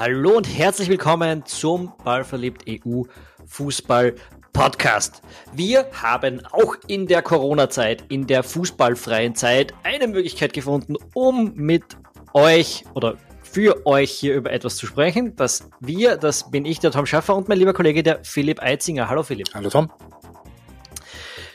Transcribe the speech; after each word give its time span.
Hallo 0.00 0.38
und 0.38 0.46
herzlich 0.46 0.88
willkommen 0.88 1.44
zum 1.44 1.92
Ballverliebt 2.04 2.64
EU 2.66 3.02
Fußball 3.44 4.14
Podcast. 4.54 5.20
Wir 5.52 5.84
haben 5.92 6.40
auch 6.52 6.74
in 6.86 7.06
der 7.06 7.20
Corona-Zeit, 7.20 8.04
in 8.08 8.26
der 8.26 8.42
fußballfreien 8.42 9.34
Zeit, 9.34 9.74
eine 9.82 10.08
Möglichkeit 10.08 10.54
gefunden, 10.54 10.96
um 11.12 11.52
mit 11.54 11.84
euch 12.32 12.86
oder 12.94 13.18
für 13.42 13.84
euch 13.86 14.10
hier 14.10 14.36
über 14.36 14.50
etwas 14.50 14.76
zu 14.76 14.86
sprechen. 14.86 15.36
Das 15.36 15.68
wir, 15.80 16.16
das 16.16 16.50
bin 16.50 16.64
ich, 16.64 16.78
der 16.78 16.92
Tom 16.92 17.04
Schaffer 17.04 17.36
und 17.36 17.50
mein 17.50 17.58
lieber 17.58 17.74
Kollege, 17.74 18.02
der 18.02 18.24
Philipp 18.24 18.62
Eitzinger. 18.62 19.10
Hallo 19.10 19.22
Philipp. 19.22 19.48
Hallo 19.52 19.68
Tom. 19.68 19.90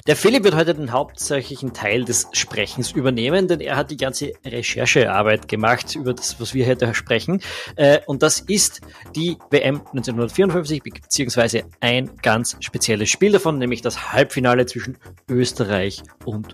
Der 0.08 0.16
Philipp 0.16 0.44
wird 0.44 0.54
heute 0.54 0.76
den 0.76 0.92
hauptsächlichen 0.92 1.74
Teil 1.74 2.06
des 2.06 2.28
Sprechens 2.32 2.92
übernehmen, 2.92 3.48
denn 3.48 3.60
er 3.60 3.76
hat 3.76 3.90
die 3.90 3.98
ganze 3.98 4.34
Recherchearbeit 4.46 5.48
gemacht 5.48 5.96
über 5.96 6.14
das, 6.14 6.40
was 6.40 6.54
wir 6.54 6.68
heute 6.68 6.94
sprechen. 6.94 7.42
Äh, 7.76 8.02
und 8.06 8.22
das 8.22 8.40
ist 8.40 8.82
die 9.16 9.40
WM 9.50 9.78
1954, 9.78 10.84
beziehungsweise 10.84 11.64
ein 11.80 12.12
ganz 12.22 12.56
spezielles 12.60 13.10
Spiel 13.10 13.32
davon, 13.32 13.58
nämlich 13.58 13.82
das 13.82 14.14
Halbfinale 14.14 14.68
zwischen 14.68 15.00
Österreich 15.28 16.04
und 16.24 16.54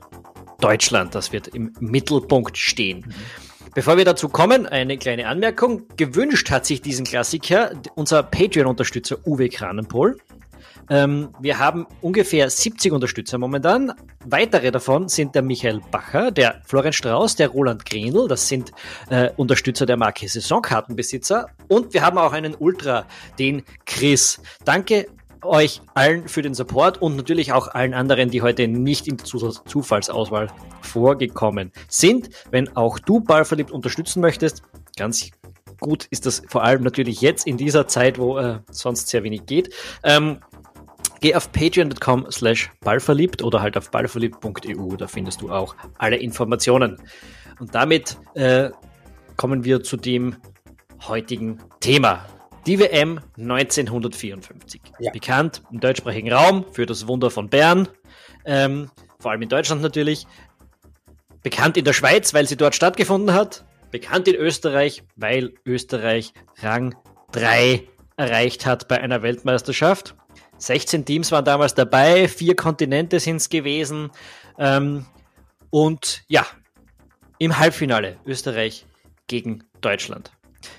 Deutschland. 0.62 1.14
Das 1.14 1.34
wird 1.34 1.50
im 1.50 1.74
Mittelpunkt 1.82 2.58
stehen. 2.58 3.00
Mhm. 3.00 3.14
Bevor 3.74 3.98
wir 3.98 4.06
dazu 4.06 4.30
kommen, 4.30 4.66
eine 4.66 4.98
kleine 4.98 5.28
Anmerkung. 5.28 5.84
Gewünscht 5.98 6.52
hat 6.52 6.66
sich 6.66 6.82
diesen 6.82 7.06
Klassiker 7.06 7.72
unser 7.96 8.24
Patreon-Unterstützer 8.24 9.18
Uwe 9.26 9.50
Kranenpol. 9.50 10.18
Ähm, 10.92 11.30
wir 11.40 11.58
haben 11.58 11.88
ungefähr 12.02 12.50
70 12.50 12.92
Unterstützer 12.92 13.38
momentan. 13.38 13.94
Weitere 14.26 14.72
davon 14.72 15.08
sind 15.08 15.34
der 15.36 15.42
Michael 15.42 15.80
Bacher, 15.90 16.32
der 16.32 16.62
Florian 16.66 16.92
Strauß, 16.92 17.38
der 17.38 17.48
Roland 17.48 17.86
Grenl, 17.86 18.28
das 18.28 18.50
sind 18.50 18.74
äh, 19.10 19.30
Unterstützer 19.38 19.86
der 19.86 19.96
Marke 19.96 20.28
Saisonkartenbesitzer. 20.28 21.48
Und 21.70 21.94
wir 21.94 22.02
haben 22.06 22.18
auch 22.18 22.34
einen 22.34 22.56
Ultra, 22.56 23.06
den 23.40 23.64
Chris. 23.86 24.42
Danke 24.66 25.08
euch 25.44 25.82
allen 25.94 26.28
für 26.28 26.42
den 26.42 26.54
Support 26.54 27.02
und 27.02 27.16
natürlich 27.16 27.54
auch 27.54 27.70
allen 27.70 27.94
anderen, 27.94 28.30
die 28.30 28.42
heute 28.42 28.68
nicht 28.68 29.08
in 29.08 29.16
der 29.16 29.26
Zufallsauswahl 29.26 30.50
vorgekommen 30.82 31.72
sind. 31.88 32.30
Wenn 32.52 32.76
auch 32.76 33.00
du 33.00 33.22
Ballverliebt 33.22 33.72
unterstützen 33.72 34.20
möchtest, 34.20 34.62
ganz 34.98 35.32
gut 35.80 36.06
ist 36.12 36.26
das 36.26 36.44
vor 36.48 36.64
allem 36.64 36.84
natürlich 36.84 37.22
jetzt 37.22 37.48
in 37.48 37.58
dieser 37.58 37.88
Zeit, 37.88 38.20
wo 38.20 38.38
äh, 38.38 38.60
sonst 38.70 39.08
sehr 39.08 39.24
wenig 39.24 39.46
geht. 39.46 39.74
Ähm, 40.04 40.40
Geh 41.22 41.36
auf 41.36 41.52
patreon.com 41.52 42.32
slash 42.32 42.72
ballverliebt 42.82 43.44
oder 43.44 43.62
halt 43.62 43.78
auf 43.78 43.92
ballverliebt.eu, 43.92 44.96
da 44.96 45.08
findest 45.08 45.42
du 45.42 45.52
auch 45.52 45.76
alle 46.00 46.18
Informationen. 46.18 46.98
Und 47.60 47.76
damit 47.76 48.18
äh, 48.34 48.72
kommen 49.38 49.64
wir 49.64 49.84
zu 49.84 49.98
dem 49.98 50.36
heutigen 51.08 51.60
Thema. 51.80 52.26
Die 52.66 52.80
WM 52.80 53.20
1954. 53.38 54.82
Ja. 55.00 55.12
Bekannt 55.12 55.62
im 55.72 55.80
deutschsprachigen 55.80 56.32
Raum 56.32 56.66
für 56.72 56.88
das 56.88 57.08
Wunder 57.08 57.30
von 57.30 57.50
Bern, 57.50 57.88
ähm, 58.46 58.90
vor 59.20 59.32
allem 59.32 59.44
in 59.44 59.50
Deutschland 59.50 59.84
natürlich. 59.84 60.26
Bekannt 61.44 61.78
in 61.78 61.86
der 61.86 61.94
Schweiz, 61.94 62.34
weil 62.34 62.48
sie 62.48 62.58
dort 62.58 62.76
stattgefunden 62.76 63.34
hat. 63.36 63.64
Bekannt 63.92 64.28
in 64.28 64.36
Österreich, 64.36 65.04
weil 65.16 65.54
Österreich 65.66 66.34
Rang 66.62 66.96
3 67.32 67.88
erreicht 68.18 68.66
hat 68.66 68.88
bei 68.88 69.02
einer 69.02 69.22
Weltmeisterschaft. 69.24 70.16
16 70.62 71.06
Teams 71.06 71.32
waren 71.32 71.46
damals 71.46 71.74
dabei, 71.74 72.28
vier 72.28 72.56
Kontinente 72.56 73.20
sind 73.20 73.38
es 73.38 73.50
gewesen. 73.50 74.12
Ähm, 74.58 75.06
und 75.70 76.24
ja, 76.28 76.46
im 77.40 77.58
Halbfinale 77.58 78.18
Österreich 78.26 78.86
gegen 79.28 79.64
Deutschland. 79.82 80.32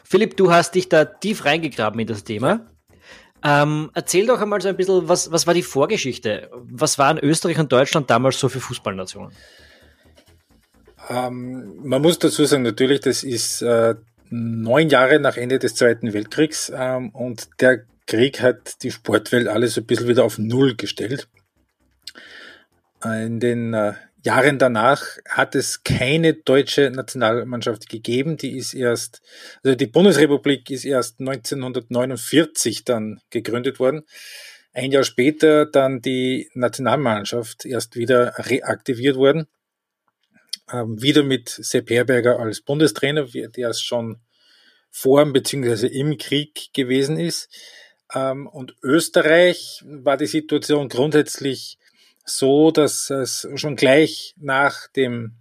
Philipp, 0.04 0.36
du 0.36 0.52
hast 0.52 0.74
dich 0.74 0.88
da 0.88 1.04
tief 1.04 1.44
reingegraben 1.44 1.98
in 1.98 2.06
das 2.06 2.22
Thema. 2.22 2.70
Ähm, 3.44 3.90
erzähl 3.94 4.26
doch 4.26 4.40
einmal 4.40 4.60
so 4.60 4.68
ein 4.68 4.76
bisschen, 4.76 5.08
was, 5.08 5.32
was 5.32 5.48
war 5.48 5.54
die 5.54 5.64
Vorgeschichte? 5.64 6.48
Was 6.52 6.98
waren 6.98 7.18
Österreich 7.18 7.58
und 7.58 7.72
Deutschland 7.72 8.08
damals 8.08 8.38
so 8.38 8.48
für 8.48 8.60
Fußballnationen? 8.60 9.32
Ähm, 11.08 11.80
man 11.82 12.00
muss 12.00 12.20
dazu 12.20 12.44
sagen, 12.44 12.62
natürlich, 12.62 13.00
das 13.00 13.24
ist 13.24 13.62
äh, 13.62 13.96
neun 14.30 14.88
Jahre 14.88 15.18
nach 15.18 15.36
Ende 15.36 15.58
des 15.58 15.74
Zweiten 15.74 16.12
Weltkriegs 16.12 16.70
ähm, 16.72 17.10
und 17.10 17.48
der 17.60 17.84
Krieg 18.06 18.40
hat 18.40 18.82
die 18.82 18.90
Sportwelt 18.90 19.48
alles 19.48 19.78
ein 19.78 19.86
bisschen 19.86 20.08
wieder 20.08 20.24
auf 20.24 20.38
Null 20.38 20.74
gestellt. 20.76 21.28
In 23.04 23.40
den 23.40 23.74
äh, 23.74 23.94
Jahren 24.24 24.58
danach 24.58 25.02
hat 25.28 25.54
es 25.56 25.82
keine 25.82 26.34
deutsche 26.34 26.90
Nationalmannschaft 26.90 27.88
gegeben. 27.88 28.36
Die 28.36 28.56
ist 28.56 28.74
erst, 28.74 29.20
also 29.64 29.74
die 29.74 29.86
Bundesrepublik 29.86 30.70
ist 30.70 30.84
erst 30.84 31.18
1949 31.18 32.84
dann 32.84 33.20
gegründet 33.30 33.80
worden. 33.80 34.02
Ein 34.72 34.92
Jahr 34.92 35.04
später 35.04 35.66
dann 35.66 36.00
die 36.00 36.48
Nationalmannschaft 36.54 37.66
erst 37.66 37.96
wieder 37.96 38.34
reaktiviert 38.38 39.16
worden. 39.16 39.46
Ähm, 40.72 41.02
wieder 41.02 41.24
mit 41.24 41.48
Sepp 41.48 41.90
Herberger 41.90 42.38
als 42.38 42.60
Bundestrainer, 42.60 43.24
der 43.24 43.70
es 43.70 43.82
schon 43.82 44.20
vor 44.90 45.24
bzw. 45.30 45.88
im 45.88 46.16
Krieg 46.16 46.72
gewesen 46.72 47.18
ist. 47.18 47.48
Ähm, 48.14 48.46
und 48.46 48.76
Österreich 48.82 49.82
war 49.86 50.16
die 50.16 50.26
Situation 50.26 50.88
grundsätzlich 50.88 51.78
so, 52.24 52.70
dass 52.70 53.10
es 53.10 53.48
schon 53.56 53.76
gleich 53.76 54.34
nach 54.38 54.88
dem 54.88 55.32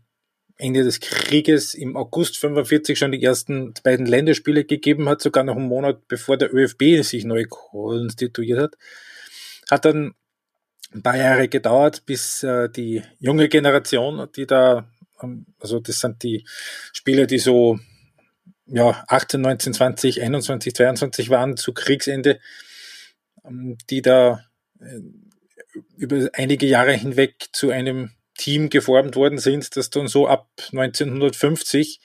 Ende 0.57 0.83
des 0.83 0.99
Krieges 0.99 1.73
im 1.73 1.97
August 1.97 2.37
45 2.37 2.97
schon 2.97 3.11
die 3.11 3.23
ersten 3.23 3.73
beiden 3.83 4.05
Länderspiele 4.05 4.63
gegeben 4.63 5.09
hat, 5.09 5.21
sogar 5.21 5.43
noch 5.43 5.55
einen 5.55 5.67
Monat 5.67 6.07
bevor 6.07 6.37
der 6.37 6.53
ÖFB 6.53 7.03
sich 7.03 7.25
neu 7.25 7.45
konstituiert 7.45 8.59
hat. 8.59 8.77
Hat 9.69 9.85
dann 9.85 10.13
ein 10.93 11.01
paar 11.01 11.17
Jahre 11.17 11.47
gedauert, 11.47 12.05
bis 12.05 12.43
äh, 12.43 12.69
die 12.69 13.01
junge 13.19 13.49
Generation, 13.49 14.27
die 14.35 14.45
da, 14.45 14.87
ähm, 15.23 15.47
also 15.59 15.79
das 15.79 15.99
sind 15.99 16.21
die 16.21 16.45
Spieler, 16.93 17.25
die 17.25 17.39
so 17.39 17.79
ja, 18.71 19.03
18, 19.07 19.41
19, 19.41 19.73
20, 19.73 20.21
21, 20.21 20.73
22 20.73 21.29
waren 21.29 21.57
zu 21.57 21.73
Kriegsende, 21.73 22.39
ähm, 23.45 23.77
die 23.89 24.01
da 24.01 24.45
äh, 24.79 25.01
über 25.97 26.29
einige 26.33 26.65
Jahre 26.65 26.93
hinweg 26.93 27.35
zu 27.51 27.69
einem 27.69 28.11
Team 28.37 28.69
geformt 28.69 29.15
worden 29.15 29.37
sind, 29.37 29.75
das 29.75 29.89
dann 29.89 30.07
so 30.07 30.27
ab 30.27 30.49
1950 30.71 31.99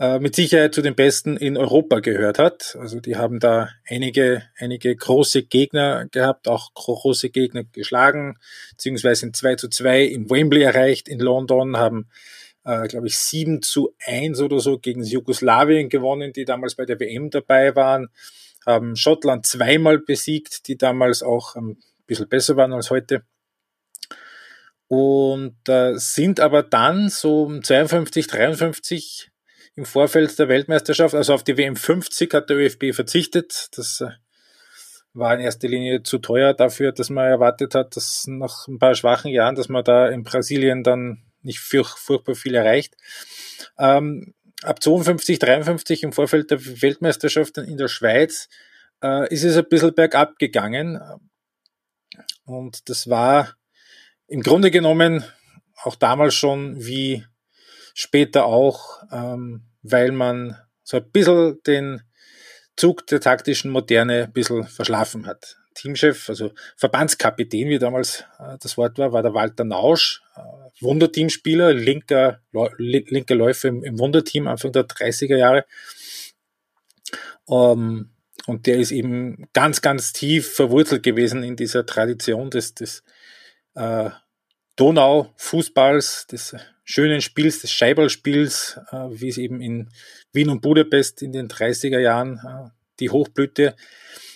äh, 0.00 0.18
mit 0.18 0.34
Sicherheit 0.34 0.74
zu 0.74 0.82
den 0.82 0.96
Besten 0.96 1.36
in 1.36 1.56
Europa 1.56 2.00
gehört 2.00 2.38
hat. 2.38 2.76
Also 2.80 3.00
die 3.00 3.16
haben 3.16 3.38
da 3.38 3.70
einige, 3.88 4.42
einige 4.58 4.94
große 4.94 5.44
Gegner 5.44 6.06
gehabt, 6.10 6.48
auch 6.48 6.74
große 6.74 7.30
Gegner 7.30 7.62
geschlagen, 7.64 8.36
beziehungsweise 8.72 9.26
in 9.26 9.34
2 9.34 9.54
zu 9.56 9.68
2 9.68 10.02
in 10.02 10.28
Wembley 10.28 10.62
erreicht, 10.62 11.08
in 11.08 11.20
London, 11.20 11.76
haben 11.76 12.08
äh, 12.64 12.86
glaube 12.88 13.06
ich, 13.06 13.18
7 13.18 13.62
zu 13.62 13.94
1 14.06 14.40
oder 14.40 14.60
so 14.60 14.78
gegen 14.78 15.04
Jugoslawien 15.04 15.88
gewonnen, 15.88 16.32
die 16.32 16.44
damals 16.44 16.74
bei 16.74 16.84
der 16.84 16.98
WM 16.98 17.30
dabei 17.30 17.76
waren, 17.76 18.08
haben 18.66 18.96
Schottland 18.96 19.46
zweimal 19.46 19.98
besiegt, 19.98 20.66
die 20.68 20.76
damals 20.76 21.22
auch 21.22 21.54
ein 21.54 21.78
bisschen 22.06 22.28
besser 22.28 22.56
waren 22.56 22.72
als 22.72 22.90
heute. 22.90 23.22
Und 24.88 25.68
äh, 25.68 25.94
sind 25.96 26.40
aber 26.40 26.62
dann 26.62 27.08
so 27.08 27.60
52, 27.60 28.26
53 28.26 29.30
im 29.76 29.84
Vorfeld 29.84 30.38
der 30.38 30.48
Weltmeisterschaft, 30.48 31.14
also 31.14 31.34
auf 31.34 31.42
die 31.42 31.56
WM 31.56 31.76
50 31.76 32.32
hat 32.32 32.48
der 32.48 32.58
ÖFB 32.58 32.94
verzichtet. 32.94 33.68
Das 33.76 34.00
äh, 34.00 34.10
war 35.14 35.34
in 35.34 35.40
erster 35.40 35.68
Linie 35.68 36.02
zu 36.02 36.18
teuer 36.18 36.54
dafür, 36.54 36.92
dass 36.92 37.10
man 37.10 37.26
erwartet 37.26 37.74
hat, 37.74 37.96
dass 37.96 38.26
nach 38.26 38.68
ein 38.68 38.78
paar 38.78 38.94
schwachen 38.94 39.30
Jahren, 39.30 39.54
dass 39.54 39.68
man 39.68 39.84
da 39.84 40.08
in 40.08 40.22
Brasilien 40.22 40.82
dann 40.82 41.22
nicht 41.44 41.60
furch 41.60 41.96
furchtbar 41.96 42.34
viel 42.34 42.54
erreicht. 42.54 42.96
Ähm, 43.78 44.34
ab 44.62 44.82
52, 44.82 45.38
53 45.38 46.02
im 46.02 46.12
Vorfeld 46.12 46.50
der 46.50 46.64
Weltmeisterschaft 46.82 47.58
in 47.58 47.76
der 47.76 47.88
Schweiz 47.88 48.48
äh, 49.02 49.32
ist 49.32 49.44
es 49.44 49.56
ein 49.56 49.68
bisschen 49.68 49.94
bergab 49.94 50.38
gegangen. 50.38 51.00
Und 52.44 52.88
das 52.88 53.08
war 53.08 53.54
im 54.26 54.42
Grunde 54.42 54.70
genommen 54.70 55.24
auch 55.82 55.96
damals 55.96 56.34
schon 56.34 56.84
wie 56.84 57.24
später 57.94 58.46
auch, 58.46 59.02
ähm, 59.12 59.64
weil 59.82 60.12
man 60.12 60.58
so 60.82 60.96
ein 60.98 61.10
bisschen 61.10 61.62
den 61.66 62.02
Zug 62.76 63.06
der 63.06 63.20
taktischen 63.20 63.70
Moderne 63.70 64.24
ein 64.24 64.32
bisschen 64.32 64.66
verschlafen 64.66 65.26
hat. 65.26 65.56
Teamchef, 65.74 66.28
also 66.28 66.52
Verbandskapitän, 66.76 67.68
wie 67.68 67.78
damals 67.78 68.24
äh, 68.38 68.56
das 68.60 68.76
Wort 68.76 68.98
war, 68.98 69.12
war 69.12 69.22
der 69.22 69.34
Walter 69.34 69.64
Nausch, 69.64 70.22
äh, 70.36 70.40
Wunderteamspieler, 70.80 71.72
linker, 71.72 72.40
linker 72.78 73.34
Läufer 73.34 73.68
im, 73.68 73.98
Wunderteam 73.98 74.48
Anfang 74.48 74.72
der 74.72 74.86
30er 74.86 75.36
Jahre. 75.36 75.66
Ähm, 77.48 78.10
und 78.46 78.66
der 78.66 78.76
ist 78.76 78.90
eben 78.90 79.48
ganz, 79.52 79.80
ganz 79.82 80.12
tief 80.12 80.54
verwurzelt 80.54 81.02
gewesen 81.02 81.42
in 81.42 81.56
dieser 81.56 81.86
Tradition 81.86 82.50
des, 82.50 82.74
des 82.74 83.02
äh, 83.74 84.10
Donau-Fußballs, 84.76 86.26
des 86.26 86.56
schönen 86.84 87.20
Spiels, 87.20 87.60
des 87.60 87.72
Scheiberlspiels, 87.72 88.80
wie 89.10 89.28
es 89.28 89.38
eben 89.38 89.60
in 89.62 89.88
Wien 90.32 90.50
und 90.50 90.60
Budapest 90.60 91.22
in 91.22 91.32
den 91.32 91.48
30er 91.48 92.00
Jahren 92.00 92.72
die 93.00 93.08
Hochblüte 93.08 93.74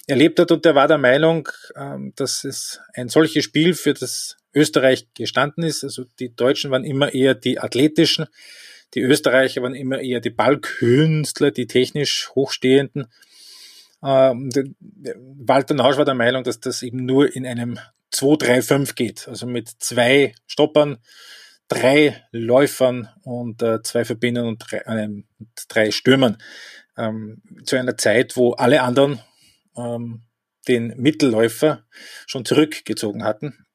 erlebt 0.08 0.40
hat 0.40 0.50
und 0.50 0.66
er 0.66 0.74
war 0.74 0.88
der 0.88 0.98
Meinung, 0.98 1.48
ähm, 1.76 2.12
dass 2.16 2.42
es 2.42 2.80
ein 2.94 3.08
solches 3.08 3.44
Spiel 3.44 3.74
für 3.74 3.94
das 3.94 4.36
Österreich 4.54 5.06
gestanden 5.14 5.62
ist. 5.62 5.84
Also 5.84 6.04
die 6.18 6.34
Deutschen 6.34 6.70
waren 6.70 6.84
immer 6.84 7.14
eher 7.14 7.34
die 7.34 7.60
athletischen, 7.60 8.26
die 8.94 9.00
Österreicher 9.00 9.62
waren 9.62 9.74
immer 9.74 10.00
eher 10.00 10.20
die 10.20 10.30
Ballkünstler, 10.30 11.50
die 11.50 11.66
technisch 11.66 12.30
hochstehenden. 12.34 13.06
Ähm, 14.02 14.50
Walter 15.36 15.74
Nausch 15.74 15.98
war 15.98 16.06
der 16.06 16.14
Meinung, 16.14 16.42
dass 16.42 16.58
das 16.58 16.82
eben 16.82 17.04
nur 17.04 17.34
in 17.34 17.46
einem 17.46 17.78
2-3-5 18.14 18.94
geht, 18.94 19.28
also 19.28 19.46
mit 19.46 19.68
zwei 19.78 20.32
Stoppern, 20.46 20.96
drei 21.68 22.24
Läufern 22.32 23.10
und 23.24 23.62
äh, 23.62 23.82
zwei 23.82 24.06
Verbindern 24.06 24.46
und 24.46 24.58
drei, 24.58 24.78
äh, 24.78 25.08
drei 25.68 25.90
Stürmern. 25.90 26.38
Ähm, 26.96 27.42
zu 27.64 27.76
einer 27.76 27.98
Zeit, 27.98 28.36
wo 28.36 28.52
alle 28.52 28.82
anderen 28.82 29.20
ähm, 29.78 30.22
den 30.66 30.94
Mittelläufer 30.96 31.84
schon 32.26 32.44
zurückgezogen 32.44 33.24
hatten 33.24 33.66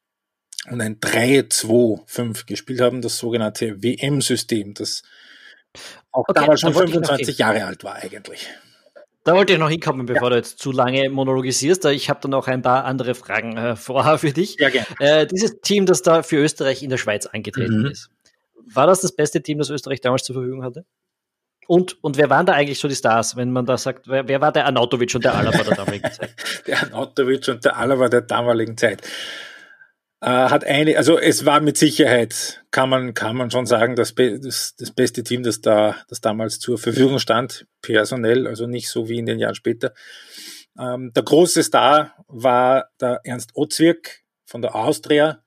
und 0.70 0.82
ein 0.82 1.00
3-2-5 1.00 2.46
gespielt 2.46 2.82
haben, 2.82 3.02
das 3.02 3.18
sogenannte 3.18 3.82
WM-System, 3.82 4.74
das 4.74 5.04
auch 6.12 6.26
okay, 6.28 6.34
damals 6.42 6.62
schon 6.62 6.74
25 6.74 7.38
Jahre 7.38 7.66
alt 7.66 7.84
war 7.84 7.96
eigentlich. 7.96 8.48
Da 9.24 9.36
wollte 9.36 9.54
ich 9.54 9.60
noch 9.60 9.70
hinkommen, 9.70 10.06
bevor 10.06 10.24
ja. 10.24 10.30
du 10.32 10.36
jetzt 10.36 10.60
zu 10.60 10.72
lange 10.72 11.10
monologisierst. 11.10 11.86
Ich 11.86 12.10
habe 12.10 12.20
dann 12.22 12.34
auch 12.34 12.48
ein 12.48 12.62
paar 12.62 12.84
andere 12.84 13.16
Fragen 13.16 13.56
äh, 13.58 13.76
vorher 13.76 14.18
für 14.20 14.32
dich. 14.32 14.58
Ja, 14.60 14.70
gerne. 14.70 14.88
Äh, 15.00 15.28
dieses 15.28 15.62
Team, 15.62 15.86
das 15.86 16.02
da 16.02 16.24
für 16.24 16.38
Österreich 16.38 16.84
in 16.84 16.90
der 16.90 16.98
Schweiz 16.98 17.26
angetreten 17.26 17.80
mhm. 17.80 17.86
ist, 17.88 18.10
war 18.66 18.86
das 18.86 19.02
das 19.02 19.16
beste 19.16 19.42
Team, 19.42 19.58
das 19.58 19.70
Österreich 19.70 20.02
damals 20.02 20.24
zur 20.24 20.36
Verfügung 20.36 20.64
hatte? 20.64 20.86
Und, 21.68 22.04
und 22.04 22.18
wer 22.18 22.30
waren 22.30 22.46
da 22.46 22.54
eigentlich 22.54 22.80
so 22.80 22.88
die 22.88 22.96
Stars, 22.96 23.36
wenn 23.36 23.52
man 23.52 23.66
da 23.66 23.78
sagt, 23.78 24.08
wer, 24.08 24.28
wer 24.28 24.42
war 24.42 24.52
der 24.52 24.66
Anautovic 24.66 25.16
und 25.16 25.24
der 25.24 25.36
Alaba 25.36 25.64
der 25.64 25.76
damaligen 25.76 26.12
Zeit? 26.12 26.36
der 26.68 26.84
Anautovic 26.84 27.48
und 27.48 27.66
der 27.66 27.78
Alaba 27.78 28.10
der 28.10 28.22
damaligen 28.22 28.78
Zeit. 28.78 29.02
Äh, 30.22 30.30
hat 30.30 30.64
eine, 30.64 30.98
also 30.98 31.20
es 31.20 31.46
war 31.46 31.60
mit 31.60 31.78
Sicherheit, 31.78 32.64
kann 32.72 32.90
man, 32.90 33.14
kann 33.14 33.36
man 33.36 33.52
schon 33.52 33.66
sagen, 33.66 33.96
das, 33.96 34.16
das, 34.16 34.76
das 34.78 34.92
beste 34.92 35.24
Team, 35.24 35.44
das 35.44 35.60
da, 35.60 35.98
das 36.08 36.22
damals 36.22 36.60
zur 36.60 36.78
Verfügung 36.78 37.20
stand, 37.20 37.66
personell, 37.82 38.48
also 38.48 38.66
nicht 38.66 38.90
so 38.90 39.10
wie 39.10 39.18
in 39.18 39.26
den 39.26 39.40
Jahren 39.40 39.56
später. 39.56 39.94
Ähm, 40.80 41.12
der 41.14 41.24
große 41.24 41.62
Star 41.62 42.14
war 42.28 42.90
der 43.02 43.20
Ernst 43.26 43.52
Ozwirk 43.56 44.22
von 44.46 44.62
der 44.62 44.76
Austria, 44.76 45.44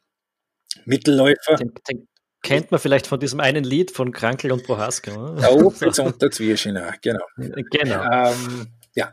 Mittelläufer. 0.84 1.56
Den, 1.56 1.72
den, 1.88 2.08
kennt 2.46 2.70
man 2.70 2.78
vielleicht 2.78 3.08
von 3.08 3.18
diesem 3.18 3.40
einen 3.40 3.64
Lied 3.64 3.90
von 3.90 4.12
Krankel 4.12 4.52
und 4.52 4.62
Prohaska. 4.62 5.34
Der 5.40 5.52
Opitz 5.52 5.98
und 5.98 6.22
der 6.22 6.30
Zwirschiner, 6.30 6.94
genau. 7.02 7.24
Genau. 7.36 8.04
Ähm, 8.04 8.68
ja. 8.94 9.12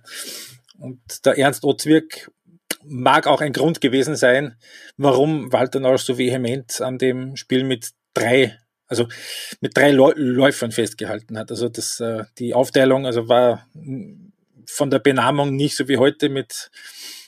Und 0.78 1.02
der 1.26 1.40
Ernst 1.40 1.64
Ozwirk 1.64 2.32
mag 2.84 3.26
auch 3.26 3.42
ein 3.42 3.52
Grund 3.52 3.82
gewesen 3.82 4.16
sein, 4.16 4.56
warum 4.98 5.52
Walter 5.52 5.80
Nausch 5.80 6.04
so 6.04 6.20
vehement 6.20 6.80
an 6.80 7.00
dem 7.00 7.36
Spiel 7.36 7.64
mit 7.64 7.90
drei, 8.14 8.56
also 8.86 9.08
mit 9.62 9.76
drei 9.76 9.90
Läufern 9.90 10.72
festgehalten 10.72 11.36
hat. 11.36 11.50
Also 11.50 11.70
das, 11.70 12.00
äh, 12.02 12.26
die 12.38 12.54
Aufteilung, 12.54 13.08
also 13.08 13.30
war 13.30 13.68
von 14.68 14.92
der 14.92 15.00
Benamung 15.00 15.56
nicht 15.56 15.76
so 15.76 15.88
wie 15.88 15.98
heute 15.98 16.30
mit 16.30 16.70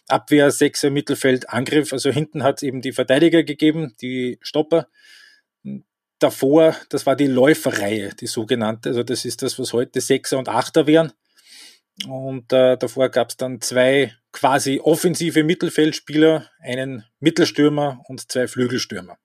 Abwehr, 0.08 0.52
Sechser, 0.52 0.92
Mittelfeld, 0.92 1.50
Angriff. 1.50 1.94
Also 1.94 2.12
hinten 2.12 2.44
hat 2.44 2.58
es 2.58 2.64
eben 2.64 2.82
die 2.82 2.92
Verteidiger 2.92 3.42
gegeben, 3.42 3.96
die 4.02 4.38
Stopper 4.42 4.88
davor, 6.26 6.76
das 6.90 7.06
war 7.06 7.16
die 7.16 7.28
Läuferreihe, 7.28 8.10
die 8.20 8.28
sogenannte. 8.28 8.90
Also 8.90 9.04
das 9.04 9.26
ist 9.26 9.44
das, 9.44 9.60
was 9.60 9.74
heute 9.74 10.02
Sechser 10.02 10.40
und 10.40 10.50
Achter 10.50 10.88
wären. 10.88 11.14
Und 12.08 12.52
äh, 12.52 12.78
davor 12.78 13.10
gab 13.10 13.30
es 13.30 13.38
dann 13.38 13.62
zwei 13.62 14.14
quasi 14.32 14.82
offensive 14.84 15.44
Mittelfeldspieler, 15.44 16.50
einen 16.60 17.06
Mittelstürmer 17.20 18.02
und 18.08 18.30
zwei 18.30 18.48
Flügelstürmer. 18.48 19.18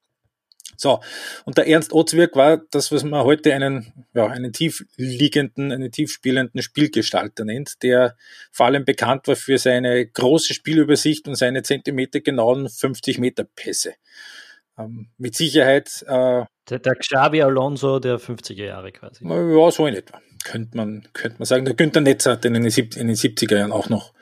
So, 0.76 1.00
und 1.44 1.58
der 1.58 1.66
Ernst 1.68 1.92
Ozwirk 1.92 2.36
war 2.36 2.62
das, 2.70 2.92
was 2.92 3.02
man 3.02 3.24
heute 3.24 3.52
einen, 3.54 3.92
ja, 4.14 4.26
einen 4.26 4.52
tiefliegenden, 4.52 5.72
einen 5.72 5.90
tiefspielenden 5.90 6.62
Spielgestalter 6.62 7.44
nennt, 7.44 7.82
der 7.82 8.16
vor 8.50 8.66
allem 8.66 8.84
bekannt 8.84 9.26
war 9.26 9.36
für 9.36 9.58
seine 9.58 10.06
große 10.06 10.54
Spielübersicht 10.54 11.28
und 11.28 11.34
seine 11.34 11.62
zentimetergenauen 11.62 12.68
50 12.68 13.18
Meter 13.18 13.44
Pässe. 13.44 13.94
Ähm, 13.94 13.96
mit 15.16 15.34
Sicherheit. 15.34 16.04
Äh, 16.06 16.44
der, 16.68 16.78
der 16.78 16.94
Xabi 16.94 17.42
Alonso 17.42 17.98
der 17.98 18.18
50er 18.18 18.64
Jahre 18.64 18.92
quasi. 18.92 19.26
Ja, 19.26 19.70
so 19.70 19.86
in 19.86 19.94
etwa. 19.94 20.20
Könnte 20.44 20.76
man, 20.76 21.06
könnte 21.12 21.38
man 21.38 21.46
sagen. 21.46 21.64
Der 21.64 21.74
Günther 21.74 22.00
Netz 22.00 22.26
hat 22.26 22.44
in 22.44 22.54
den 22.54 22.64
70er 22.64 23.58
Jahren 23.58 23.72
auch 23.72 23.88
noch 23.88 24.14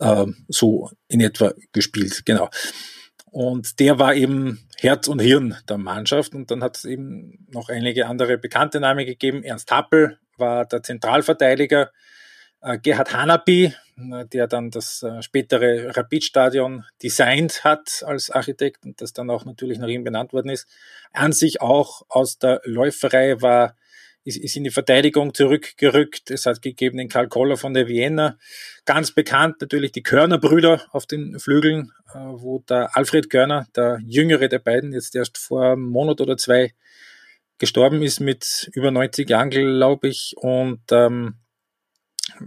äh, 0.00 0.26
so 0.48 0.90
in 1.08 1.20
etwa 1.20 1.52
gespielt, 1.72 2.26
genau. 2.26 2.50
Und 3.30 3.80
der 3.80 3.98
war 3.98 4.14
eben 4.14 4.66
Herz 4.78 5.08
und 5.08 5.20
Hirn 5.20 5.56
der 5.68 5.78
Mannschaft. 5.78 6.34
Und 6.34 6.50
dann 6.50 6.62
hat 6.62 6.78
es 6.78 6.84
eben 6.84 7.46
noch 7.50 7.68
einige 7.68 8.06
andere 8.06 8.38
bekannte 8.38 8.80
Namen 8.80 9.04
gegeben. 9.04 9.42
Ernst 9.42 9.70
Happel 9.70 10.18
war 10.38 10.64
der 10.64 10.82
Zentralverteidiger. 10.82 11.90
Äh, 12.60 12.78
Gerhard 12.78 13.12
Hanapi, 13.12 13.74
äh, 13.96 14.26
der 14.26 14.46
dann 14.46 14.70
das 14.70 15.02
äh, 15.02 15.22
spätere 15.22 15.96
Rapid-Stadion 15.96 16.84
designt 17.02 17.64
hat 17.64 18.02
als 18.06 18.30
Architekt 18.30 18.84
und 18.84 19.00
das 19.00 19.12
dann 19.12 19.30
auch 19.30 19.44
natürlich 19.44 19.78
nach 19.78 19.88
ihm 19.88 20.04
benannt 20.04 20.32
worden 20.32 20.50
ist, 20.50 20.68
an 21.12 21.32
sich 21.32 21.60
auch 21.60 22.02
aus 22.08 22.38
der 22.38 22.60
Läuferei 22.64 23.40
war, 23.40 23.76
ist, 24.24 24.38
ist 24.38 24.56
in 24.56 24.64
die 24.64 24.70
Verteidigung 24.70 25.34
zurückgerückt. 25.34 26.30
Es 26.30 26.46
hat 26.46 26.60
gegeben 26.60 26.98
den 26.98 27.08
Karl 27.08 27.28
Koller 27.28 27.56
von 27.56 27.74
der 27.74 27.86
Vienna. 27.86 28.36
Ganz 28.84 29.12
bekannt 29.12 29.60
natürlich 29.60 29.92
die 29.92 30.02
Körner-Brüder 30.02 30.82
auf 30.90 31.06
den 31.06 31.38
Flügeln, 31.38 31.92
wo 32.12 32.58
der 32.68 32.96
Alfred 32.96 33.30
Körner, 33.30 33.66
der 33.76 34.00
jüngere 34.04 34.48
der 34.48 34.58
beiden, 34.58 34.92
jetzt 34.92 35.14
erst 35.14 35.38
vor 35.38 35.64
einem 35.64 35.82
Monat 35.82 36.20
oder 36.20 36.36
zwei 36.36 36.74
gestorben 37.58 38.02
ist 38.02 38.18
mit 38.18 38.68
über 38.74 38.90
90 38.90 39.30
Jahren, 39.30 39.50
glaube 39.50 40.08
ich. 40.08 40.34
Und 40.38 40.80
ähm, 40.90 41.36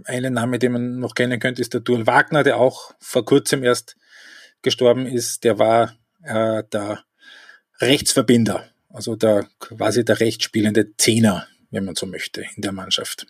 einen 0.04 0.34
Name, 0.34 0.58
den 0.58 0.72
man 0.72 0.98
noch 0.98 1.14
kennen 1.14 1.40
könnte, 1.40 1.62
ist 1.62 1.74
der 1.74 1.80
Dual 1.80 2.06
Wagner, 2.06 2.42
der 2.42 2.56
auch 2.56 2.92
vor 2.98 3.24
kurzem 3.24 3.62
erst 3.64 3.96
gestorben 4.62 5.06
ist. 5.06 5.44
Der 5.44 5.58
war 5.58 5.94
äh, 6.22 6.62
der 6.72 7.04
Rechtsverbinder, 7.80 8.64
also 8.88 9.16
der 9.16 9.48
quasi 9.58 10.04
der 10.04 10.20
rechtsspielende 10.20 10.96
Zehner, 10.96 11.46
wenn 11.70 11.84
man 11.84 11.94
so 11.94 12.06
möchte, 12.06 12.44
in 12.56 12.62
der 12.62 12.72
Mannschaft. 12.72 13.26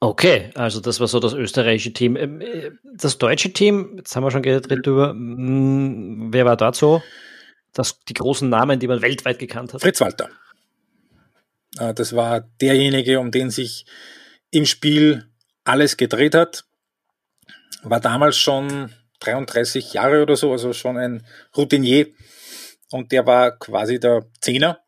Okay, 0.00 0.50
also 0.54 0.80
das 0.80 1.00
war 1.00 1.08
so 1.08 1.20
das 1.20 1.32
österreichische 1.32 1.92
Team. 1.92 2.16
Ähm, 2.16 2.40
äh, 2.40 2.70
das 2.94 3.18
deutsche 3.18 3.52
Team, 3.52 3.94
jetzt 3.96 4.14
haben 4.14 4.24
wir 4.24 4.30
schon 4.30 4.42
geredet 4.42 4.86
drüber, 4.86 5.10
hm, 5.10 6.32
wer 6.32 6.44
war 6.44 6.56
dort 6.56 6.76
so? 6.76 7.02
Das, 7.72 7.98
die 8.04 8.14
großen 8.14 8.48
Namen, 8.48 8.78
die 8.78 8.86
man 8.86 9.02
weltweit 9.02 9.38
gekannt 9.38 9.72
hat? 9.72 9.80
Fritz 9.80 10.00
Walter. 10.00 10.30
Äh, 11.78 11.94
das 11.94 12.14
war 12.14 12.40
derjenige, 12.60 13.18
um 13.18 13.30
den 13.30 13.50
sich 13.50 13.86
im 14.54 14.66
Spiel 14.66 15.28
alles 15.64 15.96
gedreht 15.96 16.34
hat. 16.34 16.64
War 17.82 18.00
damals 18.00 18.36
schon 18.36 18.94
33 19.20 19.92
Jahre 19.94 20.22
oder 20.22 20.36
so, 20.36 20.52
also 20.52 20.72
schon 20.72 20.96
ein 20.96 21.26
Routinier. 21.56 22.06
Und 22.90 23.10
der 23.10 23.26
war 23.26 23.58
quasi 23.58 23.98
der 23.98 24.26
Zehner. 24.40 24.80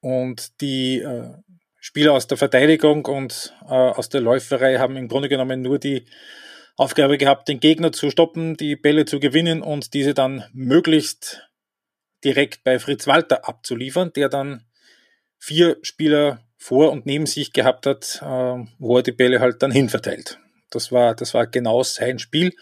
Und 0.00 0.60
die 0.60 1.00
äh, 1.00 1.32
Spieler 1.80 2.12
aus 2.12 2.26
der 2.26 2.36
Verteidigung 2.36 3.06
und 3.06 3.54
äh, 3.62 3.72
aus 3.72 4.10
der 4.10 4.20
Läuferei 4.20 4.76
haben 4.76 4.96
im 4.96 5.08
Grunde 5.08 5.30
genommen 5.30 5.62
nur 5.62 5.78
die 5.78 6.06
Aufgabe 6.76 7.16
gehabt, 7.16 7.48
den 7.48 7.60
Gegner 7.60 7.92
zu 7.92 8.10
stoppen, 8.10 8.56
die 8.56 8.76
Bälle 8.76 9.06
zu 9.06 9.20
gewinnen 9.20 9.62
und 9.62 9.94
diese 9.94 10.12
dann 10.12 10.44
möglichst 10.52 11.48
direkt 12.24 12.64
bei 12.64 12.78
Fritz 12.78 13.06
Walter 13.06 13.48
abzuliefern, 13.48 14.12
der 14.12 14.28
dann 14.28 14.66
vier 15.38 15.78
Spieler 15.82 16.43
vor 16.64 16.92
und 16.92 17.04
neben 17.04 17.26
sich 17.26 17.52
gehabt 17.52 17.84
hat, 17.84 18.22
äh, 18.22 18.64
wo 18.78 18.96
er 18.96 19.02
die 19.02 19.12
Bälle 19.12 19.40
halt 19.40 19.62
dann 19.62 19.70
hinverteilt. 19.70 20.38
Das 20.70 20.90
war, 20.90 21.14
das 21.14 21.34
war 21.34 21.46
genau 21.46 21.82
sein 21.82 22.18
Spiel. 22.18 22.54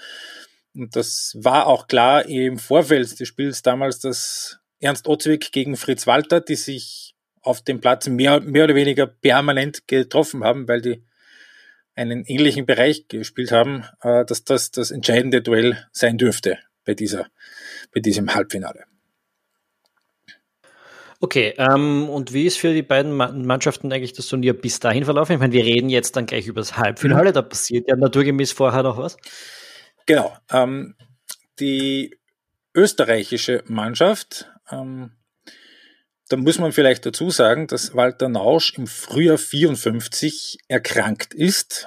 Und 0.74 0.96
das 0.96 1.36
war 1.38 1.68
auch 1.68 1.86
klar 1.86 2.26
im 2.26 2.58
Vorfeld 2.58 3.20
des 3.20 3.28
Spiels 3.28 3.62
damals, 3.62 4.00
dass 4.00 4.58
Ernst 4.80 5.06
Otzwig 5.06 5.52
gegen 5.52 5.76
Fritz 5.76 6.08
Walter, 6.08 6.40
die 6.40 6.56
sich 6.56 7.14
auf 7.42 7.62
dem 7.62 7.80
Platz 7.80 8.08
mehr, 8.08 8.40
mehr 8.40 8.64
oder 8.64 8.74
weniger 8.74 9.06
permanent 9.06 9.86
getroffen 9.86 10.42
haben, 10.42 10.66
weil 10.66 10.80
die 10.80 11.04
einen 11.94 12.24
ähnlichen 12.24 12.66
Bereich 12.66 13.06
gespielt 13.06 13.52
haben, 13.52 13.84
äh, 14.00 14.24
dass 14.24 14.42
das 14.42 14.72
das 14.72 14.90
entscheidende 14.90 15.42
Duell 15.42 15.86
sein 15.92 16.18
dürfte 16.18 16.58
bei 16.84 16.94
dieser, 16.94 17.28
bei 17.94 18.00
diesem 18.00 18.34
Halbfinale. 18.34 18.84
Okay, 21.24 21.54
ähm, 21.56 22.08
und 22.08 22.32
wie 22.32 22.46
ist 22.46 22.58
für 22.58 22.74
die 22.74 22.82
beiden 22.82 23.12
Mannschaften 23.14 23.92
eigentlich 23.92 24.12
das 24.12 24.26
Turnier 24.26 24.54
bis 24.54 24.80
dahin 24.80 25.04
verlaufen? 25.04 25.34
Ich 25.34 25.38
meine, 25.38 25.52
wir 25.52 25.64
reden 25.64 25.88
jetzt 25.88 26.16
dann 26.16 26.26
gleich 26.26 26.48
über 26.48 26.60
das 26.60 26.76
Halbfinale, 26.76 27.30
mhm. 27.30 27.34
da 27.34 27.42
passiert 27.42 27.86
ja 27.88 27.94
naturgemäß 27.94 28.50
vorher 28.50 28.82
noch 28.82 28.98
was. 28.98 29.16
Genau. 30.06 30.36
Ähm, 30.50 30.96
die 31.60 32.18
österreichische 32.74 33.62
Mannschaft, 33.68 34.50
ähm, 34.68 35.12
da 36.28 36.36
muss 36.36 36.58
man 36.58 36.72
vielleicht 36.72 37.06
dazu 37.06 37.30
sagen, 37.30 37.68
dass 37.68 37.94
Walter 37.94 38.28
Nausch 38.28 38.76
im 38.76 38.88
Frühjahr 38.88 39.38
54 39.38 40.58
erkrankt 40.66 41.34
ist 41.34 41.86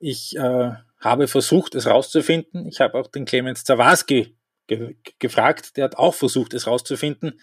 Ich 0.00 0.36
äh, 0.36 0.72
habe 0.98 1.28
versucht, 1.28 1.76
es 1.76 1.86
rauszufinden. 1.86 2.66
Ich 2.66 2.80
habe 2.80 2.98
auch 2.98 3.06
den 3.06 3.24
Clemens 3.24 3.62
Zawarski 3.62 4.36
ge 4.66 4.96
gefragt, 5.20 5.76
der 5.76 5.84
hat 5.84 5.96
auch 5.96 6.14
versucht, 6.14 6.54
es 6.54 6.66
rauszufinden. 6.66 7.38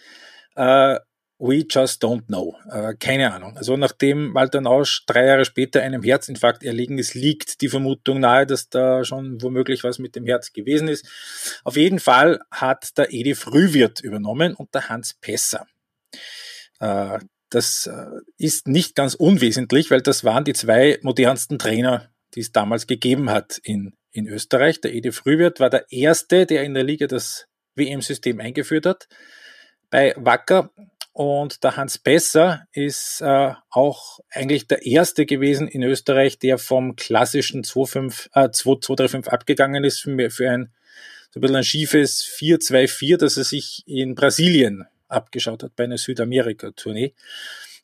Äh, 0.56 0.98
we 1.38 1.66
just 1.68 2.02
don't 2.02 2.26
know. 2.26 2.56
Äh, 2.70 2.94
keine 2.98 3.32
Ahnung. 3.32 3.56
Also 3.56 3.76
nachdem 3.76 4.34
Walter 4.34 4.60
Nausch 4.60 5.04
drei 5.06 5.26
Jahre 5.26 5.44
später 5.44 5.82
einem 5.82 6.02
Herzinfarkt 6.02 6.62
erlegen 6.64 6.98
ist, 6.98 7.14
liegt 7.14 7.60
die 7.60 7.68
Vermutung 7.68 8.20
nahe, 8.20 8.46
dass 8.46 8.68
da 8.68 9.04
schon 9.04 9.40
womöglich 9.42 9.84
was 9.84 9.98
mit 9.98 10.16
dem 10.16 10.24
Herz 10.24 10.52
gewesen 10.52 10.88
ist. 10.88 11.06
Auf 11.64 11.76
jeden 11.76 11.98
Fall 11.98 12.40
hat 12.50 12.96
der 12.96 13.12
Edi 13.12 13.34
Frühwirt 13.34 14.00
übernommen 14.00 14.54
und 14.54 14.74
der 14.74 14.88
Hans 14.88 15.14
Pesser. 15.14 15.66
Äh, 16.80 17.18
das 17.50 17.86
äh, 17.86 18.06
ist 18.38 18.66
nicht 18.66 18.94
ganz 18.94 19.14
unwesentlich, 19.14 19.90
weil 19.90 20.00
das 20.00 20.24
waren 20.24 20.44
die 20.44 20.54
zwei 20.54 20.98
modernsten 21.02 21.58
Trainer, 21.58 22.10
die 22.34 22.40
es 22.40 22.50
damals 22.50 22.86
gegeben 22.86 23.30
hat 23.30 23.60
in, 23.62 23.92
in 24.10 24.26
Österreich. 24.26 24.80
Der 24.80 24.94
Edi 24.94 25.12
Frühwirt 25.12 25.60
war 25.60 25.70
der 25.70 25.84
erste, 25.90 26.46
der 26.46 26.64
in 26.64 26.74
der 26.74 26.82
Liga 26.82 27.06
das 27.06 27.46
WM-System 27.74 28.40
eingeführt 28.40 28.86
hat 28.86 29.06
bei 29.90 30.14
Wacker. 30.16 30.70
Und 31.12 31.64
der 31.64 31.76
Hans 31.76 31.96
Besser 31.96 32.66
ist 32.72 33.22
äh, 33.22 33.54
auch 33.70 34.20
eigentlich 34.30 34.66
der 34.66 34.84
erste 34.84 35.24
gewesen 35.24 35.66
in 35.66 35.82
Österreich, 35.82 36.38
der 36.38 36.58
vom 36.58 36.94
klassischen 36.94 37.62
2-5, 37.62 38.28
äh, 38.34 38.48
2-3-5 38.48 39.28
abgegangen 39.28 39.82
ist 39.82 40.00
für, 40.00 40.30
für 40.30 40.50
ein 40.50 40.72
so 41.36 41.38
ein 41.38 41.42
bisschen 41.42 41.56
ein 41.56 41.64
schiefes 41.64 42.24
4-2-4, 42.24 43.18
das 43.18 43.36
er 43.36 43.44
sich 43.44 43.82
in 43.86 44.14
Brasilien 44.14 44.86
abgeschaut 45.08 45.62
hat 45.62 45.76
bei 45.76 45.84
einer 45.84 45.98
Südamerika-Tournee. 45.98 47.14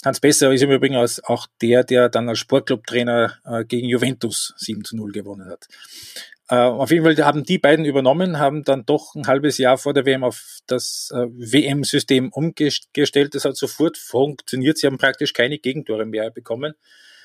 Hans 0.04 0.20
Besser 0.20 0.52
ist 0.52 0.62
im 0.62 0.70
Übrigen 0.70 0.96
auch 0.96 1.46
der, 1.60 1.84
der 1.84 2.08
dann 2.08 2.28
als 2.28 2.40
Sportclub-Trainer 2.40 3.38
äh, 3.44 3.64
gegen 3.64 3.88
Juventus 3.88 4.52
7 4.56 4.84
zu 4.84 4.96
0 4.96 5.12
gewonnen 5.12 5.48
hat. 5.48 5.66
Äh, 6.48 6.56
auf 6.56 6.90
jeden 6.90 7.04
Fall 7.04 7.24
haben 7.24 7.44
die 7.44 7.58
beiden 7.58 7.84
übernommen, 7.84 8.38
haben 8.38 8.64
dann 8.64 8.84
doch 8.84 9.14
ein 9.14 9.28
halbes 9.28 9.58
Jahr 9.58 9.78
vor 9.78 9.94
der 9.94 10.04
WM 10.04 10.24
auf 10.24 10.58
das 10.66 11.12
äh, 11.14 11.26
WM-System 11.28 12.32
umgestellt. 12.32 13.34
Das 13.34 13.44
hat 13.44 13.56
sofort 13.56 13.96
funktioniert. 13.96 14.78
Sie 14.78 14.88
haben 14.88 14.98
praktisch 14.98 15.32
keine 15.32 15.58
Gegentore 15.58 16.04
mehr 16.04 16.30
bekommen 16.30 16.74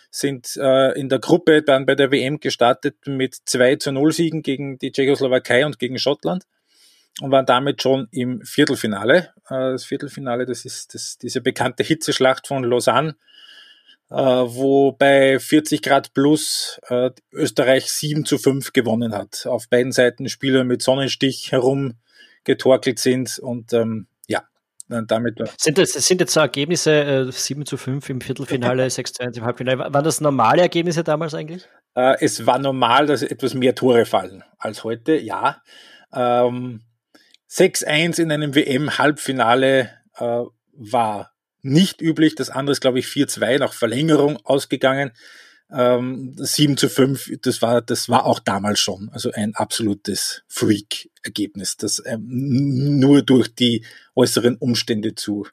sind 0.10 0.56
in 0.56 1.10
der 1.10 1.20
Gruppe 1.20 1.62
dann 1.64 1.86
bei 1.86 1.94
der 1.94 2.12
WM 2.12 2.40
gestartet 2.40 2.96
mit 3.06 3.36
2 3.46 3.76
zu 3.76 3.92
0 3.92 4.14
Siegen 4.14 4.42
gegen 4.42 4.80
die 4.80 4.94
Tschechoslowakei 4.94 5.66
und 5.66 5.80
gegen 5.80 6.00
Schottland 6.00 6.46
und 7.22 7.32
waren 7.32 7.46
damit 7.46 7.82
schon 7.82 8.08
im 8.12 8.42
Viertelfinale. 8.44 9.34
Äh, 9.50 9.72
das 9.72 9.86
Viertelfinale, 9.86 10.46
das 10.46 10.66
ist 10.66 10.94
das, 10.94 11.18
diese 11.18 11.42
bekannte 11.42 11.84
Hitzeschlacht 11.84 12.48
von 12.48 12.64
Lausanne, 12.64 13.16
äh, 14.10 14.16
wo 14.16 14.92
bei 14.92 15.40
40 15.40 15.82
Grad 15.82 16.14
plus 16.14 16.80
äh, 16.90 17.12
Österreich 17.32 17.92
7 17.92 18.26
zu 18.26 18.38
5 18.38 18.74
gewonnen 18.74 19.14
hat. 19.14 19.46
Auf 19.48 19.70
beiden 19.70 19.92
Seiten 19.92 20.30
Spieler 20.30 20.64
mit 20.64 20.82
Sonnenstich 20.82 21.52
herumgetorkelt 21.52 23.00
sind 23.00 23.40
und 23.40 23.74
ähm, 23.74 24.08
ja, 24.28 24.44
damit. 24.88 25.40
Sind 25.58 25.78
das 25.78 25.94
sind 25.94 26.22
jetzt 26.22 26.34
so 26.34 26.40
Ergebnisse 26.40 27.28
äh, 27.28 27.32
7 27.32 27.66
zu 27.66 27.78
5 27.78 28.10
im 28.10 28.22
Viertelfinale, 28.22 28.90
6 28.90 29.14
zu 29.14 29.24
1 29.24 29.38
im 29.38 29.46
Halbfinale? 29.46 29.94
Waren 29.94 30.04
das 30.04 30.22
normale 30.22 30.62
Ergebnisse 30.62 31.04
damals 31.04 31.34
eigentlich? 31.34 31.68
Es 32.20 32.46
war 32.46 32.60
normal, 32.60 33.08
dass 33.08 33.24
etwas 33.24 33.56
mehr 33.56 33.74
Tore 33.74 34.06
fallen 34.06 34.44
als 34.60 34.84
heute, 34.84 35.18
ja. 35.18 35.64
Ähm, 36.14 36.84
6-1 37.50 38.22
in 38.22 38.32
einem 38.32 38.56
WM-Halbfinale 38.56 39.90
äh, 40.18 40.44
war 40.74 41.34
nicht 41.62 42.02
üblich. 42.02 42.36
Das 42.36 42.50
andere 42.50 42.74
ist, 42.74 42.82
glaube 42.82 43.00
ich, 43.00 43.08
4-2 43.08 43.60
nach 43.60 43.74
Verlängerung 43.74 44.38
ausgegangen. 44.44 45.12
Ähm, 45.70 46.34
7 46.38 46.78
zu 46.78 46.90
5, 46.90 47.40
das 47.42 47.62
war, 47.62 47.82
das 47.82 48.08
war 48.08 48.26
auch 48.26 48.40
damals 48.40 48.80
schon. 48.80 49.10
Also 49.12 49.32
ein 49.32 49.54
absolutes 49.56 50.44
Freak-Ergebnis, 50.48 51.76
das 51.78 52.02
ähm, 52.06 53.00
nur 53.00 53.22
durch 53.22 53.54
die 53.54 53.86
äußeren 54.16 54.56
Umstände 54.56 55.16
zu, 55.16 55.46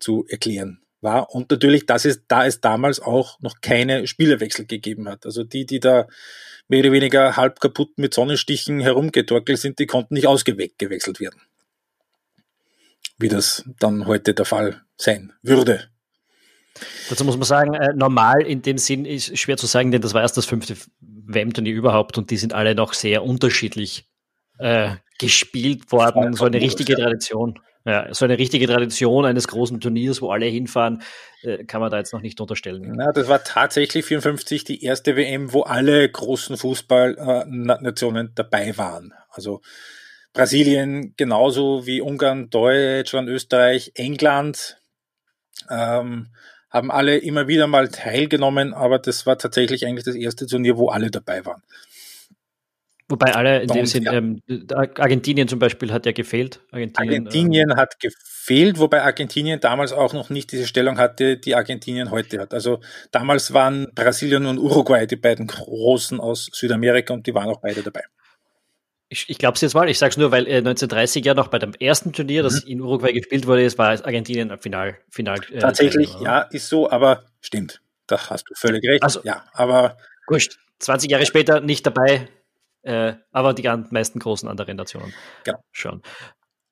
zu 0.00 0.24
erklären 0.28 0.83
war. 1.04 1.32
Und 1.32 1.50
natürlich, 1.50 1.86
das 1.86 2.04
ist, 2.04 2.24
da 2.28 2.44
es 2.46 2.60
damals 2.60 2.98
auch 2.98 3.38
noch 3.40 3.60
keine 3.60 4.06
Spielerwechsel 4.06 4.66
gegeben 4.66 5.08
hat. 5.08 5.24
Also 5.24 5.44
die, 5.44 5.66
die 5.66 5.78
da 5.78 6.08
mehr 6.68 6.80
oder 6.80 6.92
weniger 6.92 7.36
halb 7.36 7.60
kaputt 7.60 7.98
mit 7.98 8.14
Sonnenstichen 8.14 8.80
herumgetorkelt 8.80 9.58
sind, 9.58 9.78
die 9.78 9.86
konnten 9.86 10.14
nicht 10.14 10.26
ausgewechselt 10.26 11.20
werden. 11.20 11.40
Wie 13.18 13.28
das 13.28 13.64
dann 13.78 14.06
heute 14.06 14.34
der 14.34 14.44
Fall 14.44 14.82
sein 14.96 15.32
würde. 15.42 15.88
Dazu 17.08 17.24
muss 17.24 17.36
man 17.36 17.44
sagen, 17.44 17.74
äh, 17.74 17.92
normal 17.94 18.42
in 18.42 18.62
dem 18.62 18.78
Sinn 18.78 19.04
ist 19.04 19.38
schwer 19.38 19.56
zu 19.56 19.66
sagen, 19.66 19.92
denn 19.92 20.02
das 20.02 20.14
war 20.14 20.22
erst 20.22 20.36
das 20.36 20.46
fünfte 20.46 20.76
WM-Turnier 21.00 21.74
überhaupt 21.74 22.18
und 22.18 22.30
die 22.30 22.36
sind 22.36 22.52
alle 22.52 22.74
noch 22.74 22.94
sehr 22.94 23.22
unterschiedlich 23.22 24.08
äh, 24.58 24.96
gespielt 25.18 25.92
worden. 25.92 26.34
So 26.34 26.44
eine 26.44 26.60
richtige 26.60 26.96
Tradition. 26.96 27.60
Ja, 27.86 28.14
so 28.14 28.24
eine 28.24 28.38
richtige 28.38 28.66
Tradition 28.66 29.26
eines 29.26 29.46
großen 29.46 29.78
Turniers, 29.78 30.22
wo 30.22 30.30
alle 30.30 30.46
hinfahren, 30.46 31.02
äh, 31.42 31.64
kann 31.64 31.82
man 31.82 31.90
da 31.90 31.98
jetzt 31.98 32.14
noch 32.14 32.22
nicht 32.22 32.40
unterstellen. 32.40 32.94
Na, 32.96 33.12
das 33.12 33.28
war 33.28 33.44
tatsächlich 33.44 34.06
54 34.06 34.64
die 34.64 34.82
erste 34.82 35.16
WM, 35.16 35.52
wo 35.52 35.62
alle 35.62 36.08
großen 36.08 36.56
Fußballnationen 36.56 38.32
dabei 38.34 38.78
waren. 38.78 39.12
Also 39.28 39.60
Brasilien 40.32 41.14
genauso 41.16 41.86
wie 41.86 42.00
Ungarn, 42.00 42.48
Deutschland, 42.48 43.28
Österreich, 43.28 43.92
England 43.96 44.78
ähm, 45.70 46.28
haben 46.70 46.90
alle 46.90 47.18
immer 47.18 47.48
wieder 47.48 47.66
mal 47.66 47.88
teilgenommen, 47.88 48.74
aber 48.74 48.98
das 48.98 49.26
war 49.26 49.38
tatsächlich 49.38 49.86
eigentlich 49.86 50.04
das 50.04 50.16
erste 50.16 50.46
Turnier, 50.46 50.76
wo 50.76 50.88
alle 50.88 51.10
dabei 51.10 51.44
waren. 51.44 51.62
Wobei 53.08 53.34
alle 53.34 53.62
in 53.62 53.68
dem 53.68 53.84
Sinn, 53.84 54.08
ähm, 54.10 54.40
Argentinien 54.74 55.46
zum 55.46 55.58
Beispiel 55.58 55.92
hat 55.92 56.06
ja 56.06 56.12
gefehlt. 56.12 56.60
Argentinien, 56.70 57.26
Argentinien 57.26 57.70
ähm, 57.72 57.76
hat 57.76 58.00
gefehlt, 58.00 58.78
wobei 58.78 59.02
Argentinien 59.02 59.60
damals 59.60 59.92
auch 59.92 60.14
noch 60.14 60.30
nicht 60.30 60.52
diese 60.52 60.66
Stellung 60.66 60.96
hatte, 60.96 61.36
die 61.36 61.54
Argentinien 61.54 62.10
heute 62.10 62.40
hat. 62.40 62.54
Also 62.54 62.80
damals 63.10 63.52
waren 63.52 63.88
Brasilien 63.94 64.46
und 64.46 64.58
Uruguay 64.58 65.06
die 65.06 65.16
beiden 65.16 65.46
Großen 65.46 66.18
aus 66.18 66.48
Südamerika 66.52 67.12
und 67.12 67.26
die 67.26 67.34
waren 67.34 67.48
auch 67.48 67.60
beide 67.60 67.82
dabei. 67.82 68.04
Ich, 69.10 69.28
ich 69.28 69.36
glaube 69.36 69.56
es 69.56 69.60
jetzt 69.60 69.74
mal, 69.74 69.88
ich 69.88 69.98
sage 69.98 70.12
es 70.12 70.16
nur, 70.16 70.32
weil 70.32 70.46
äh, 70.46 70.56
1930 70.56 71.24
ja 71.26 71.34
noch 71.34 71.48
bei 71.48 71.58
dem 71.58 71.74
ersten 71.74 72.14
Turnier, 72.14 72.42
mhm. 72.42 72.44
das 72.44 72.64
in 72.64 72.80
Uruguay 72.80 73.12
gespielt 73.12 73.46
wurde, 73.46 73.66
es 73.66 73.76
war 73.76 73.88
Argentinien 73.88 74.50
am 74.50 74.58
Final. 74.58 74.96
Final 75.10 75.40
äh, 75.52 75.58
Tatsächlich, 75.58 76.08
Teilnehmer, 76.08 76.30
ja, 76.30 76.40
ist 76.50 76.70
so, 76.70 76.90
aber 76.90 77.24
stimmt. 77.42 77.82
Da 78.06 78.30
hast 78.30 78.44
du 78.48 78.54
völlig 78.54 78.82
recht. 78.88 79.02
Also, 79.02 79.20
ja, 79.24 79.44
aber. 79.52 79.98
Wurscht. 80.26 80.58
20 80.78 81.10
Jahre 81.10 81.24
später 81.24 81.60
nicht 81.60 81.86
dabei, 81.86 82.28
äh, 82.84 83.14
aber 83.32 83.54
die 83.54 83.68
meisten 83.90 84.18
großen 84.18 84.48
anderen 84.48 84.76
Nationen 84.76 85.12
genau. 85.42 85.58
schon. 85.72 86.02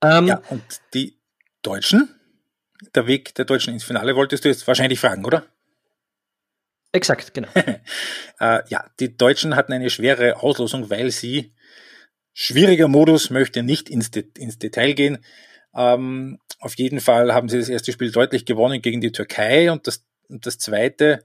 Ähm, 0.02 0.26
ja, 0.26 0.42
und 0.50 0.62
die 0.94 1.18
Deutschen, 1.62 2.14
der 2.94 3.06
Weg 3.06 3.34
der 3.34 3.44
Deutschen 3.44 3.72
ins 3.72 3.84
Finale 3.84 4.14
wolltest 4.14 4.44
du 4.44 4.48
jetzt 4.48 4.66
wahrscheinlich 4.66 5.00
fragen, 5.00 5.24
oder? 5.24 5.46
Exakt, 6.92 7.32
genau. 7.32 7.48
äh, 8.40 8.60
ja, 8.68 8.84
die 9.00 9.16
Deutschen 9.16 9.56
hatten 9.56 9.72
eine 9.72 9.88
schwere 9.88 10.42
Auslosung, 10.42 10.90
weil 10.90 11.10
sie 11.10 11.54
schwieriger 12.34 12.88
Modus 12.88 13.30
möchte 13.30 13.62
nicht 13.62 13.88
ins, 13.88 14.10
De 14.10 14.26
ins 14.36 14.58
Detail 14.58 14.92
gehen. 14.92 15.24
Ähm, 15.74 16.38
auf 16.58 16.76
jeden 16.76 17.00
Fall 17.00 17.32
haben 17.32 17.48
sie 17.48 17.58
das 17.58 17.70
erste 17.70 17.92
Spiel 17.92 18.12
deutlich 18.12 18.44
gewonnen 18.44 18.82
gegen 18.82 19.00
die 19.00 19.12
Türkei 19.12 19.72
und 19.72 19.86
das, 19.86 20.04
und 20.28 20.44
das 20.44 20.58
zweite 20.58 21.24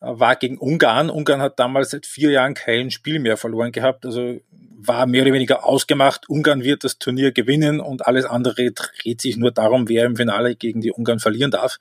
war 0.00 0.36
gegen 0.36 0.58
Ungarn. 0.58 1.10
Ungarn 1.10 1.40
hat 1.40 1.58
damals 1.58 1.90
seit 1.90 2.06
vier 2.06 2.30
Jahren 2.30 2.54
kein 2.54 2.90
Spiel 2.90 3.18
mehr 3.18 3.36
verloren 3.36 3.72
gehabt, 3.72 4.04
also 4.04 4.40
war 4.50 5.06
mehr 5.06 5.22
oder 5.22 5.32
weniger 5.32 5.64
ausgemacht. 5.64 6.28
Ungarn 6.28 6.62
wird 6.62 6.84
das 6.84 6.98
Turnier 6.98 7.32
gewinnen 7.32 7.80
und 7.80 8.06
alles 8.06 8.24
andere 8.24 8.72
dreht 8.72 9.20
sich 9.20 9.36
nur 9.36 9.50
darum, 9.50 9.88
wer 9.88 10.04
im 10.04 10.16
Finale 10.16 10.54
gegen 10.54 10.80
die 10.80 10.92
Ungarn 10.92 11.18
verlieren 11.18 11.50
darf. 11.50 11.78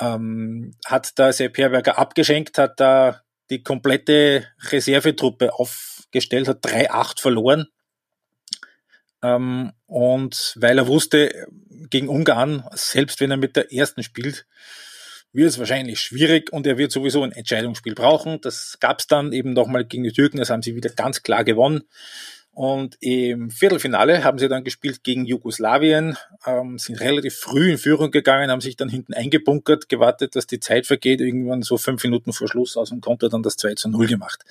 Ähm, 0.00 0.74
hat 0.86 1.18
da 1.18 1.32
Sepp 1.32 1.56
Herberger 1.58 1.98
abgeschenkt, 1.98 2.58
hat 2.58 2.80
da 2.80 3.20
die 3.50 3.62
komplette 3.62 4.46
Reservetruppe 4.70 5.52
aufgestellt, 5.52 6.48
hat 6.48 6.64
3-8 6.64 7.20
verloren. 7.20 7.68
Ähm, 9.22 9.72
und 9.86 10.54
weil 10.56 10.78
er 10.78 10.86
wusste, 10.86 11.46
gegen 11.90 12.08
Ungarn, 12.08 12.64
selbst 12.72 13.20
wenn 13.20 13.30
er 13.30 13.36
mit 13.36 13.56
der 13.56 13.72
ersten 13.72 14.02
spielt, 14.02 14.46
wird 15.34 15.48
es 15.48 15.58
wahrscheinlich 15.58 16.00
schwierig 16.00 16.52
und 16.52 16.66
er 16.66 16.78
wird 16.78 16.92
sowieso 16.92 17.22
ein 17.22 17.32
Entscheidungsspiel 17.32 17.94
brauchen. 17.94 18.40
Das 18.40 18.78
gab 18.80 19.00
es 19.00 19.06
dann 19.06 19.32
eben 19.32 19.52
nochmal 19.52 19.84
gegen 19.84 20.04
die 20.04 20.12
Türken, 20.12 20.38
das 20.38 20.50
haben 20.50 20.62
sie 20.62 20.76
wieder 20.76 20.90
ganz 20.90 21.22
klar 21.22 21.44
gewonnen. 21.44 21.82
Und 22.52 22.96
im 23.00 23.50
Viertelfinale 23.50 24.22
haben 24.22 24.38
sie 24.38 24.48
dann 24.48 24.62
gespielt 24.62 25.02
gegen 25.02 25.24
Jugoslawien, 25.24 26.16
ähm, 26.46 26.78
sind 26.78 27.00
relativ 27.00 27.34
früh 27.34 27.72
in 27.72 27.78
Führung 27.78 28.12
gegangen, 28.12 28.48
haben 28.48 28.60
sich 28.60 28.76
dann 28.76 28.88
hinten 28.88 29.12
eingebunkert, 29.12 29.88
gewartet, 29.88 30.36
dass 30.36 30.46
die 30.46 30.60
Zeit 30.60 30.86
vergeht, 30.86 31.20
irgendwann 31.20 31.62
so 31.62 31.78
fünf 31.78 32.04
Minuten 32.04 32.32
vor 32.32 32.46
Schluss 32.46 32.76
aus 32.76 32.90
dem 32.90 33.00
Konter 33.00 33.28
dann 33.28 33.42
das 33.42 33.56
2 33.56 33.74
zu 33.74 33.88
0 33.88 34.06
gemacht. 34.06 34.44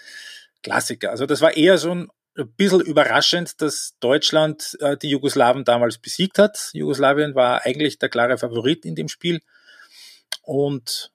Klassiker. 0.63 1.11
Also 1.11 1.25
das 1.25 1.39
war 1.39 1.55
eher 1.55 1.77
so 1.77 1.91
ein 1.91 2.09
bisschen 2.57 2.81
überraschend, 2.81 3.61
dass 3.61 3.93
Deutschland 4.01 4.77
äh, 4.81 4.97
die 4.97 5.09
Jugoslawen 5.09 5.63
damals 5.63 5.97
besiegt 5.97 6.39
hat. 6.39 6.71
Jugoslawien 6.73 7.35
war 7.35 7.65
eigentlich 7.65 7.99
der 7.99 8.09
klare 8.09 8.37
Favorit 8.37 8.83
in 8.83 8.95
dem 8.95 9.07
Spiel 9.07 9.39
und 10.43 11.11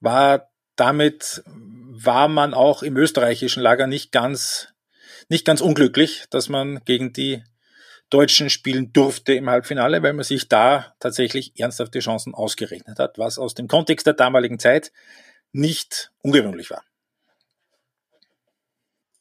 war 0.00 0.50
damit 0.76 1.42
war 1.46 2.28
man 2.28 2.54
auch 2.54 2.82
im 2.82 2.96
österreichischen 2.96 3.62
Lager 3.62 3.86
nicht 3.86 4.12
ganz, 4.12 4.68
nicht 5.28 5.44
ganz 5.44 5.60
unglücklich, 5.60 6.24
dass 6.30 6.48
man 6.48 6.82
gegen 6.84 7.12
die 7.12 7.44
Deutschen 8.08 8.50
spielen 8.50 8.92
durfte 8.92 9.34
im 9.34 9.48
Halbfinale, 9.48 10.02
weil 10.02 10.14
man 10.14 10.24
sich 10.24 10.48
da 10.48 10.94
tatsächlich 10.98 11.52
ernsthafte 11.60 12.00
Chancen 12.00 12.34
ausgerechnet 12.34 12.98
hat, 12.98 13.18
was 13.18 13.38
aus 13.38 13.54
dem 13.54 13.68
Kontext 13.68 14.06
der 14.06 14.14
damaligen 14.14 14.58
Zeit 14.58 14.90
nicht 15.52 16.10
ungewöhnlich 16.22 16.70
war. 16.70 16.82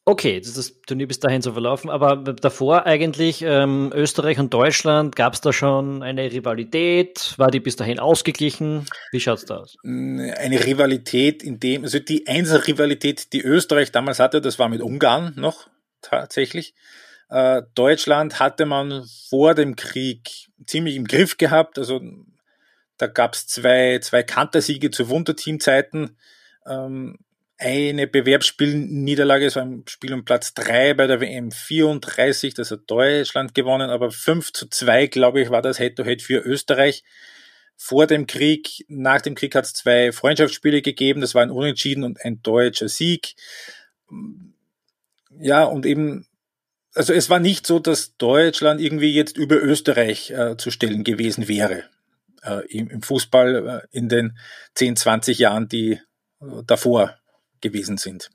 Okay, 0.10 0.42
das 0.42 0.82
Turnier 0.88 1.08
bis 1.08 1.20
dahin 1.20 1.44
so 1.44 1.52
verlaufen, 1.52 1.92
aber 1.92 2.16
davor 2.16 2.88
eigentlich 2.88 3.44
ähm, 3.44 3.92
Österreich 3.94 4.40
und 4.40 4.52
Deutschland, 4.52 5.16
gab 5.16 5.36
es 5.36 5.42
da 5.42 5.54
schon 5.54 6.02
eine 6.02 6.32
Rivalität? 6.32 7.36
War 7.38 7.52
die 7.52 7.60
bis 7.60 7.76
dahin 7.76 8.00
ausgeglichen? 8.00 8.88
Wie 9.12 9.20
schaut's 9.20 9.46
da 9.46 9.58
aus? 9.58 9.78
Eine 9.84 10.66
Rivalität 10.66 11.44
in 11.44 11.60
dem, 11.60 11.84
also 11.84 12.00
die 12.00 12.28
einzige 12.28 12.66
Rivalität, 12.66 13.34
die 13.34 13.44
Österreich 13.44 13.92
damals 13.92 14.18
hatte, 14.18 14.42
das 14.42 14.58
war 14.58 14.68
mit 14.68 14.82
Ungarn 14.82 15.34
noch 15.36 15.70
tatsächlich. 16.02 16.74
Äh, 17.30 17.62
Deutschland 17.76 18.40
hatte 18.40 18.66
man 18.66 19.06
vor 19.30 19.54
dem 19.54 19.76
Krieg 19.76 20.50
ziemlich 20.66 20.96
im 20.96 21.06
Griff 21.06 21.38
gehabt. 21.38 21.78
Also 21.78 22.02
da 22.98 23.06
gab 23.06 23.36
es 23.36 23.46
zwei, 23.46 24.00
zwei 24.00 24.24
Kantersiege 24.24 24.90
zu 24.90 25.08
Wunderteamzeiten. 25.10 26.18
Ähm, 26.66 27.20
eine 27.60 28.08
Bewerbsspielniederlage, 28.08 29.46
es 29.46 29.56
war 29.58 29.64
ein 29.64 29.84
Spiel 29.88 30.14
um 30.14 30.24
Platz 30.24 30.54
drei 30.54 30.94
bei 30.94 31.08
der 31.08 31.20
WM 31.20 31.52
34, 31.52 32.54
das 32.54 32.72
hat 32.72 32.82
Deutschland 32.88 33.54
gewonnen, 33.54 33.90
aber 33.90 34.12
5 34.12 34.54
zu 34.54 34.68
2, 34.68 35.08
glaube 35.08 35.42
ich, 35.42 35.50
war 35.50 35.62
das 35.62 35.78
Head-to-Head 35.78 36.22
-Head 36.22 36.26
für 36.26 36.40
Österreich. 36.40 37.04
Vor 37.76 38.08
dem 38.08 38.28
Krieg, 38.28 38.86
nach 38.88 39.22
dem 39.22 39.36
Krieg 39.36 39.56
hat 39.56 39.66
es 39.66 39.74
zwei 39.74 40.12
Freundschaftsspiele 40.12 40.82
gegeben, 40.82 41.22
das 41.22 41.36
war 41.36 41.44
ein 41.44 41.52
Unentschieden 41.52 42.04
und 42.04 42.24
ein 42.24 42.42
deutscher 42.42 42.88
Sieg. 42.88 43.36
Ja, 45.38 45.66
und 45.66 45.86
eben 45.86 46.26
also 46.96 47.14
es 47.14 47.30
war 47.30 47.40
nicht 47.40 47.68
so, 47.68 47.80
dass 47.80 48.18
Deutschland 48.18 48.82
irgendwie 48.82 49.14
jetzt 49.14 49.38
über 49.38 49.56
Österreich 49.62 50.32
äh, 50.32 50.58
zu 50.58 50.72
stellen 50.72 51.04
gewesen 51.04 51.48
wäre 51.48 51.84
äh, 52.44 52.66
im, 52.68 52.90
im, 52.90 53.02
Fußball 53.02 53.84
äh, 53.92 53.98
in 53.98 54.10
den 54.10 54.38
10, 54.76 54.96
20 54.96 55.40
Jahren, 55.40 55.68
die 55.68 56.00
äh, 56.42 56.64
davor 56.66 57.16
gewesen 57.62 57.98
sind. 57.98 58.30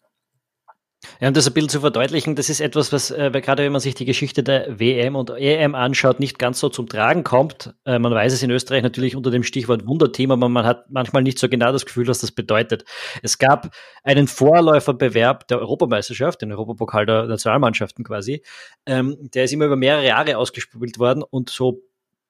Ja, 1.20 1.28
um 1.28 1.34
das 1.34 1.46
ein 1.46 1.52
bisschen 1.52 1.68
zu 1.68 1.80
verdeutlichen, 1.80 2.34
das 2.34 2.48
ist 2.48 2.60
etwas, 2.60 2.92
was 2.92 3.10
äh, 3.10 3.30
gerade 3.30 3.62
wenn 3.62 3.72
man 3.72 3.80
sich 3.80 3.94
die 3.94 4.04
Geschichte 4.04 4.42
der 4.42 4.78
WM 4.78 5.16
und 5.16 5.30
EM 5.30 5.74
anschaut, 5.74 6.20
nicht 6.20 6.38
ganz 6.38 6.60
so 6.60 6.68
zum 6.68 6.88
Tragen 6.88 7.24
kommt. 7.24 7.74
Äh, 7.84 7.98
man 7.98 8.12
weiß 8.12 8.32
es 8.32 8.42
in 8.42 8.50
Österreich 8.50 8.82
natürlich 8.82 9.16
unter 9.16 9.30
dem 9.30 9.42
Stichwort 9.42 9.86
Wunderteam, 9.86 10.30
aber 10.30 10.48
man 10.48 10.64
hat 10.64 10.90
manchmal 10.90 11.22
nicht 11.22 11.38
so 11.38 11.48
genau 11.48 11.72
das 11.72 11.86
Gefühl, 11.86 12.06
was 12.06 12.20
das 12.20 12.32
bedeutet. 12.32 12.84
Es 13.22 13.38
gab 13.38 13.74
einen 14.02 14.28
Vorläuferbewerb 14.28 15.46
der 15.48 15.58
Europameisterschaft, 15.58 16.42
den 16.42 16.52
Europapokal 16.52 17.06
der 17.06 17.26
Nationalmannschaften 17.26 18.04
quasi. 18.04 18.42
Ähm, 18.86 19.16
der 19.34 19.44
ist 19.44 19.52
immer 19.52 19.66
über 19.66 19.76
mehrere 19.76 20.06
Jahre 20.06 20.38
ausgespielt 20.38 20.98
worden 20.98 21.22
und 21.22 21.50
so 21.50 21.82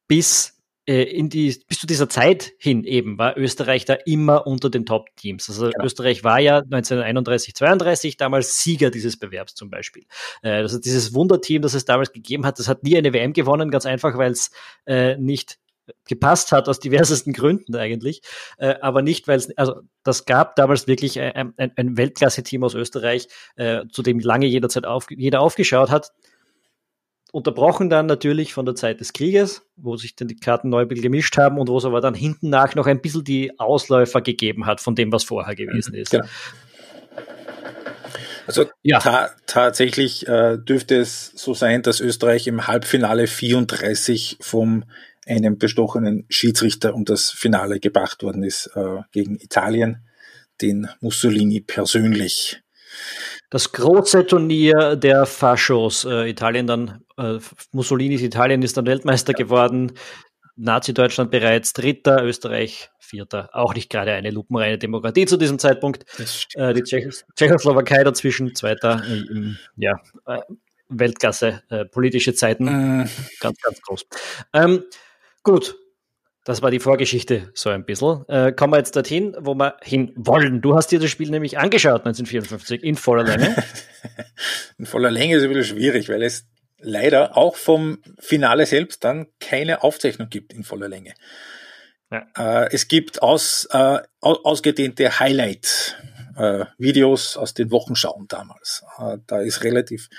bis 0.08 0.54
in 0.86 1.30
die, 1.30 1.56
bis 1.66 1.78
zu 1.78 1.86
dieser 1.86 2.08
Zeit 2.08 2.52
hin 2.58 2.84
eben 2.84 3.16
war 3.16 3.38
Österreich 3.38 3.86
da 3.86 3.94
immer 4.04 4.46
unter 4.46 4.68
den 4.68 4.84
Top-Teams. 4.84 5.48
Also 5.48 5.70
genau. 5.70 5.84
Österreich 5.84 6.24
war 6.24 6.40
ja 6.40 6.58
1931, 6.58 7.54
32 7.54 8.16
damals 8.16 8.62
Sieger 8.62 8.90
dieses 8.90 9.18
Bewerbs 9.18 9.54
zum 9.54 9.70
Beispiel. 9.70 10.04
Äh, 10.42 10.50
also 10.50 10.78
dieses 10.78 11.14
Wunderteam, 11.14 11.62
das 11.62 11.74
es 11.74 11.86
damals 11.86 12.12
gegeben 12.12 12.44
hat, 12.44 12.58
das 12.58 12.68
hat 12.68 12.82
nie 12.82 12.96
eine 12.98 13.12
WM 13.14 13.32
gewonnen, 13.32 13.70
ganz 13.70 13.86
einfach, 13.86 14.18
weil 14.18 14.32
es 14.32 14.50
äh, 14.86 15.16
nicht 15.16 15.58
gepasst 16.06 16.52
hat 16.52 16.68
aus 16.68 16.80
diversesten 16.80 17.32
Gründen 17.32 17.76
eigentlich, 17.76 18.22
äh, 18.58 18.74
aber 18.80 19.02
nicht, 19.02 19.28
weil 19.28 19.36
es, 19.36 19.56
also 19.56 19.82
das 20.02 20.24
gab 20.24 20.56
damals 20.56 20.86
wirklich 20.86 21.20
ein, 21.20 21.52
ein, 21.56 21.72
ein 21.76 21.96
Weltklasse-Team 21.96 22.64
aus 22.64 22.74
Österreich, 22.74 23.28
äh, 23.56 23.86
zu 23.90 24.02
dem 24.02 24.18
lange 24.18 24.46
jederzeit 24.46 24.86
auf, 24.86 25.06
jeder 25.10 25.40
aufgeschaut 25.40 25.90
hat 25.90 26.12
unterbrochen 27.34 27.90
dann 27.90 28.06
natürlich 28.06 28.54
von 28.54 28.64
der 28.64 28.76
Zeit 28.76 29.00
des 29.00 29.12
Krieges, 29.12 29.62
wo 29.76 29.96
sich 29.96 30.14
dann 30.14 30.28
die 30.28 30.36
Karten 30.36 30.68
neu 30.68 30.86
gemischt 30.86 31.36
haben 31.36 31.58
und 31.58 31.68
wo 31.68 31.76
es 31.76 31.84
aber 31.84 32.00
dann 32.00 32.14
hinten 32.14 32.48
nach 32.48 32.76
noch 32.76 32.86
ein 32.86 33.00
bisschen 33.00 33.24
die 33.24 33.58
Ausläufer 33.58 34.20
gegeben 34.20 34.66
hat 34.66 34.80
von 34.80 34.94
dem, 34.94 35.10
was 35.10 35.24
vorher 35.24 35.56
gewesen 35.56 35.94
ist. 35.94 36.12
Genau. 36.12 36.26
Also 38.46 38.66
ja. 38.82 39.00
ta 39.00 39.30
tatsächlich 39.46 40.28
äh, 40.28 40.58
dürfte 40.58 40.96
es 40.96 41.32
so 41.34 41.54
sein, 41.54 41.82
dass 41.82 41.98
Österreich 42.00 42.46
im 42.46 42.68
Halbfinale 42.68 43.26
34 43.26 44.36
vom 44.40 44.84
einem 45.26 45.58
bestochenen 45.58 46.26
Schiedsrichter 46.28 46.94
um 46.94 47.04
das 47.04 47.30
Finale 47.30 47.80
gebracht 47.80 48.22
worden 48.22 48.44
ist 48.44 48.70
äh, 48.76 49.00
gegen 49.10 49.40
Italien, 49.40 50.06
den 50.60 50.88
Mussolini 51.00 51.60
persönlich 51.60 52.62
das 53.54 53.70
große 53.70 54.26
Turnier 54.26 54.96
der 54.96 55.26
Faschos. 55.26 56.04
Äh, 56.04 56.28
Italien 56.28 56.66
dann, 56.66 57.03
äh, 57.16 57.38
Mussolinis 57.72 58.22
Italien 58.22 58.62
ist 58.62 58.76
dann 58.76 58.86
Weltmeister 58.86 59.32
ja. 59.32 59.44
geworden. 59.44 59.92
Nazi-Deutschland 60.56 61.30
bereits 61.30 61.72
Dritter, 61.72 62.22
Österreich 62.24 62.90
Vierter. 62.98 63.50
Auch 63.52 63.74
nicht 63.74 63.90
gerade 63.90 64.12
eine 64.12 64.30
lupenreine 64.30 64.78
Demokratie 64.78 65.26
zu 65.26 65.36
diesem 65.36 65.58
Zeitpunkt. 65.58 66.04
Äh, 66.54 66.74
die 66.74 66.82
Tschechos 66.82 67.24
Tschechoslowakei 67.34 68.04
dazwischen, 68.04 68.54
Zweiter 68.54 69.02
im 69.06 69.58
ja, 69.76 70.00
äh, 70.26 70.40
Weltklasse, 70.88 71.62
äh, 71.70 71.84
politische 71.84 72.34
Zeiten. 72.34 72.64
Mm. 73.02 73.10
Ganz, 73.40 73.60
ganz 73.60 73.82
groß. 73.82 74.06
Ähm, 74.52 74.84
gut, 75.42 75.76
das 76.44 76.62
war 76.62 76.70
die 76.70 76.78
Vorgeschichte 76.78 77.50
so 77.54 77.70
ein 77.70 77.84
bisschen. 77.84 78.24
Äh, 78.28 78.52
kommen 78.52 78.74
wir 78.74 78.78
jetzt 78.78 78.94
dorthin, 78.94 79.34
wo 79.40 79.54
wir 79.54 79.76
hin 79.82 80.12
wollen. 80.14 80.60
Du 80.60 80.76
hast 80.76 80.92
dir 80.92 81.00
das 81.00 81.10
Spiel 81.10 81.30
nämlich 81.30 81.58
angeschaut 81.58 82.06
1954 82.06 82.82
in 82.82 82.96
voller 82.96 83.24
Länge. 83.24 83.56
in 84.78 84.86
voller 84.86 85.10
Länge 85.10 85.36
ist 85.36 85.42
ein 85.42 85.52
bisschen 85.52 85.76
schwierig, 85.76 86.08
weil 86.10 86.22
es 86.22 86.46
leider 86.84 87.36
auch 87.36 87.56
vom 87.56 87.98
Finale 88.18 88.66
selbst 88.66 89.02
dann 89.04 89.26
keine 89.40 89.82
Aufzeichnung 89.82 90.28
gibt 90.28 90.52
in 90.52 90.62
voller 90.64 90.88
Länge. 90.88 91.14
Ja. 92.10 92.26
Äh, 92.36 92.68
es 92.72 92.88
gibt 92.88 93.22
aus, 93.22 93.66
äh, 93.70 94.00
ausgedehnte 94.20 95.18
Highlight-Videos 95.18 97.36
äh, 97.36 97.38
aus 97.38 97.54
den 97.54 97.70
Wochenschauen 97.70 98.26
damals. 98.28 98.84
Äh, 98.98 99.16
da 99.26 99.40
ist 99.40 99.64
relativ, 99.64 100.10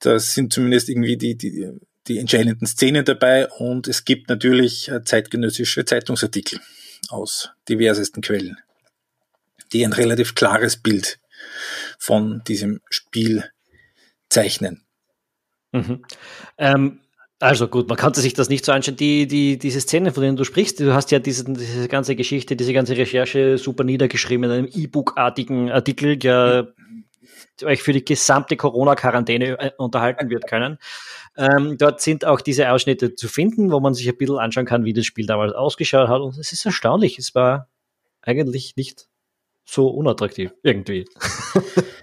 da 0.00 0.18
sind 0.18 0.50
zumindest 0.52 0.88
irgendwie 0.88 1.16
die, 1.16 1.36
die 1.36 1.70
die 2.06 2.18
entscheidenden 2.18 2.66
Szenen 2.66 3.04
dabei 3.04 3.48
und 3.48 3.86
es 3.86 4.04
gibt 4.04 4.30
natürlich 4.30 4.90
zeitgenössische 5.04 5.84
Zeitungsartikel 5.84 6.58
aus 7.08 7.50
diversesten 7.68 8.22
Quellen, 8.22 8.58
die 9.72 9.84
ein 9.84 9.92
relativ 9.92 10.34
klares 10.34 10.76
Bild 10.76 11.20
von 11.98 12.42
diesem 12.44 12.80
Spiel 12.88 13.50
zeichnen. 14.28 14.84
Mhm. 15.72 16.04
Ähm, 16.58 17.00
also 17.38 17.68
gut, 17.68 17.88
man 17.88 17.96
konnte 17.96 18.20
sich 18.20 18.34
das 18.34 18.50
nicht 18.50 18.66
so 18.66 18.72
anschauen. 18.72 18.96
Die, 18.96 19.26
die, 19.26 19.58
diese 19.58 19.80
Szene, 19.80 20.12
von 20.12 20.22
denen 20.22 20.36
du 20.36 20.44
sprichst, 20.44 20.78
du 20.78 20.92
hast 20.92 21.10
ja 21.10 21.18
diese, 21.18 21.44
diese 21.44 21.88
ganze 21.88 22.14
Geschichte, 22.14 22.54
diese 22.54 22.74
ganze 22.74 22.96
Recherche 22.96 23.56
super 23.56 23.82
niedergeschrieben 23.82 24.44
in 24.44 24.50
einem 24.50 24.68
E-Book-artigen 24.70 25.70
Artikel, 25.70 26.18
der 26.18 26.74
euch 27.64 27.82
für 27.82 27.92
die 27.92 28.04
gesamte 28.04 28.56
Corona-Quarantäne 28.56 29.58
äh, 29.58 29.70
unterhalten 29.78 30.30
wird 30.30 30.46
können. 30.46 30.78
Ähm, 31.36 31.76
dort 31.78 32.00
sind 32.00 32.24
auch 32.24 32.40
diese 32.40 32.70
Ausschnitte 32.70 33.14
zu 33.14 33.28
finden, 33.28 33.70
wo 33.70 33.80
man 33.80 33.94
sich 33.94 34.08
ein 34.08 34.16
bisschen 34.16 34.38
anschauen 34.38 34.66
kann, 34.66 34.84
wie 34.84 34.92
das 34.92 35.06
Spiel 35.06 35.26
damals 35.26 35.52
ausgeschaut 35.52 36.08
hat. 36.08 36.20
Und 36.20 36.36
es 36.38 36.52
ist 36.52 36.64
erstaunlich. 36.66 37.18
Es 37.18 37.34
war 37.34 37.68
eigentlich 38.22 38.76
nicht 38.76 39.08
so 39.64 39.88
unattraktiv 39.88 40.52
irgendwie. 40.62 41.06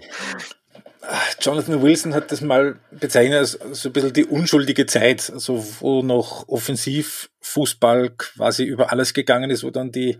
Jonathan 1.40 1.82
Wilson 1.82 2.14
hat 2.14 2.32
das 2.32 2.40
mal 2.40 2.80
bezeichnet 2.90 3.38
als 3.38 3.52
so 3.72 3.88
ein 3.88 3.92
bisschen 3.92 4.12
die 4.12 4.24
unschuldige 4.24 4.86
Zeit, 4.86 5.30
also 5.32 5.64
wo 5.80 6.02
noch 6.02 6.48
Offensivfußball 6.48 8.10
quasi 8.16 8.64
über 8.64 8.90
alles 8.90 9.14
gegangen 9.14 9.50
ist, 9.50 9.62
wo 9.62 9.70
dann 9.70 9.92
die 9.92 10.18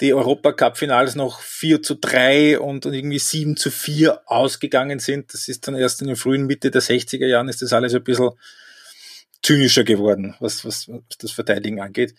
die 0.00 0.14
Europacup-Finals 0.14 1.14
noch 1.14 1.40
4 1.40 1.82
zu 1.82 1.94
3 1.94 2.58
und, 2.58 2.86
und 2.86 2.94
irgendwie 2.94 3.18
7 3.18 3.56
zu 3.56 3.70
4 3.70 4.22
ausgegangen 4.26 4.98
sind. 4.98 5.34
Das 5.34 5.46
ist 5.48 5.68
dann 5.68 5.74
erst 5.74 6.00
in 6.00 6.08
den 6.08 6.16
frühen 6.16 6.46
Mitte 6.46 6.70
der 6.70 6.80
60er 6.80 7.26
Jahren 7.26 7.48
ist 7.48 7.60
das 7.60 7.72
alles 7.72 7.94
ein 7.94 8.02
bisschen 8.02 8.30
zynischer 9.42 9.84
geworden, 9.84 10.36
was, 10.40 10.64
was, 10.64 10.88
was 10.88 11.02
das 11.18 11.32
Verteidigen 11.32 11.80
angeht. 11.80 12.14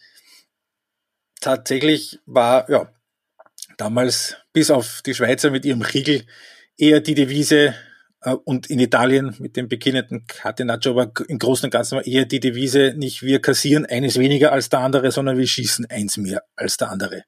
Tatsächlich 1.39 2.19
war, 2.25 2.69
ja, 2.69 2.93
damals 3.77 4.37
bis 4.53 4.69
auf 4.69 5.01
die 5.03 5.15
Schweizer 5.15 5.49
mit 5.49 5.65
ihrem 5.65 5.81
Riegel 5.81 6.25
eher 6.77 6.99
die 6.99 7.15
Devise 7.15 7.73
und 8.43 8.69
in 8.69 8.79
Italien 8.79 9.35
mit 9.39 9.57
dem 9.57 9.67
beginnenden 9.67 10.25
Catenaccio 10.27 10.91
aber 10.91 11.11
im 11.27 11.39
Großen 11.39 11.65
und 11.65 11.71
Ganzen 11.71 11.95
war 11.95 12.05
eher 12.05 12.25
die 12.25 12.39
Devise 12.39 12.93
nicht 12.95 13.23
wir 13.23 13.41
kassieren 13.41 13.85
eines 13.85 14.19
weniger 14.19 14.51
als 14.51 14.69
der 14.69 14.79
andere, 14.79 15.11
sondern 15.11 15.37
wir 15.37 15.47
schießen 15.47 15.87
eins 15.89 16.17
mehr 16.17 16.43
als 16.55 16.77
der 16.77 16.91
andere. 16.91 17.23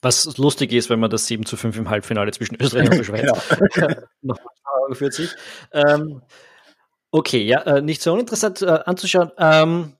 Was 0.00 0.36
lustig 0.36 0.72
ist, 0.72 0.90
wenn 0.90 1.00
man 1.00 1.10
das 1.10 1.26
7 1.26 1.46
zu 1.46 1.56
5 1.56 1.78
im 1.78 1.90
Halbfinale 1.90 2.30
zwischen 2.30 2.56
Österreich 2.60 2.90
und 2.90 2.98
der 2.98 3.04
Schweiz 3.04 3.32
genau. 3.72 3.94
noch 4.22 4.38
geführt 4.88 5.14
sieht. 5.14 5.34
Ähm, 5.72 6.22
okay, 7.10 7.42
ja, 7.42 7.62
äh, 7.62 7.82
nicht 7.82 8.02
so 8.02 8.12
uninteressant 8.12 8.62
äh, 8.62 8.80
anzuschauen. 8.84 9.30
Ähm, 9.38 9.94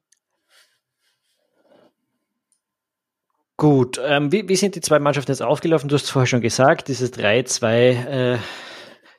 Gut, 3.57 4.01
ähm, 4.05 4.33
wie, 4.33 4.49
wie 4.49 4.57
sind 4.57 4.75
die 4.75 4.81
zwei 4.81 4.99
Mannschaften 4.99 5.31
jetzt 5.31 5.41
aufgelaufen? 5.41 5.89
Du 5.89 5.95
hast 5.95 6.05
es 6.05 6.11
vorher 6.11 6.27
schon 6.27 6.41
gesagt, 6.41 6.89
dieses 6.89 7.13
3-2, 7.13 8.35
äh, 8.35 8.39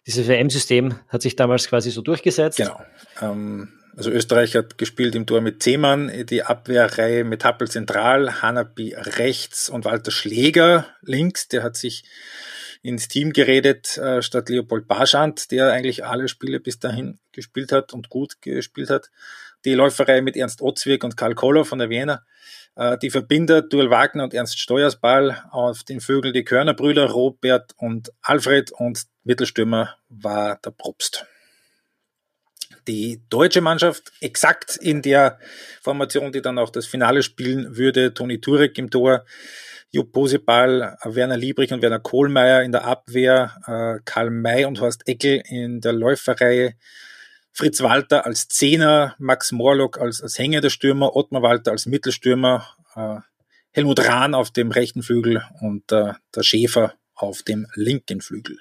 dieses 0.06 0.28
WM-System 0.28 1.00
hat 1.10 1.22
sich 1.22 1.36
damals 1.36 1.68
quasi 1.68 1.92
so 1.92 2.02
durchgesetzt. 2.02 2.58
Genau. 2.58 2.82
Ähm, 3.22 3.74
also 3.98 4.12
Österreich 4.12 4.56
hat 4.56 4.78
gespielt 4.78 5.16
im 5.16 5.26
Tor 5.26 5.42
mit 5.42 5.64
Zemann, 5.64 6.12
die 6.26 6.44
Abwehrreihe 6.44 7.24
mit 7.24 7.46
Happel 7.46 7.70
zentral, 7.70 8.42
Hanapi 8.42 8.94
rechts 8.96 9.70
und 9.70 9.86
Walter 9.86 10.12
Schläger 10.12 10.86
links. 11.02 11.48
Der 11.48 11.64
hat 11.64 11.78
sich 11.78 12.04
ins 12.82 13.08
Team 13.08 13.32
geredet, 13.32 13.98
äh, 13.98 14.22
statt 14.22 14.50
Leopold 14.50 14.88
Barschand, 14.88 15.50
der 15.52 15.72
eigentlich 15.72 16.06
alle 16.06 16.28
Spiele 16.28 16.60
bis 16.60 16.78
dahin 16.78 17.20
gespielt 17.32 17.72
hat 17.72 17.94
und 17.94 18.10
gut 18.10 18.42
gespielt 18.42 18.90
hat. 18.90 19.10
Die 19.64 19.74
Läuferei 19.74 20.22
mit 20.22 20.36
Ernst 20.36 20.62
Otzwig 20.62 21.04
und 21.04 21.18
Karl 21.18 21.34
Koller 21.34 21.66
von 21.66 21.80
der 21.80 21.90
Wiener. 21.90 22.24
Äh, 22.76 22.98
die 22.98 23.10
Verbinder 23.10 23.62
Duel 23.62 23.90
Wagner 23.90 24.24
und 24.24 24.34
Ernst 24.34 24.60
Steuersball. 24.60 25.44
Auf 25.52 25.84
den 25.84 26.02
Vögeln 26.02 26.34
die 26.34 26.44
Körnerbrüder 26.44 27.10
Robert 27.10 27.74
und 27.78 28.12
Alfred 28.22 28.72
und 28.72 29.04
Mittelstürmer 29.24 29.96
war 30.10 30.60
der 30.64 30.72
Probst 30.72 31.26
die 32.88 33.22
deutsche 33.30 33.62
Mannschaft 33.62 34.12
exakt 34.22 34.78
in 34.78 35.02
der 35.02 35.40
Formation, 35.82 36.32
die 36.32 36.42
dann 36.42 36.58
auch 36.58 36.70
das 36.70 36.86
Finale 36.86 37.24
spielen 37.24 37.78
würde. 37.78 38.14
Toni 38.14 38.40
Turek 38.40 38.78
im 38.78 38.90
Tor, 38.90 39.26
Jupp 39.92 40.12
Poseball, 40.12 40.98
Werner 41.04 41.38
Liebrich 41.38 41.74
und 41.74 41.82
Werner 41.82 42.00
Kohlmeier 42.00 42.64
in 42.64 42.72
der 42.72 42.86
Abwehr, 42.86 43.56
äh, 43.66 44.02
Karl 44.06 44.30
May 44.30 44.66
und 44.66 44.82
Horst 44.82 45.08
Eckel 45.08 45.42
in 45.48 45.82
der 45.82 45.94
Läuferreihe, 45.94 46.76
Fritz 47.56 47.82
Walter 47.82 48.26
als 48.26 48.50
Zehner, 48.50 49.16
Max 49.18 49.54
Morlock 49.54 49.98
als, 49.98 50.22
als 50.22 50.38
hängender 50.38 50.70
Stürmer, 50.70 51.16
Ottmar 51.16 51.42
Walter 51.42 51.72
als 51.72 51.86
Mittelstürmer, 51.86 52.68
äh, 52.96 53.20
Helmut 53.72 54.06
Rahn 54.06 54.34
auf 54.34 54.52
dem 54.52 54.72
rechten 54.72 55.02
Flügel 55.04 55.42
und 55.62 55.90
äh, 55.94 56.14
der 56.36 56.44
Schäfer 56.44 56.96
auf 57.16 57.44
dem 57.44 57.66
linken 57.76 58.20
Flügel. 58.20 58.60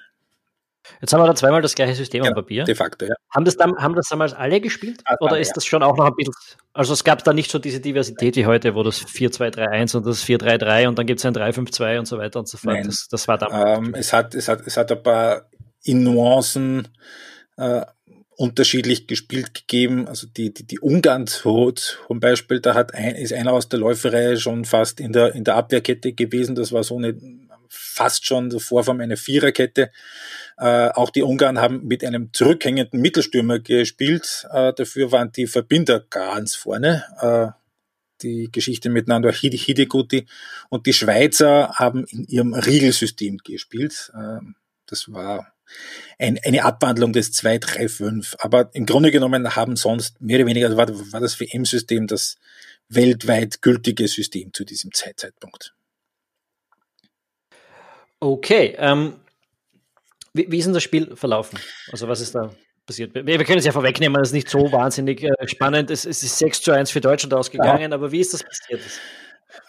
Jetzt 1.01 1.11
haben 1.11 1.21
wir 1.21 1.27
da 1.27 1.35
zweimal 1.35 1.61
das 1.61 1.75
gleiche 1.75 1.95
System 1.95 2.23
ja, 2.23 2.29
am 2.29 2.35
Papier. 2.35 2.63
De 2.63 2.75
facto, 2.75 3.05
ja. 3.05 3.15
Haben 3.33 3.43
das, 3.43 3.57
dann, 3.57 3.75
haben 3.75 3.95
das 3.95 4.07
damals 4.07 4.33
alle 4.33 4.61
gespielt? 4.61 5.01
Ah, 5.03 5.15
oder 5.19 5.39
ist 5.39 5.49
ja. 5.49 5.53
das 5.55 5.65
schon 5.65 5.83
auch 5.83 5.97
noch 5.97 6.05
ein 6.05 6.15
bisschen. 6.15 6.33
Also 6.71 6.93
es 6.93 7.03
gab 7.03 7.21
da 7.23 7.33
nicht 7.33 7.51
so 7.51 7.59
diese 7.59 7.81
Diversität 7.81 8.37
wie 8.37 8.45
heute, 8.45 8.75
wo 8.75 8.83
das 8.83 9.05
4-2-3-1 9.05 9.97
und 9.97 10.05
das 10.05 10.23
4-3-3 10.23 10.87
und 10.87 10.97
dann 10.97 11.05
gibt 11.05 11.19
es 11.19 11.25
ein 11.25 11.33
3-5-2 11.33 11.99
und 11.99 12.05
so 12.05 12.17
weiter 12.17 12.39
und 12.39 12.47
so 12.47 12.57
fort. 12.57 12.77
Das, 12.85 13.09
das, 13.09 13.27
war 13.27 13.37
damals. 13.37 13.77
Ähm, 13.77 13.93
es, 13.95 14.13
hat, 14.13 14.35
es, 14.35 14.47
hat, 14.47 14.65
es 14.65 14.77
hat 14.77 14.89
ein 14.91 15.03
paar 15.03 15.49
in 15.83 16.03
Nuancen 16.03 16.87
äh, 17.57 17.81
unterschiedlich 18.37 19.07
gespielt 19.07 19.53
gegeben. 19.53 20.07
Also 20.07 20.27
die, 20.27 20.53
die, 20.53 20.65
die 20.65 20.79
Ungarn 20.79 21.27
zum 21.27 22.19
Beispiel, 22.19 22.59
da 22.59 22.73
hat 22.73 22.93
ein, 22.93 23.15
ist 23.15 23.33
einer 23.33 23.53
aus 23.53 23.69
der 23.69 23.79
Läuferei 23.79 24.35
schon 24.35 24.65
fast 24.65 24.99
in 24.99 25.13
der, 25.13 25.35
in 25.35 25.43
der 25.43 25.55
Abwehrkette 25.55 26.13
gewesen. 26.13 26.55
Das 26.55 26.71
war 26.71 26.83
so 26.83 26.97
eine 26.97 27.17
fast 27.69 28.25
schon 28.25 28.49
der 28.49 28.59
Vorform 28.59 28.99
einer 28.99 29.17
Viererkette. 29.17 29.91
Äh, 30.57 30.89
auch 30.89 31.09
die 31.09 31.23
Ungarn 31.23 31.59
haben 31.59 31.85
mit 31.85 32.03
einem 32.03 32.31
zurückhängenden 32.33 33.01
Mittelstürmer 33.01 33.59
gespielt. 33.59 34.47
Äh, 34.51 34.73
dafür 34.73 35.11
waren 35.11 35.31
die 35.31 35.47
Verbinder 35.47 35.99
ganz 35.99 36.55
vorne. 36.55 37.03
Äh, 37.21 37.61
die 38.21 38.49
Geschichte 38.51 38.89
miteinander 38.89 39.31
Hideguti 39.31 40.25
und 40.69 40.85
die 40.85 40.93
Schweizer 40.93 41.73
haben 41.75 42.05
in 42.05 42.23
ihrem 42.25 42.53
Riegelsystem 42.53 43.37
gespielt. 43.39 44.11
Äh, 44.15 44.39
das 44.85 45.11
war 45.11 45.54
ein, 46.19 46.39
eine 46.43 46.63
Abwandlung 46.63 47.13
des 47.13 47.33
2-3-5. 47.33 48.35
Aber 48.39 48.69
im 48.73 48.85
Grunde 48.85 49.11
genommen 49.11 49.55
haben 49.55 49.75
sonst 49.75 50.21
mehr 50.21 50.37
oder 50.37 50.47
weniger, 50.47 50.67
also 50.67 50.77
war, 50.77 50.87
war 50.87 51.19
das 51.19 51.39
WM-System 51.39 52.07
das 52.07 52.37
weltweit 52.89 53.61
gültige 53.61 54.07
System 54.07 54.53
zu 54.53 54.63
diesem 54.63 54.91
Zeitpunkt. 54.93 55.73
Okay, 58.19 58.75
ähm, 58.77 59.13
wie, 60.33 60.51
wie 60.51 60.57
ist 60.57 60.65
denn 60.65 60.73
das 60.73 60.83
Spiel 60.83 61.15
verlaufen? 61.15 61.59
Also 61.91 62.07
was 62.07 62.21
ist 62.21 62.35
da 62.35 62.53
passiert? 62.85 63.13
Wir, 63.13 63.25
wir 63.25 63.43
können 63.43 63.59
es 63.59 63.65
ja 63.65 63.71
vorwegnehmen, 63.71 64.19
das 64.19 64.29
ist 64.29 64.33
nicht 64.33 64.49
so 64.49 64.71
wahnsinnig 64.71 65.23
äh, 65.23 65.31
spannend. 65.47 65.91
Es, 65.91 66.05
es, 66.05 66.23
ist 66.23 66.39
6 66.39 66.61
zu 66.61 66.71
1 66.71 66.91
für 66.91 67.01
Deutschland 67.01 67.33
ausgegangen, 67.33 67.91
ja. 67.91 67.95
aber 67.95 68.11
wie 68.11 68.19
ist 68.19 68.33
das 68.33 68.43
passiert? 68.43 68.81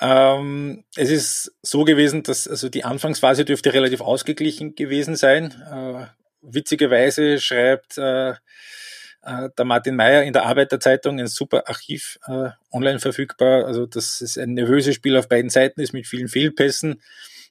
Ähm, 0.01 0.85
es 0.94 1.11
ist 1.11 1.53
so 1.62 1.85
gewesen, 1.85 2.22
dass 2.22 2.49
also 2.49 2.68
die 2.68 2.85
Anfangsphase 2.85 3.44
dürfte 3.44 3.72
relativ 3.72 4.01
ausgeglichen 4.01 4.75
gewesen 4.75 5.16
sein. 5.16 5.53
Äh, 5.70 6.07
witzigerweise 6.42 7.40
schreibt 7.40 7.99
äh, 7.99 8.31
äh 8.31 9.49
der 9.57 9.64
Martin 9.64 9.96
Meyer 9.96 10.22
in 10.22 10.33
der 10.33 10.44
Arbeiterzeitung 10.44 11.18
ein 11.18 11.27
super 11.27 11.68
Archiv 11.68 12.18
äh, 12.27 12.51
online 12.72 12.99
verfügbar. 12.99 13.64
Also 13.66 13.87
dass 13.87 14.20
es 14.20 14.37
ein 14.38 14.55
nervöses 14.55 14.94
Spiel 14.94 15.16
auf 15.16 15.29
beiden 15.29 15.51
Seiten 15.51 15.81
ist 15.81 15.92
mit 15.92 16.07
vielen 16.07 16.29
Fehlpässen. 16.29 17.03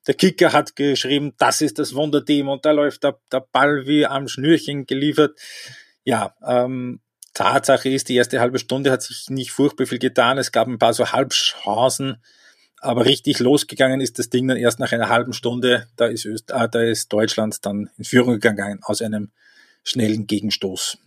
Der 0.07 0.13
Kicker 0.13 0.53
hat 0.53 0.75
geschrieben, 0.75 1.33
das 1.37 1.61
ist 1.61 1.79
das 1.79 1.95
Wunderteam 1.95 2.47
und 2.49 2.63
da 2.65 2.71
läuft 2.71 3.03
der, 3.03 3.19
der 3.31 3.45
Ball 3.51 3.87
wie 3.87 4.05
am 4.05 4.27
Schnürchen 4.27 4.85
geliefert. 4.85 5.39
Ja, 6.03 6.35
ähm, 6.45 7.01
Tatsache 7.35 7.89
ist, 7.89 8.09
die 8.09 8.15
erste 8.15 8.39
halbe 8.39 8.57
Stunde 8.57 8.91
hat 8.91 9.03
sich 9.03 9.29
nicht 9.29 9.51
furchtbar 9.51 9.85
viel 9.85 9.99
getan. 9.99 10.39
Es 10.39 10.51
gab 10.51 10.67
ein 10.67 10.79
paar 10.79 10.93
so 10.93 11.11
Halbchancen, 11.11 12.17
aber 12.79 13.05
richtig 13.05 13.39
losgegangen 13.39 14.01
ist 14.01 14.17
das 14.17 14.29
Ding 14.29 14.47
dann 14.47 14.57
erst 14.57 14.79
nach 14.79 14.91
einer 14.91 15.09
halben 15.09 15.33
Stunde. 15.33 15.87
Da 15.97 16.07
ist, 16.07 16.25
Öst 16.25 16.51
ah, 16.53 16.67
da 16.67 16.81
ist 16.81 17.13
Deutschland 17.13 17.63
dann 17.65 17.91
in 17.97 18.05
Führung 18.05 18.39
gegangen 18.39 18.79
aus 18.81 19.01
einem 19.01 19.31
schnellen 19.83 20.25
Gegenstoß 20.25 20.97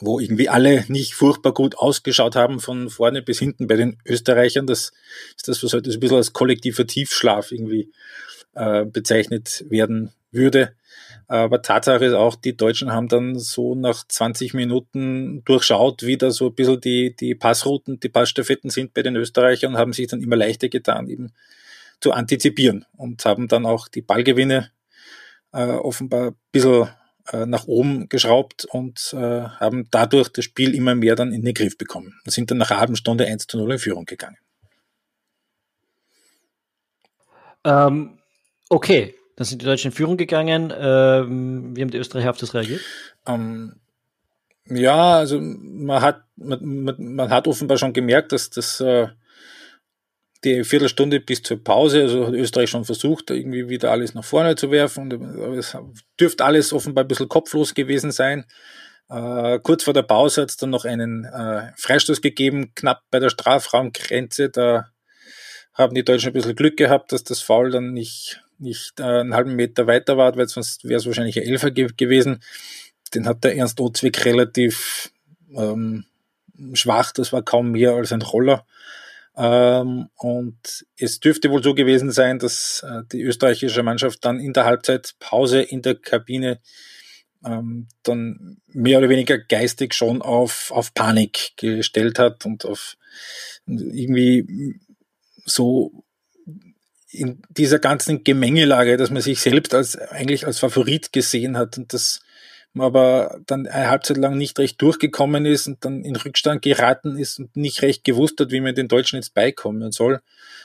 wo 0.00 0.20
irgendwie 0.20 0.48
alle 0.48 0.84
nicht 0.88 1.14
furchtbar 1.14 1.52
gut 1.52 1.76
ausgeschaut 1.76 2.36
haben, 2.36 2.60
von 2.60 2.88
vorne 2.88 3.22
bis 3.22 3.38
hinten 3.40 3.66
bei 3.66 3.74
den 3.74 3.98
Österreichern. 4.04 4.66
Das 4.66 4.92
ist 5.36 5.48
das, 5.48 5.62
was 5.64 5.72
heute 5.72 5.90
so 5.90 5.96
ein 5.96 6.00
bisschen 6.00 6.18
als 6.18 6.32
kollektiver 6.32 6.86
Tiefschlaf 6.86 7.50
irgendwie 7.50 7.90
äh, 8.54 8.84
bezeichnet 8.84 9.64
werden 9.68 10.12
würde. 10.30 10.74
Aber 11.26 11.60
Tatsache 11.60 12.04
ist 12.06 12.14
auch, 12.14 12.36
die 12.36 12.56
Deutschen 12.56 12.92
haben 12.92 13.08
dann 13.08 13.38
so 13.38 13.74
nach 13.74 14.06
20 14.06 14.54
Minuten 14.54 15.44
durchschaut, 15.44 16.02
wie 16.02 16.16
da 16.16 16.30
so 16.30 16.46
ein 16.46 16.54
bisschen 16.54 16.80
die, 16.80 17.14
die 17.14 17.34
Passrouten, 17.34 18.00
die 18.00 18.08
Passstaffetten 18.08 18.70
sind 18.70 18.94
bei 18.94 19.02
den 19.02 19.16
Österreichern 19.16 19.74
und 19.74 19.78
haben 19.78 19.92
sich 19.92 20.06
dann 20.06 20.22
immer 20.22 20.36
leichter 20.36 20.68
getan, 20.68 21.08
eben 21.08 21.32
zu 22.00 22.12
antizipieren 22.12 22.86
und 22.96 23.24
haben 23.26 23.48
dann 23.48 23.66
auch 23.66 23.88
die 23.88 24.02
Ballgewinne 24.02 24.70
äh, 25.52 25.66
offenbar 25.66 26.28
ein 26.28 26.36
bisschen 26.50 26.88
äh, 27.32 27.44
nach 27.44 27.66
oben 27.66 28.08
geschraubt 28.08 28.64
und 28.64 29.12
äh, 29.12 29.42
haben 29.42 29.88
dadurch 29.90 30.30
das 30.30 30.46
Spiel 30.46 30.74
immer 30.74 30.94
mehr 30.94 31.14
dann 31.14 31.32
in 31.32 31.42
den 31.42 31.54
Griff 31.54 31.76
bekommen. 31.76 32.18
Und 32.24 32.32
sind 32.32 32.50
dann 32.50 32.58
nach 32.58 32.70
einer 32.70 32.80
halben 32.80 32.96
Stunde 32.96 33.26
1 33.26 33.46
zu 33.46 33.58
0 33.58 33.72
in 33.72 33.78
Führung 33.78 34.04
gegangen. 34.06 34.38
Ähm, 37.64 38.18
okay, 38.70 39.14
dann 39.38 39.44
sind 39.44 39.62
die 39.62 39.66
Deutschen 39.66 39.92
in 39.92 39.96
Führung 39.96 40.16
gegangen. 40.16 40.72
Ähm, 40.76 41.76
wie 41.76 41.82
haben 41.82 41.92
die 41.92 41.98
Österreicher 41.98 42.30
auf 42.30 42.38
das 42.38 42.54
reagiert? 42.54 42.80
Ähm, 43.24 43.76
ja, 44.64 45.18
also 45.18 45.38
man 45.40 46.02
hat, 46.02 46.24
man, 46.34 46.58
man, 46.64 47.14
man, 47.14 47.30
hat 47.30 47.46
offenbar 47.46 47.78
schon 47.78 47.92
gemerkt, 47.92 48.32
dass 48.32 48.50
das 48.50 48.80
äh, 48.80 49.06
die 50.42 50.64
Viertelstunde 50.64 51.20
bis 51.20 51.44
zur 51.44 51.62
Pause, 51.62 52.02
also 52.02 52.26
hat 52.26 52.34
Österreich 52.34 52.68
schon 52.68 52.84
versucht, 52.84 53.30
irgendwie 53.30 53.68
wieder 53.68 53.92
alles 53.92 54.12
nach 54.12 54.24
vorne 54.24 54.56
zu 54.56 54.72
werfen. 54.72 55.08
es 55.56 55.76
dürfte 56.18 56.44
alles 56.44 56.72
offenbar 56.72 57.04
ein 57.04 57.08
bisschen 57.08 57.28
kopflos 57.28 57.74
gewesen 57.74 58.10
sein. 58.10 58.44
Äh, 59.08 59.60
kurz 59.60 59.84
vor 59.84 59.94
der 59.94 60.02
Pause 60.02 60.42
hat 60.42 60.50
es 60.50 60.56
dann 60.56 60.70
noch 60.70 60.84
einen 60.84 61.26
äh, 61.26 61.70
Freistoß 61.76 62.22
gegeben, 62.22 62.72
knapp 62.74 63.04
bei 63.12 63.20
der 63.20 63.30
Strafraumgrenze. 63.30 64.50
Da 64.50 64.88
haben 65.74 65.94
die 65.94 66.04
Deutschen 66.04 66.30
ein 66.30 66.32
bisschen 66.32 66.56
Glück 66.56 66.76
gehabt, 66.76 67.12
dass 67.12 67.22
das 67.22 67.40
Foul 67.40 67.70
dann 67.70 67.92
nicht, 67.92 68.42
nicht 68.58 69.00
äh, 69.00 69.04
einen 69.04 69.34
halben 69.34 69.56
Meter 69.56 69.86
weiter 69.86 70.16
war, 70.16 70.36
weil 70.36 70.48
sonst 70.48 70.84
wäre 70.84 70.98
es 70.98 71.06
wahrscheinlich 71.06 71.38
ein 71.38 71.46
Elfer 71.46 71.70
ge 71.70 71.88
gewesen. 71.96 72.42
Den 73.14 73.26
hat 73.26 73.44
der 73.44 73.56
Ernst 73.56 73.80
Ozwig 73.80 74.24
relativ 74.24 75.12
ähm, 75.56 76.04
schwach, 76.74 77.12
das 77.12 77.32
war 77.32 77.42
kaum 77.42 77.72
mehr 77.72 77.92
als 77.92 78.12
ein 78.12 78.22
Roller 78.22 78.66
ähm, 79.38 80.08
und 80.16 80.84
es 80.96 81.20
dürfte 81.20 81.50
wohl 81.50 81.62
so 81.62 81.72
gewesen 81.72 82.10
sein, 82.10 82.40
dass 82.40 82.84
äh, 82.84 83.02
die 83.12 83.22
österreichische 83.22 83.84
Mannschaft 83.84 84.24
dann 84.24 84.40
in 84.40 84.52
der 84.52 84.64
Halbzeitpause 84.64 85.62
in 85.62 85.80
der 85.80 85.94
Kabine 85.94 86.60
ähm, 87.44 87.86
dann 88.02 88.58
mehr 88.66 88.98
oder 88.98 89.08
weniger 89.08 89.38
geistig 89.38 89.94
schon 89.94 90.22
auf, 90.22 90.72
auf 90.72 90.92
Panik 90.92 91.52
gestellt 91.56 92.18
hat 92.18 92.46
und 92.46 92.64
auf 92.64 92.96
irgendwie 93.66 94.80
so 95.44 96.04
in 97.10 97.42
dieser 97.48 97.78
ganzen 97.78 98.22
Gemengelage, 98.24 98.96
dass 98.96 99.10
man 99.10 99.22
sich 99.22 99.40
selbst 99.40 99.74
als 99.74 99.96
eigentlich 99.96 100.46
als 100.46 100.58
Favorit 100.58 101.12
gesehen 101.12 101.56
hat 101.56 101.78
und 101.78 101.92
das 101.92 102.20
aber 102.76 103.40
dann 103.46 103.66
eine 103.66 103.88
Halbzeit 103.88 104.18
lang 104.18 104.36
nicht 104.36 104.58
recht 104.58 104.80
durchgekommen 104.80 105.46
ist 105.46 105.66
und 105.66 105.84
dann 105.84 106.04
in 106.04 106.16
Rückstand 106.16 106.62
geraten 106.62 107.16
ist 107.16 107.38
und 107.38 107.56
nicht 107.56 107.82
recht 107.82 108.04
gewusst 108.04 108.38
hat, 108.40 108.50
wie 108.50 108.60
man 108.60 108.74
den 108.74 108.88
Deutschen 108.88 109.16
jetzt 109.16 109.34
beikommen 109.34 109.90
soll. 109.90 110.20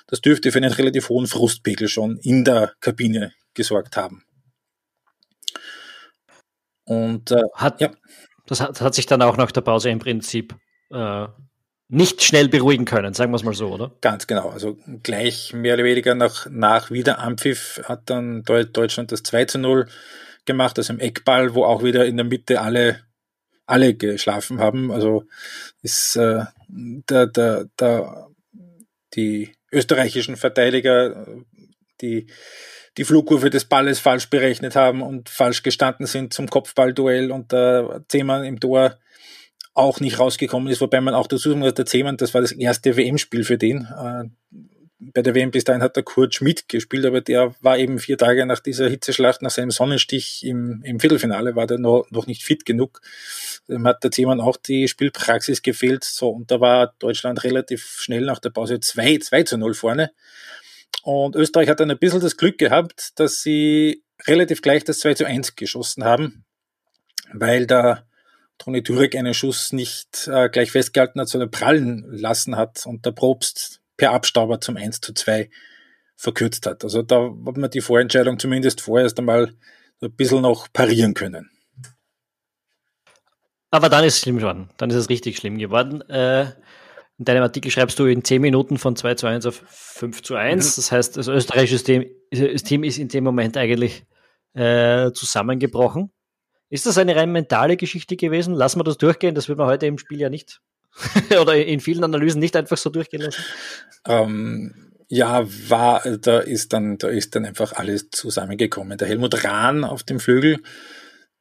Das 0.08 0.22
dürfte 0.22 0.52
für 0.52 0.60
einen 0.60 0.72
relativ 0.72 1.10
hohen 1.10 1.28
Frustpegel 1.28 1.88
schon 1.88 2.18
in 2.18 2.44
der 2.44 2.74
Kabine 2.82 3.34
gesorgt 3.54 3.98
haben. 3.98 4.26
Und 6.86 7.32
äh, 7.32 7.44
hat, 7.54 7.82
ja. 7.82 7.92
das, 8.46 8.60
hat, 8.62 8.82
hat 8.82 8.94
sich 8.94 9.06
dann 9.06 9.22
auch 9.22 9.38
nach 9.38 9.52
der 9.52 9.62
Pause 9.62 9.90
im 9.90 10.00
Prinzip 10.00 10.54
äh, 10.92 11.28
nicht 11.94 12.24
schnell 12.24 12.50
beruhigen 12.50 12.86
können, 12.86 13.14
sagen 13.14 13.32
wir 13.32 13.36
es 13.36 13.44
mal 13.44 13.54
so, 13.54 13.70
oder? 13.70 13.92
Ganz 14.02 14.26
genau. 14.26 14.50
Also 14.50 14.78
gleich 15.04 15.54
mehr 15.54 15.76
oder 15.76 15.84
weniger 15.84 16.16
nach, 16.16 16.48
nach 16.50 16.90
Wiederanpfiff 16.90 17.82
hat 17.86 18.10
dann 18.10 18.44
Deutschland 18.44 19.12
das 19.12 19.22
2 19.22 19.46
zu 19.46 19.60
0 19.60 19.88
gemacht, 20.46 20.80
also 20.80 20.92
im 20.92 21.00
Eckball, 21.00 21.54
wo 21.54 21.66
auch 21.66 21.84
wieder 21.84 22.06
in 22.06 22.18
der 22.18 22.26
Mitte 22.26 22.62
alle, 22.62 23.02
alle 23.68 23.94
geschlafen 23.94 24.60
haben. 24.60 24.92
Also 24.92 25.26
ist 25.84 26.16
äh, 26.16 26.46
der, 26.68 27.28
der, 27.28 27.66
der, 27.80 28.28
die 29.14 29.52
österreichischen 29.72 30.36
Verteidiger, 30.36 31.28
die 32.02 32.26
die 32.98 33.06
Flugkurve 33.06 33.50
des 33.50 33.66
Balles 33.66 34.00
falsch 34.00 34.30
berechnet 34.30 34.76
haben 34.76 35.02
und 35.04 35.30
falsch 35.30 35.62
gestanden 35.62 36.06
sind 36.06 36.34
zum 36.34 36.48
Kopfballduell 36.48 37.32
und 37.32 37.52
der 37.52 38.04
Zehmann 38.08 38.44
im 38.46 38.60
Tor 38.60 38.98
auch 39.74 40.00
nicht 40.00 40.20
rausgekommen 40.20 40.72
ist, 40.72 40.82
wobei 40.82 41.02
man 41.02 41.14
auch 41.14 41.28
dazu 41.28 41.50
sagen 41.50 41.60
muss, 41.60 41.74
der 41.74 41.86
Zehmann, 41.86 42.18
das 42.18 42.34
war 42.34 42.42
das 42.42 42.52
erste 42.52 42.96
WM-Spiel 42.96 43.44
für 43.44 43.58
den. 43.58 43.86
Äh, 43.86 44.26
bei 45.12 45.22
der 45.22 45.36
WM 45.36 45.52
bis 45.52 45.64
dahin 45.64 45.82
hat 45.82 45.96
der 45.96 46.04
Kurt 46.04 46.34
Schmidt 46.36 46.70
gespielt, 46.70 47.06
aber 47.06 47.22
der 47.22 47.56
war 47.62 47.78
eben 47.78 48.00
vier 48.00 48.18
Tage 48.18 48.46
nach 48.46 48.60
dieser 48.60 48.88
Hitzeschlacht, 48.88 49.42
nach 49.42 49.52
seinem 49.52 49.72
Sonnenstich 49.72 50.46
im, 50.46 50.82
im 50.84 51.00
Viertelfinale, 51.00 51.56
war 51.56 51.68
der 51.68 51.78
noch, 51.78 52.06
noch 52.10 52.28
nicht 52.28 52.44
fit 52.44 52.66
genug. 52.66 53.02
Dem 53.68 53.86
hat 53.86 54.04
der 54.04 54.12
Zehmann 54.12 54.40
auch 54.40 54.58
die 54.58 54.88
Spielpraxis 54.88 55.62
gefehlt. 55.62 56.04
So, 56.04 56.30
und 56.30 56.52
da 56.52 56.60
war 56.62 56.94
Deutschland 57.00 57.44
relativ 57.44 57.98
schnell 58.00 58.22
nach 58.22 58.40
der 58.40 58.52
Pause 58.52 58.80
2, 58.80 59.18
2 59.18 59.44
zu 59.44 59.58
0 59.58 59.74
vorne. 59.74 60.12
Und 61.04 61.36
Österreich 61.36 61.70
hat 61.70 61.80
dann 61.80 61.92
ein 61.92 62.00
bisschen 62.00 62.22
das 62.22 62.38
Glück 62.38 62.58
gehabt, 62.58 63.20
dass 63.20 63.42
sie 63.42 64.04
relativ 64.26 64.62
gleich 64.62 64.84
das 64.84 65.00
2 65.00 65.16
zu 65.16 65.26
1 65.26 65.56
geschossen 65.56 66.06
haben, 66.06 66.46
weil 67.34 67.68
da 67.68 68.06
Toni 68.58 68.84
Türek 68.84 69.16
einen 69.16 69.34
Schuss 69.34 69.74
nicht 69.74 70.28
äh, 70.28 70.50
gleich 70.50 70.72
festgehalten 70.72 71.20
hat, 71.20 71.30
sondern 71.30 71.52
prallen 71.52 72.06
lassen 72.12 72.56
hat 72.56 72.86
und 72.86 73.06
der 73.06 73.12
Probst 73.12 73.82
per 73.98 74.12
Abstauber 74.12 74.62
zum 74.62 74.78
1 74.78 75.02
zu 75.02 75.14
2 75.14 75.50
verkürzt 76.16 76.66
hat. 76.66 76.84
Also 76.84 77.02
da 77.02 77.32
hat 77.46 77.58
man 77.58 77.70
die 77.70 77.82
Vorentscheidung 77.82 78.40
zumindest 78.40 78.82
vorerst 78.82 79.20
einmal 79.20 79.54
ein 80.02 80.16
bisschen 80.16 80.42
noch 80.42 80.72
parieren 80.72 81.14
können. 81.14 81.50
Aber 83.72 83.90
dann 83.90 84.04
ist 84.04 84.16
es 84.16 84.22
schlimm 84.22 84.38
geworden. 84.38 84.70
Dann 84.78 84.92
ist 84.92 84.96
es 84.96 85.10
richtig 85.10 85.38
schlimm 85.38 85.58
geworden. 85.58 86.02
Äh, 86.10 86.52
in 87.18 87.26
deinem 87.26 87.44
Artikel 87.44 87.72
schreibst 87.72 87.98
du 87.98 88.06
in 88.06 88.24
10 88.24 88.42
Minuten 88.42 88.78
von 88.78 88.96
2 88.96 89.16
zu 89.16 89.28
1 89.28 89.46
auf 89.48 89.64
5 89.66 90.22
zu 90.22 90.36
1. 90.36 90.66
Mhm. 90.66 90.74
Das 90.76 90.92
heißt, 90.92 91.18
das 91.18 91.28
österreichische 91.28 91.84
Team, 91.84 92.06
das 92.32 92.64
Team 92.64 92.84
ist 92.84 93.00
in 93.00 93.08
dem 93.08 93.24
Moment 93.24 93.58
eigentlich 93.58 94.06
äh, 94.54 95.12
zusammengebrochen. 95.12 96.12
Ist 96.74 96.88
das 96.88 96.98
eine 96.98 97.16
rein 97.16 97.32
mentale 97.32 97.78
Geschichte 97.78 98.16
gewesen? 98.16 98.56
Lassen 98.56 98.80
wir 98.80 98.84
das 98.84 98.98
durchgehen. 98.98 99.36
Das 99.36 99.48
wird 99.48 99.60
man 99.60 99.68
heute 99.68 99.86
im 99.86 100.00
Spiel 100.00 100.20
ja 100.20 100.30
nicht 100.30 100.60
oder 101.40 101.56
in 101.56 101.80
vielen 101.80 102.04
Analysen 102.04 102.40
nicht 102.40 102.56
einfach 102.56 102.78
so 102.78 102.90
durchgehen 102.90 103.22
lassen. 103.22 103.44
Ähm, 104.08 104.92
ja, 105.08 105.46
war, 105.70 106.02
da 106.18 106.40
ist 106.40 106.74
dann, 106.74 106.98
da 106.98 107.10
ist 107.10 107.36
dann 107.36 107.46
einfach 107.46 107.74
alles 107.74 108.10
zusammengekommen. 108.10 108.98
Der 108.98 109.08
Helmut 109.08 109.44
Rahn 109.44 109.84
auf 109.84 110.02
dem 110.02 110.20
Flügel, 110.20 110.62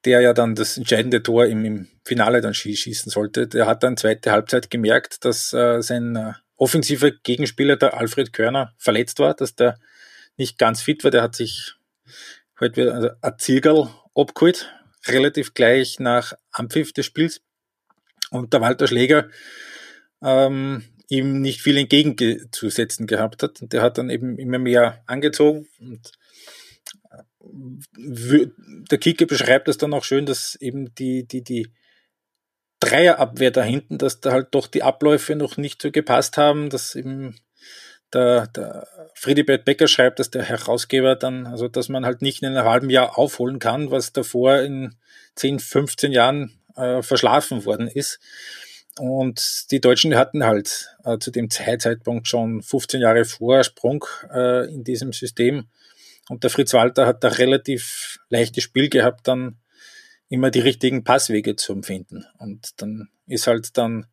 der 0.05 0.21
ja 0.21 0.35
dann 0.35 0.55
das 0.55 0.77
entscheidende 0.77 1.23
Tor 1.23 1.47
im, 1.47 1.65
im 1.65 1.89
Finale 2.05 2.43
dann 2.43 2.53
schießen 2.53 3.11
sollte, 3.11 3.49
der 3.49 3.67
hat 3.67 3.83
dann 3.85 3.97
zweite 3.97 4.33
Halbzeit 4.33 4.69
gemerkt, 4.69 5.25
dass 5.25 5.55
äh, 5.55 5.81
sein 5.81 6.15
äh, 6.15 6.33
offensiver 6.57 7.11
Gegenspieler, 7.11 7.77
der 7.77 7.97
Alfred 7.97 8.35
Körner, 8.35 8.75
verletzt 8.77 9.19
war, 9.19 9.33
dass 9.33 9.55
der 9.57 9.79
nicht 10.37 10.59
ganz 10.59 10.83
fit 10.83 11.05
war. 11.05 11.11
Der 11.11 11.23
hat 11.23 11.37
sich 11.37 11.73
heute 12.61 12.83
wieder 12.83 12.95
also 12.95 13.09
ein 13.23 13.33
Zirgerl 13.39 13.89
abgeholt 14.15 14.71
relativ 15.07 15.55
gleich 15.55 15.99
nach 15.99 16.35
Anpfiff 16.51 16.93
des 16.93 17.07
Spiels 17.07 17.41
und 18.31 18.53
der 18.53 18.61
Walter 18.61 18.87
Schläger 18.87 19.29
ähm, 20.23 20.85
ihm 21.09 21.41
nicht 21.41 21.61
viel 21.61 21.77
entgegenzusetzen 21.77 23.07
gehabt 23.07 23.43
hat. 23.43 23.61
Und 23.61 23.73
der 23.73 23.83
hat 23.83 23.99
dann 23.99 24.11
eben 24.11 24.39
immer 24.39 24.59
mehr 24.59 25.03
angezogen 25.07 25.69
und 25.79 26.13
äh, 27.11 28.47
der 28.91 28.99
Kicker 28.99 29.27
beschreibt 29.27 29.69
das 29.69 29.77
dann 29.77 29.93
auch 29.93 30.05
schön, 30.05 30.27
dass 30.27 30.55
eben 30.57 30.95
die, 30.95 31.27
die, 31.27 31.43
die 31.43 31.73
Dreierabwehr 32.81 33.51
da 33.51 33.63
hinten, 33.63 33.99
dass 33.99 34.21
da 34.21 34.33
halt 34.33 34.49
doch 34.53 34.67
die 34.67 34.83
Abläufe 34.83 35.37
noch 35.37 35.57
nicht 35.57 35.83
so 35.83 35.91
gepasst 35.91 36.37
haben, 36.37 36.71
dass 36.71 36.95
eben 36.95 37.37
der, 38.13 38.47
der 38.49 38.87
Friedibert 39.15 39.65
Becker 39.65 39.89
schreibt, 39.89 40.19
dass 40.19 40.31
der 40.31 40.43
Herausgeber 40.43 41.17
dann, 41.17 41.47
also 41.47 41.69
dass 41.69 41.89
man 41.89 42.05
halt 42.05 42.23
nicht 42.23 42.43
in 42.43 42.49
einem 42.49 42.67
halben 42.67 42.91
Jahr 42.91 43.19
aufholen 43.19 43.59
kann, 43.59 43.91
was 43.91 44.13
davor 44.13 44.61
in 44.61 44.95
10, 45.37 45.61
15 45.61 46.13
Jahren 46.13 46.59
äh, 46.77 47.03
verschlafen 47.03 47.65
worden 47.65 47.89
ist. 47.89 48.19
Und 48.99 49.71
die 49.71 49.81
Deutschen 49.81 50.15
hatten 50.15 50.45
halt 50.45 50.95
äh, 51.05 51.19
zu 51.19 51.31
dem 51.31 51.49
Zeitpunkt 51.51 52.29
schon 52.29 52.63
15 52.63 53.01
Jahre 53.01 53.25
Vorsprung 53.25 54.05
äh, 54.33 54.67
in 54.73 54.85
diesem 54.85 55.13
System. 55.13 55.69
Und 56.29 56.45
der 56.45 56.51
Fritz 56.51 56.75
Walter 56.75 57.07
hat 57.07 57.25
da 57.25 57.29
relativ 57.29 58.19
leichtes 58.29 58.65
Spiel 58.65 58.89
gehabt, 58.89 59.27
dann 59.29 59.57
immer 60.33 60.51
die 60.51 60.61
richtigen 60.61 61.05
Passwege 61.05 61.57
zu 61.57 61.73
empfinden. 61.75 62.25
Und 62.39 62.81
dann 62.81 63.11
ist 63.27 63.47
halt 63.47 63.77
dann 63.77 64.07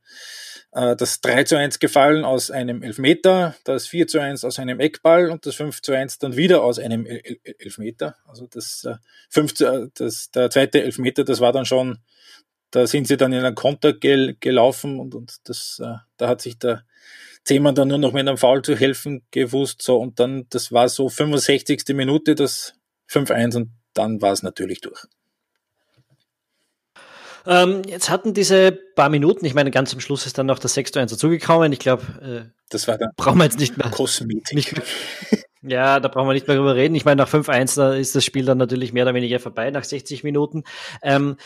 äh, 0.72 0.96
das 0.98 1.22
3 1.22 1.46
zu 1.46 1.58
1 1.58 1.80
gefallen 1.80 2.26
aus 2.26 2.52
einem 2.52 2.84
Elfmeter, 2.84 3.56
das 3.64 3.88
4 3.88 4.08
zu 4.08 4.20
1 4.20 4.44
aus 4.44 4.60
einem 4.60 4.82
Eckball 4.82 5.32
und 5.32 5.46
das 5.46 5.56
5 5.56 5.82
zu 5.82 5.94
1 5.94 6.20
dann 6.20 6.36
wieder 6.36 6.62
aus 6.62 6.78
einem 6.78 7.06
Elfmeter. 7.06 8.18
Also 8.28 8.48
das, 8.48 8.84
äh, 8.84 8.96
5 9.30 9.54
zu, 9.54 9.66
äh, 9.66 9.88
das 9.94 10.30
der 10.32 10.50
zweite 10.50 10.84
Elfmeter, 10.84 11.24
das 11.24 11.40
war 11.40 11.54
dann 11.54 11.66
schon, 11.66 12.00
da 12.72 12.86
sind 12.86 13.08
sie 13.08 13.16
dann 13.16 13.32
in 13.32 13.44
einen 13.44 13.56
Konter 13.56 13.94
gel 13.94 14.36
gelaufen 14.42 15.00
und, 15.00 15.16
und 15.16 15.38
das, 15.46 15.82
äh, 15.82 15.96
da 16.18 16.28
hat 16.28 16.42
sich 16.42 16.60
der 16.60 16.84
Zehmann 17.46 17.76
dann 17.76 17.88
nur 17.88 17.98
noch 17.98 18.12
mit 18.12 18.28
einem 18.28 18.38
Foul 18.38 18.62
zu 18.62 18.76
helfen 18.76 19.24
gewusst. 19.32 19.82
So, 19.82 19.98
und 19.98 20.20
dann, 20.20 20.48
das 20.50 20.74
war 20.74 20.90
so 20.90 21.08
65. 21.08 21.96
Minute, 21.96 22.36
das 22.36 22.74
5-1 23.10 23.56
und 23.56 23.70
dann 23.94 24.22
war 24.22 24.34
es 24.34 24.44
natürlich 24.44 24.82
durch. 24.82 25.08
Ähm, 27.46 27.82
jetzt 27.88 28.10
hatten 28.10 28.34
diese 28.34 28.72
paar 28.96 29.10
Minuten, 29.10 29.46
ich 29.46 29.54
meine, 29.54 29.72
ganz 29.72 29.94
am 29.94 30.00
Schluss 30.00 30.26
ist 30.26 30.38
dann 30.38 30.46
noch 30.46 30.60
das 30.60 30.74
6 30.74 30.92
zu 30.92 31.00
1 31.00 31.12
dazugekommen. 31.12 31.72
Ich 31.72 31.80
glaube, 31.80 32.04
äh, 32.22 32.52
das 32.70 32.88
war 32.88 32.98
dann 32.98 33.10
brauchen 33.18 33.38
wir 33.38 33.46
jetzt 33.46 33.60
nicht 33.60 33.78
mehr. 33.78 33.90
Kosmetik. 33.90 34.54
Nicht 34.54 34.74
mehr, 34.74 34.84
ja, 35.62 36.00
da 36.00 36.08
brauchen 36.08 36.28
wir 36.28 36.34
nicht 36.34 36.48
mehr 36.48 36.58
drüber 36.58 36.76
reden. 36.76 36.96
Ich 36.96 37.06
meine, 37.06 37.22
nach 37.22 37.30
5-1 37.30 37.76
da 37.76 37.94
ist 37.94 38.16
das 38.16 38.26
Spiel 38.26 38.46
dann 38.46 38.58
natürlich 38.58 38.94
mehr 38.94 39.04
oder 39.04 39.14
weniger 39.14 39.40
vorbei, 39.40 39.72
nach 39.72 39.84
60 39.84 40.24
Minuten. 40.24 40.64
Ähm, 41.02 41.38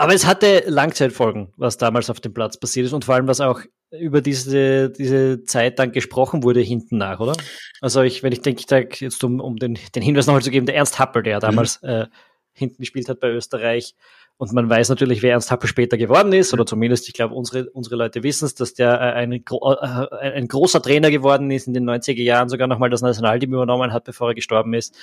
aber 0.00 0.14
es 0.14 0.24
hatte 0.26 0.64
Langzeitfolgen, 0.66 1.52
was 1.56 1.76
damals 1.76 2.08
auf 2.08 2.20
dem 2.20 2.32
Platz 2.32 2.58
passiert 2.58 2.86
ist 2.86 2.94
und 2.94 3.04
vor 3.04 3.16
allem, 3.16 3.28
was 3.28 3.42
auch 3.42 3.60
über 3.90 4.22
diese, 4.22 4.88
diese 4.88 5.44
Zeit 5.44 5.78
dann 5.78 5.92
gesprochen 5.92 6.42
wurde 6.42 6.60
hinten 6.60 6.96
nach, 6.96 7.20
oder? 7.20 7.34
Also 7.80 8.02
ich, 8.02 8.22
wenn 8.22 8.32
ich 8.32 8.40
denke, 8.40 8.60
ich 8.60 8.66
denke 8.66 9.04
jetzt 9.04 9.22
um, 9.24 9.40
um 9.40 9.56
den, 9.56 9.78
den 9.94 10.02
Hinweis 10.02 10.26
nochmal 10.26 10.42
zu 10.42 10.50
geben, 10.50 10.64
der 10.64 10.76
Ernst 10.76 10.98
Happel, 10.98 11.22
der 11.22 11.40
damals 11.40 11.82
mhm. 11.82 11.88
äh, 11.88 12.06
hinten 12.52 12.78
gespielt 12.78 13.08
hat 13.08 13.20
bei 13.20 13.28
Österreich, 13.28 13.94
und 14.40 14.54
man 14.54 14.70
weiß 14.70 14.88
natürlich, 14.88 15.20
wer 15.20 15.32
Ernst 15.32 15.50
Happel 15.50 15.68
später 15.68 15.98
geworden 15.98 16.32
ist, 16.32 16.54
oder 16.54 16.64
zumindest, 16.64 17.06
ich 17.08 17.12
glaube, 17.12 17.34
unsere, 17.34 17.68
unsere 17.72 17.96
Leute 17.96 18.22
wissen 18.22 18.46
es, 18.46 18.54
dass 18.54 18.72
der 18.72 18.94
äh, 18.94 19.12
ein, 19.12 19.32
äh, 19.32 19.42
ein 19.42 20.48
großer 20.48 20.80
Trainer 20.80 21.10
geworden 21.10 21.50
ist, 21.50 21.66
in 21.66 21.74
den 21.74 21.84
90er 21.84 22.22
Jahren 22.22 22.48
sogar 22.48 22.66
nochmal 22.66 22.88
das 22.88 23.02
Nationalteam 23.02 23.52
übernommen 23.52 23.92
hat, 23.92 24.04
bevor 24.04 24.30
er 24.30 24.34
gestorben 24.34 24.72
ist. 24.72 24.96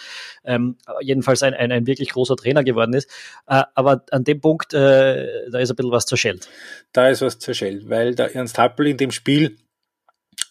Ähm, 0.43 0.78
jedenfalls 1.02 1.43
ein, 1.43 1.54
ein, 1.54 1.71
ein 1.71 1.86
wirklich 1.86 2.10
großer 2.10 2.36
Trainer 2.36 2.63
geworden 2.63 2.95
ist. 2.95 3.12
Äh, 3.45 3.62
aber 3.76 4.06
an 4.10 4.23
dem 4.23 4.41
Punkt, 4.41 4.73
äh, 4.73 5.28
da 5.52 5.60
ist 5.60 5.69
ein 5.69 5.76
bisschen 5.76 5.91
was 5.91 6.08
zerschellt. 6.08 6.50
Da 6.91 7.10
ist 7.10 7.21
was 7.21 7.38
zerschellt, 7.38 7.88
weil 7.91 8.15
der 8.15 8.34
Ernst 8.34 8.58
Happel 8.58 8.88
in 8.88 8.97
dem 8.97 9.12
Spiel 9.12 9.56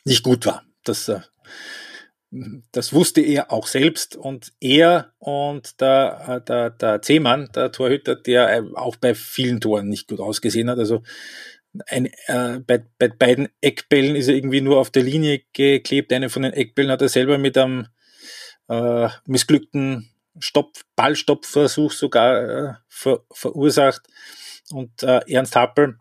nicht 0.05 0.23
gut 0.23 0.47
war. 0.47 0.63
Das 0.85 1.09
äh, 1.09 1.23
das 2.73 2.93
wusste 2.93 3.21
er 3.21 3.53
auch 3.53 3.67
selbst 3.67 4.17
und 4.17 4.53
er 4.61 5.13
und 5.19 5.81
der, 5.81 6.25
äh, 6.29 6.45
der, 6.45 6.71
der 6.71 7.03
Zehmann, 7.03 7.51
der 7.55 7.73
Torhüter, 7.73 8.17
der 8.17 8.51
äh, 8.51 8.63
auch 8.75 8.97
bei 8.97 9.15
vielen 9.15 9.61
Toren 9.61 9.89
nicht 9.89 10.09
gut 10.09 10.21
ausgesehen 10.21 10.71
hat. 10.71 10.79
Also 10.79 11.03
ein, 11.87 12.07
äh, 12.27 12.61
bei, 12.61 12.85
bei 12.99 13.09
beiden 13.09 13.49
Eckbällen 13.61 14.17
ist 14.17 14.29
er 14.29 14.35
irgendwie 14.35 14.61
nur 14.61 14.79
auf 14.79 14.91
der 14.91 15.03
Linie 15.03 15.43
geklebt. 15.53 16.13
Eine 16.13 16.31
von 16.31 16.43
den 16.43 16.53
Eckbällen 16.53 16.91
hat 16.91 17.03
er 17.03 17.09
selber 17.09 17.39
mit 17.39 17.57
einem 17.59 17.87
äh, 18.69 19.09
missglückten 19.27 20.11
Stopp, 20.39 20.73
Ballstoppversuch 20.97 21.93
sogar 21.93 22.43
äh, 22.43 22.75
ver, 22.89 23.25
verursacht. 23.33 24.03
Und 24.71 25.03
äh, 25.03 25.21
Ernst 25.29 25.55
Happel 25.55 25.99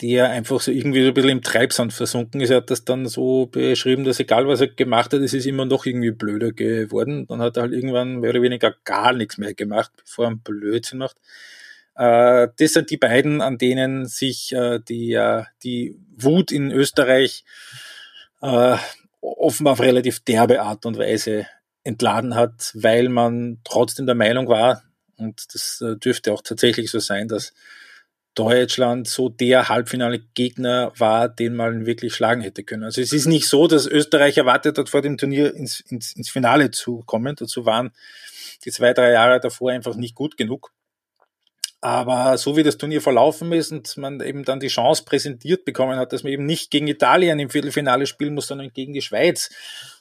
der 0.00 0.30
einfach 0.30 0.60
so 0.60 0.70
irgendwie 0.70 1.02
so 1.02 1.08
ein 1.08 1.14
bisschen 1.14 1.30
im 1.30 1.42
Treibsand 1.42 1.92
versunken 1.92 2.40
ist. 2.40 2.50
Er 2.50 2.58
hat 2.58 2.70
das 2.70 2.84
dann 2.84 3.06
so 3.06 3.46
beschrieben, 3.46 4.04
dass 4.04 4.20
egal 4.20 4.46
was 4.46 4.60
er 4.60 4.68
gemacht 4.68 5.12
hat, 5.12 5.20
es 5.20 5.34
ist 5.34 5.46
immer 5.46 5.64
noch 5.64 5.86
irgendwie 5.86 6.10
blöder 6.10 6.52
geworden. 6.52 7.26
Dann 7.26 7.40
hat 7.40 7.56
er 7.56 7.64
halt 7.64 7.72
irgendwann 7.72 8.20
mehr 8.20 8.30
oder 8.30 8.42
weniger 8.42 8.74
gar 8.84 9.12
nichts 9.12 9.38
mehr 9.38 9.54
gemacht, 9.54 9.92
bevor 9.96 10.26
er 10.26 10.28
einen 10.28 10.40
Blödsinn 10.40 10.98
macht. 10.98 11.16
Äh, 11.96 12.48
das 12.58 12.72
sind 12.72 12.90
die 12.90 12.96
beiden, 12.96 13.40
an 13.40 13.58
denen 13.58 14.06
sich 14.06 14.52
äh, 14.52 14.80
die, 14.80 15.12
äh, 15.12 15.44
die 15.62 15.96
Wut 16.16 16.52
in 16.52 16.70
Österreich 16.70 17.44
offenbar 18.40 19.72
auf 19.72 19.80
relativ 19.80 20.20
derbe 20.20 20.60
Art 20.60 20.84
und 20.84 20.98
Weise 20.98 21.46
entladen 21.82 22.34
hat, 22.34 22.72
weil 22.74 23.08
man 23.08 23.58
trotzdem 23.64 24.04
der 24.04 24.14
Meinung 24.14 24.48
war, 24.48 24.82
und 25.16 25.54
das 25.54 25.82
dürfte 26.04 26.30
auch 26.30 26.42
tatsächlich 26.42 26.90
so 26.90 26.98
sein, 26.98 27.26
dass 27.26 27.54
Deutschland 28.34 29.06
so 29.08 29.28
der 29.28 29.68
Halbfinale-Gegner 29.68 30.92
war, 30.96 31.28
den 31.28 31.54
man 31.54 31.86
wirklich 31.86 32.14
schlagen 32.14 32.42
hätte 32.42 32.64
können. 32.64 32.84
Also 32.84 33.00
es 33.00 33.12
ist 33.12 33.26
nicht 33.26 33.48
so, 33.48 33.66
dass 33.66 33.86
Österreich 33.86 34.36
erwartet 34.36 34.76
hat, 34.78 34.88
vor 34.88 35.02
dem 35.02 35.16
Turnier 35.16 35.54
ins, 35.54 35.80
ins, 35.80 36.14
ins 36.16 36.30
Finale 36.30 36.70
zu 36.70 37.02
kommen. 37.06 37.36
Dazu 37.36 37.64
waren 37.64 37.92
die 38.64 38.70
zwei, 38.70 38.92
drei 38.92 39.12
Jahre 39.12 39.40
davor 39.40 39.70
einfach 39.70 39.94
nicht 39.94 40.14
gut 40.14 40.36
genug. 40.36 40.72
Aber 41.80 42.38
so 42.38 42.56
wie 42.56 42.62
das 42.62 42.78
Turnier 42.78 43.02
verlaufen 43.02 43.52
ist 43.52 43.70
und 43.70 43.96
man 43.98 44.18
eben 44.20 44.42
dann 44.42 44.58
die 44.58 44.68
Chance 44.68 45.04
präsentiert 45.04 45.66
bekommen 45.66 45.98
hat, 45.98 46.14
dass 46.14 46.22
man 46.22 46.32
eben 46.32 46.46
nicht 46.46 46.70
gegen 46.70 46.88
Italien 46.88 47.38
im 47.38 47.50
Viertelfinale 47.50 48.06
spielen 48.06 48.32
muss, 48.32 48.46
sondern 48.46 48.72
gegen 48.72 48.94
die 48.94 49.02
Schweiz. 49.02 49.50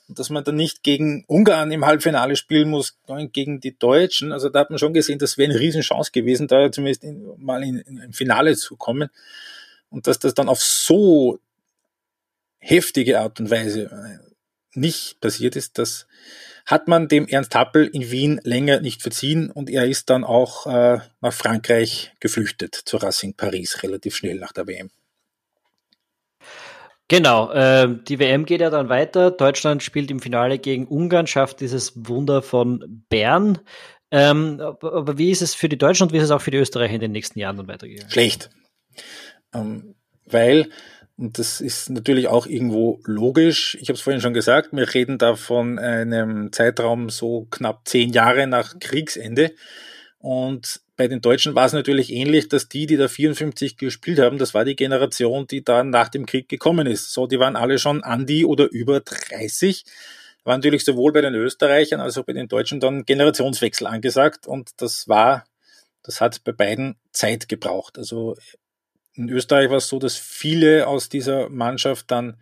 Und 0.08 0.20
dass 0.20 0.30
man 0.30 0.44
dann 0.44 0.56
nicht 0.56 0.84
gegen 0.84 1.24
Ungarn 1.28 1.72
im 1.72 1.86
Halbfinale 1.86 2.36
spielen 2.36 2.70
muss, 2.70 2.98
sondern 3.08 3.32
gegen 3.32 3.62
die 3.62 3.78
Deutschen. 3.78 4.32
Also 4.32 4.50
da 4.50 4.60
hat 4.60 4.70
man 4.70 4.80
schon 4.80 4.94
gesehen, 4.94 5.20
das 5.20 5.38
wäre 5.38 5.52
eine 5.52 5.60
Riesenchance 5.60 6.12
gewesen, 6.12 6.48
da 6.48 6.72
zumindest 6.72 7.04
in, 7.04 7.34
mal 7.38 7.64
in, 7.64 7.78
in 7.80 8.00
ein 8.00 8.14
Finale 8.14 8.56
zu 8.56 8.76
kommen. 8.76 9.10
Und 9.90 10.08
dass 10.08 10.20
das 10.20 10.34
dann 10.34 10.50
auf 10.50 10.62
so 10.62 11.40
heftige 12.60 13.20
Art 13.20 13.40
und 13.40 13.50
Weise 13.50 13.84
äh, 13.84 14.34
nicht 14.74 15.22
passiert 15.22 15.56
ist, 15.56 15.78
das 15.78 16.08
hat 16.66 16.88
man 16.88 17.08
dem 17.08 17.28
Ernst 17.28 17.56
Happel 17.56 17.88
in 17.88 18.10
Wien 18.10 18.40
länger 18.44 18.80
nicht 18.80 19.02
verziehen 19.02 19.52
und 19.52 19.70
er 19.70 19.86
ist 19.86 20.10
dann 20.10 20.24
auch 20.24 20.66
äh, 20.66 21.00
nach 21.22 21.34
Frankreich 21.34 22.14
geflüchtet, 22.20 22.74
zu 22.74 22.98
Racing 22.98 23.34
Paris, 23.36 23.84
relativ 23.84 24.16
schnell 24.16 24.40
nach 24.40 24.54
der 24.54 24.68
WM. 24.68 24.90
Genau, 27.14 27.52
äh, 27.52 27.88
die 28.08 28.18
WM 28.18 28.44
geht 28.44 28.60
ja 28.60 28.72
dann 28.72 28.90
weiter. 28.90 29.30
Deutschland 29.30 29.84
spielt 29.84 30.10
im 30.10 30.20
Finale 30.20 30.58
gegen 30.58 30.88
Ungarn, 30.88 31.28
schafft 31.28 31.60
dieses 31.60 32.08
Wunder 32.08 32.42
von 32.42 33.04
Bern. 33.08 33.60
Ähm, 34.10 34.60
aber 34.60 35.16
wie 35.20 35.30
ist 35.30 35.44
es 35.44 35.54
für 35.54 35.70
die 35.70 35.78
Deutschen 35.78 36.08
und 36.08 36.12
wie 36.12 36.18
ist 36.18 36.24
es 36.24 36.32
auch 36.32 36.42
für 36.42 36.50
die 36.50 36.58
Österreicher 36.58 36.96
in 36.96 37.02
den 37.02 37.12
nächsten 37.12 37.38
Jahren 37.38 37.58
dann 37.58 37.68
weitergegangen? 37.68 38.10
Schlecht. 38.10 38.50
Ähm, 39.54 39.94
weil 40.26 40.70
und 41.16 41.38
das 41.38 41.62
ist 41.62 41.92
natürlich 41.92 42.30
auch 42.30 42.48
irgendwo 42.48 43.00
logisch. 43.06 43.78
Ich 43.80 43.90
habe 43.90 43.94
es 43.94 44.02
vorhin 44.02 44.20
schon 44.20 44.34
gesagt, 44.34 44.70
wir 44.72 44.92
reden 44.92 45.20
da 45.20 45.36
von 45.36 45.78
einem 45.78 46.52
Zeitraum 46.52 47.12
so 47.12 47.46
knapp 47.52 47.88
zehn 47.88 48.12
Jahre 48.12 48.48
nach 48.48 48.80
Kriegsende. 48.80 49.52
Und 50.24 50.80
bei 50.96 51.10
den 51.10 51.20
Deutschen 51.20 51.54
war 51.54 51.66
es 51.66 51.74
natürlich 51.74 52.10
ähnlich, 52.10 52.48
dass 52.48 52.70
die, 52.70 52.86
die 52.86 52.96
da 52.96 53.10
54 53.10 53.76
gespielt 53.76 54.20
haben, 54.20 54.38
das 54.38 54.54
war 54.54 54.64
die 54.64 54.78
Generation, 54.78 55.48
die 55.48 55.66
dann 55.66 55.90
nach 55.90 56.08
dem 56.08 56.26
Krieg 56.26 56.48
gekommen 56.48 56.88
ist. 56.88 57.12
So, 57.12 57.28
die 57.28 57.40
waren 57.40 57.58
alle 57.58 57.78
schon 57.78 58.06
an 58.06 58.26
die 58.26 58.46
oder 58.46 58.72
über 58.72 59.02
30. 59.02 59.84
War 60.46 60.56
natürlich 60.56 60.86
sowohl 60.86 61.12
bei 61.12 61.20
den 61.20 61.36
Österreichern 61.36 62.00
als 62.00 62.18
auch 62.18 62.24
bei 62.24 62.32
den 62.32 62.48
Deutschen 62.48 62.80
dann 62.80 63.04
Generationswechsel 63.04 63.86
angesagt. 63.86 64.48
Und 64.48 64.70
das 64.78 65.10
war, 65.10 65.44
das 66.04 66.22
hat 66.22 66.42
bei 66.46 66.54
beiden 66.54 66.96
Zeit 67.12 67.50
gebraucht. 67.50 67.98
Also 67.98 68.38
in 69.16 69.28
Österreich 69.28 69.70
war 69.70 69.78
es 69.78 69.90
so, 69.90 70.00
dass 70.00 70.16
viele 70.16 70.88
aus 70.88 71.10
dieser 71.10 71.50
Mannschaft 71.50 72.10
dann 72.12 72.38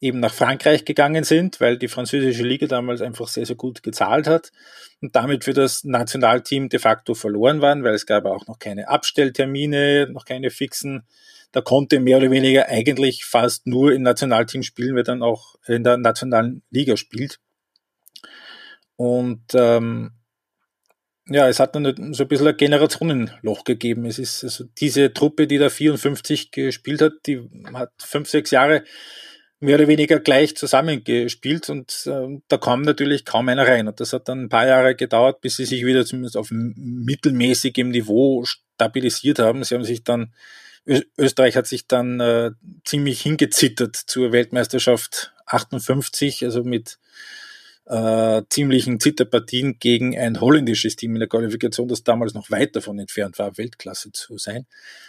eben 0.00 0.20
nach 0.20 0.32
Frankreich 0.32 0.84
gegangen 0.84 1.24
sind, 1.24 1.60
weil 1.60 1.76
die 1.76 1.88
französische 1.88 2.42
Liga 2.42 2.66
damals 2.66 3.02
einfach 3.02 3.28
sehr, 3.28 3.44
sehr 3.44 3.56
gut 3.56 3.82
gezahlt 3.82 4.26
hat 4.26 4.50
und 5.02 5.14
damit 5.14 5.44
für 5.44 5.52
das 5.52 5.84
Nationalteam 5.84 6.68
de 6.70 6.80
facto 6.80 7.14
verloren 7.14 7.60
waren, 7.60 7.84
weil 7.84 7.94
es 7.94 8.06
gab 8.06 8.24
auch 8.24 8.46
noch 8.46 8.58
keine 8.58 8.88
Abstelltermine, 8.88 10.08
noch 10.10 10.24
keine 10.24 10.50
fixen. 10.50 11.04
Da 11.52 11.60
konnte 11.60 12.00
mehr 12.00 12.18
oder 12.18 12.30
weniger 12.30 12.68
eigentlich 12.68 13.24
fast 13.24 13.66
nur 13.66 13.92
im 13.92 14.02
Nationalteam 14.02 14.62
spielen, 14.62 14.96
wer 14.96 15.02
dann 15.02 15.22
auch 15.22 15.56
in 15.66 15.84
der 15.84 15.96
nationalen 15.98 16.62
Liga 16.70 16.96
spielt. 16.96 17.38
Und 18.96 19.42
ähm, 19.54 20.12
ja, 21.26 21.48
es 21.48 21.60
hat 21.60 21.74
dann 21.74 22.12
so 22.12 22.24
ein 22.24 22.28
bisschen 22.28 22.48
ein 22.48 22.56
Generationenloch 22.56 23.64
gegeben. 23.64 24.04
Es 24.04 24.18
ist 24.18 24.42
also 24.44 24.64
diese 24.78 25.12
Truppe, 25.12 25.46
die 25.46 25.58
da 25.58 25.68
54 25.68 26.50
gespielt 26.50 27.02
hat, 27.02 27.12
die 27.26 27.40
hat 27.72 27.92
fünf, 27.98 28.28
sechs 28.28 28.50
Jahre 28.50 28.84
mehr 29.60 29.76
oder 29.76 29.88
weniger 29.88 30.18
gleich 30.18 30.56
zusammengespielt 30.56 31.68
und 31.68 32.06
äh, 32.06 32.40
da 32.48 32.56
kam 32.56 32.82
natürlich 32.82 33.26
kaum 33.26 33.48
einer 33.48 33.68
rein. 33.68 33.88
Und 33.88 34.00
das 34.00 34.14
hat 34.14 34.28
dann 34.28 34.44
ein 34.44 34.48
paar 34.48 34.66
Jahre 34.66 34.94
gedauert, 34.96 35.42
bis 35.42 35.56
sie 35.56 35.66
sich 35.66 35.84
wieder 35.84 36.06
zumindest 36.06 36.36
auf 36.36 36.48
mittelmäßigem 36.50 37.90
Niveau 37.90 38.44
stabilisiert 38.44 39.38
haben. 39.38 39.62
Sie 39.62 39.74
haben 39.74 39.84
sich 39.84 40.02
dann, 40.02 40.32
Österreich 41.18 41.56
hat 41.56 41.66
sich 41.66 41.86
dann 41.86 42.20
äh, 42.20 42.52
ziemlich 42.86 43.20
hingezittert 43.20 43.96
zur 43.96 44.32
Weltmeisterschaft 44.32 45.34
58, 45.44 46.44
also 46.44 46.64
mit 46.64 46.98
äh, 47.90 48.42
ziemlichen 48.48 49.00
Zitterpartien 49.00 49.80
gegen 49.80 50.16
ein 50.16 50.40
holländisches 50.40 50.94
Team 50.94 51.14
in 51.14 51.18
der 51.18 51.28
Qualifikation, 51.28 51.88
das 51.88 52.04
damals 52.04 52.34
noch 52.34 52.48
weit 52.48 52.76
davon 52.76 53.00
entfernt 53.00 53.38
war, 53.40 53.58
Weltklasse 53.58 54.12
zu 54.12 54.38
sein. 54.38 54.66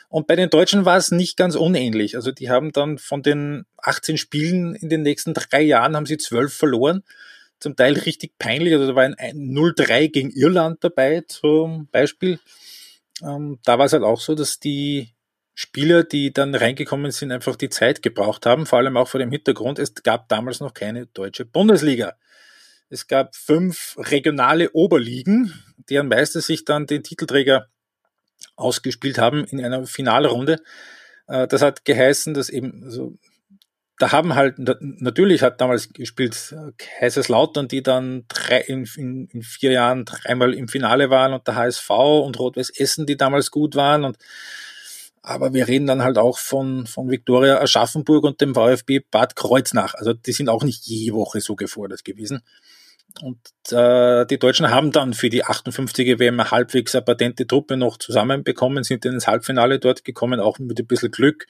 Und 0.10 0.26
bei 0.26 0.36
den 0.36 0.50
Deutschen 0.50 0.84
war 0.84 0.98
es 0.98 1.12
nicht 1.12 1.38
ganz 1.38 1.56
unähnlich. 1.56 2.15
Also 2.15 2.32
die 2.32 2.50
haben 2.50 2.72
dann 2.72 2.98
von 2.98 3.22
den 3.22 3.65
18 3.78 4.17
Spielen 4.17 4.74
in 4.74 4.89
den 4.89 5.04
nächsten 5.04 5.36
drei 5.36 5.62
Jahren 5.62 5.96
haben 5.96 6.08
sie 6.08 6.17
zwölf 6.17 6.54
verloren. 6.54 7.04
Zum 7.60 7.76
Teil 7.76 7.94
richtig 7.94 8.39
peinlich. 8.39 8.74
Also 8.74 8.88
da 8.88 8.96
war 8.96 9.04
ein 9.04 9.15
0-3 9.15 10.12
gegen 10.12 10.32
Irland 10.32 10.84
dabei 10.84 11.22
zum 11.28 11.88
Beispiel. 11.91 12.39
Ähm, 13.22 13.60
da 13.63 13.78
war 13.78 13.86
es 13.86 13.94
halt 13.94 14.04
auch 14.04 14.20
so, 14.20 14.34
dass 14.34 14.60
die 14.60 15.10
Spieler, 15.54 16.04
die 16.04 16.34
dann 16.34 16.56
reingekommen 16.56 17.12
sind, 17.12 17.32
einfach 17.32 17.56
die 17.56 17.70
Zeit 17.70 18.02
gebraucht 18.02 18.48
haben, 18.48 18.65
vor 18.65 18.80
allem 18.80 18.98
auch 18.98 19.08
vor 19.08 19.20
dem 19.20 19.30
Hintergrund, 19.30 19.78
es 19.78 19.94
gab 19.94 20.30
damals 20.30 20.62
noch 20.62 20.74
keine 20.74 21.06
deutsche 21.06 21.46
Bundesliga. 21.46 22.15
Es 22.91 23.08
gab 23.08 23.38
fünf 23.38 23.95
regionale 23.97 24.71
Oberligen, 24.71 25.54
deren 25.89 26.10
Meister 26.10 26.41
sich 26.41 26.65
dann 26.65 26.88
den 26.88 27.04
Titelträger 27.04 27.67
ausgespielt 28.58 29.17
haben 29.17 29.45
in 29.45 29.63
einer 29.63 29.86
Finalrunde. 29.86 30.58
Äh, 31.27 31.47
das 31.47 31.62
hat 31.62 31.86
geheißen, 31.86 32.34
dass 32.34 32.49
eben, 32.49 32.84
also, 32.84 33.17
da 33.97 34.12
haben 34.12 34.36
halt, 34.36 34.56
natürlich 34.82 35.41
hat 35.41 35.62
damals 35.62 35.93
gespielt 35.93 36.54
äh, 36.54 36.73
Kaiserslautern, 36.77 37.69
die 37.69 37.82
dann 37.82 38.25
drei, 38.27 38.60
in, 38.60 38.86
in, 38.97 39.27
in 39.27 39.41
vier 39.41 39.71
Jahren 39.71 40.04
dreimal 40.04 40.54
im 40.54 40.67
Finale 40.67 41.10
waren 41.10 41.32
und 41.32 41.47
der 41.47 41.56
HSV 41.56 41.89
und 41.89 42.39
Rot-Weiß 42.39 42.71
Essen, 42.71 43.06
die 43.06 43.15
damals 43.15 43.51
gut 43.51 43.75
waren 43.75 44.04
und 44.04 44.17
aber 45.23 45.54
wir 45.54 45.67
reden 45.67 45.86
dann 45.86 46.04
halt 46.04 46.17
auch 46.17 46.39
von, 46.39 46.88
von 46.88 47.10
Viktoria 47.10 47.62
Aschaffenburg 47.62 48.23
und 48.23 48.41
dem 48.41 48.56
VfB 48.56 49.01
Bad 49.12 49.36
Kreuznach. 49.36 49.93
Also 49.93 50.13
die 50.13 50.32
sind 50.32 50.49
auch 50.49 50.63
nicht 50.63 50.84
je 50.88 51.13
Woche 51.13 51.41
so 51.41 51.56
gefordert 51.56 52.04
gewesen. 52.04 52.41
Und 53.21 53.39
äh, 53.71 54.26
die 54.26 54.39
Deutschen 54.39 54.69
haben 54.69 54.91
dann 54.91 55.13
für 55.13 55.30
die 55.30 55.45
58er 55.45 56.19
WM 56.19 56.50
halbwegs 56.50 56.95
eine 56.95 57.04
patente 57.04 57.45
Truppe 57.45 57.78
noch 57.78 57.97
zusammenbekommen, 57.97 58.84
sind 58.84 59.06
ins 59.06 59.28
Halbfinale 59.28 59.80
dort 59.80 60.04
gekommen, 60.04 60.39
auch 60.39 60.60
mit 60.60 60.80
ein 60.80 60.88
bisschen 60.88 61.12
Glück. 61.12 61.45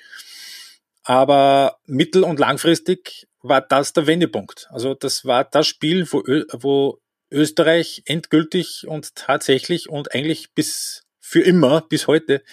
Aber 1.04 1.78
mittel- 1.86 2.24
und 2.24 2.40
langfristig 2.40 3.28
war 3.42 3.62
das 3.62 3.94
der 3.94 4.08
Wendepunkt. 4.08 4.68
Also 4.72 4.94
das 4.94 5.26
war 5.26 5.44
das 5.44 5.68
Spiel, 5.68 6.08
wo, 6.12 6.24
Ö 6.26 6.46
wo 6.54 7.00
Österreich 7.32 8.04
endgültig 8.06 8.86
und 8.88 9.16
tatsächlich 9.16 9.90
und 9.90 10.14
eigentlich 10.14 10.54
bis 10.54 11.04
für 11.20 11.42
immer, 11.42 11.82
bis 11.82 12.08
heute, 12.08 12.44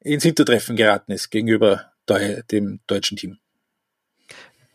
ins 0.00 0.24
Hintertreffen 0.24 0.76
geraten 0.76 1.12
ist 1.12 1.30
gegenüber 1.30 1.92
dem 2.50 2.80
deutschen 2.86 3.16
Team. 3.16 3.38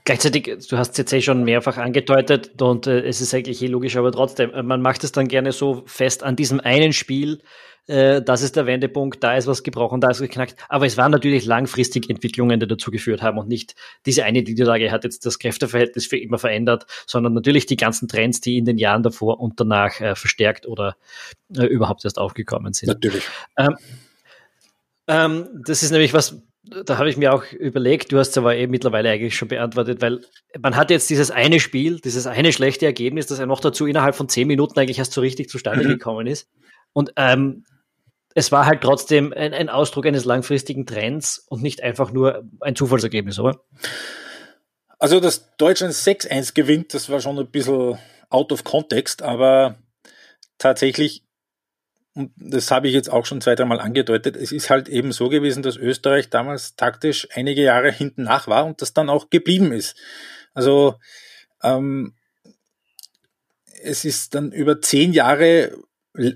Gleichzeitig, 0.08 0.68
du 0.70 0.78
hast 0.78 0.92
es 0.92 0.98
jetzt 1.00 1.12
eh 1.12 1.20
schon 1.20 1.44
mehrfach 1.44 1.76
angedeutet 1.76 2.62
und 2.62 2.88
äh, 2.88 3.02
es 3.02 3.20
ist 3.20 3.34
eigentlich 3.34 3.62
eh 3.62 3.68
logisch, 3.68 3.98
aber 3.98 4.10
trotzdem, 4.10 4.52
äh, 4.52 4.64
man 4.64 4.82
macht 4.82 5.04
es 5.04 5.12
dann 5.12 5.28
gerne 5.28 5.52
so 5.52 5.84
fest 5.86 6.24
an 6.24 6.38
diesem 6.38 6.62
einen 6.62 6.94
Spiel, 6.94 7.42
äh, 7.88 8.22
das 8.22 8.42
ist 8.42 8.56
der 8.56 8.66
Wendepunkt, 8.66 9.22
da 9.22 9.36
ist 9.36 9.48
was 9.48 9.64
gebrochen, 9.64 10.00
da 10.00 10.10
ist 10.10 10.22
geknackt. 10.22 10.56
Aber 10.70 10.86
es 10.86 10.96
waren 10.96 11.12
natürlich 11.12 11.44
langfristig 11.44 12.10
Entwicklungen, 12.10 12.58
die 12.58 12.68
dazu 12.68 12.90
geführt 12.90 13.22
haben 13.22 13.38
und 13.38 13.50
nicht 13.50 13.76
diese 14.06 14.24
eine 14.24 14.44
Niederlage 14.44 14.94
hat 14.94 15.04
jetzt 15.04 15.26
das 15.26 15.40
Kräfteverhältnis 15.40 16.08
für 16.08 16.18
immer 16.18 16.38
verändert, 16.38 16.86
sondern 17.06 17.34
natürlich 17.34 17.66
die 17.66 17.76
ganzen 17.76 18.08
Trends, 18.08 18.40
die 18.40 18.58
in 18.58 18.64
den 18.64 18.78
Jahren 18.78 19.04
davor 19.04 19.42
und 19.42 19.60
danach 19.60 20.00
äh, 20.00 20.16
verstärkt 20.16 20.68
oder 20.68 20.96
äh, 21.54 21.66
überhaupt 21.66 22.06
erst 22.06 22.18
aufgekommen 22.18 22.72
sind. 22.72 22.88
Natürlich. 22.88 23.26
Ähm, 23.58 23.76
ähm, 25.08 25.48
das 25.66 25.84
ist 25.84 25.92
nämlich 25.92 26.14
was, 26.14 26.42
da 26.86 26.98
habe 26.98 27.10
ich 27.10 27.18
mir 27.18 27.34
auch 27.34 27.44
überlegt, 27.52 28.12
du 28.12 28.20
hast 28.20 28.30
es 28.30 28.38
aber 28.38 28.56
eben 28.56 28.72
mittlerweile 28.72 29.10
eigentlich 29.10 29.36
schon 29.36 29.48
beantwortet, 29.48 30.02
weil 30.02 30.22
man 30.60 30.76
hat 30.76 30.90
jetzt 30.90 31.10
dieses 31.10 31.32
eine 31.32 31.60
Spiel, 31.60 32.00
dieses 32.00 32.28
eine 32.28 32.52
schlechte 32.54 32.86
Ergebnis, 32.86 33.28
das 33.28 33.40
ja 33.40 33.46
noch 33.46 33.60
dazu 33.60 33.86
innerhalb 33.86 34.16
von 34.16 34.30
zehn 34.30 34.48
Minuten 34.48 34.80
eigentlich 34.80 35.00
erst 35.00 35.14
so 35.14 35.22
richtig 35.22 35.50
zustande 35.50 35.84
mhm. 35.86 35.90
gekommen 35.90 36.28
ist. 36.28 36.50
Und 36.94 37.12
ähm, 37.16 37.66
es 38.34 38.52
war 38.52 38.66
halt 38.66 38.82
trotzdem 38.82 39.34
ein, 39.34 39.54
ein, 39.54 39.70
Ausdruck 39.70 40.06
eines 40.06 40.26
langfristigen 40.26 40.86
Trends 40.86 41.46
und 41.50 41.62
nicht 41.64 41.84
einfach 41.84 42.12
nur 42.12 42.44
ein 42.62 42.76
Zufallsergebnis, 42.76 43.40
oder? 43.40 43.62
Also, 45.00 45.20
dass 45.20 45.56
Deutschland 45.58 45.94
6-1 45.94 46.54
gewinnt, 46.54 46.94
das 46.94 47.10
war 47.10 47.20
schon 47.20 47.38
ein 47.38 47.50
bisschen 47.50 47.98
out 48.30 48.52
of 48.52 48.64
context, 48.64 49.22
aber 49.22 49.78
tatsächlich 50.58 51.27
und 52.18 52.32
das 52.36 52.72
habe 52.72 52.88
ich 52.88 52.96
jetzt 52.96 53.12
auch 53.12 53.28
schon 53.28 53.42
zwei, 53.42 53.54
dreimal 53.54 53.80
angedeutet, 53.80 54.36
es 54.36 54.52
ist 54.52 54.72
halt 54.72 54.90
eben 54.90 55.12
so 55.12 55.30
gewesen, 55.30 55.62
dass 55.62 55.78
Österreich 55.78 56.32
damals 56.32 56.76
taktisch 56.76 57.28
einige 57.36 57.62
Jahre 57.62 57.92
hinten 57.92 58.24
nach 58.24 58.48
war 58.48 58.66
und 58.66 58.82
das 58.82 58.92
dann 58.92 59.08
auch 59.08 59.30
geblieben 59.30 59.72
ist. 59.72 59.96
Also 60.56 60.96
ähm, 61.62 62.16
es 63.84 64.04
ist 64.04 64.34
dann 64.34 64.52
über 64.52 64.82
zehn 64.82 65.14
Jahre 65.14 65.78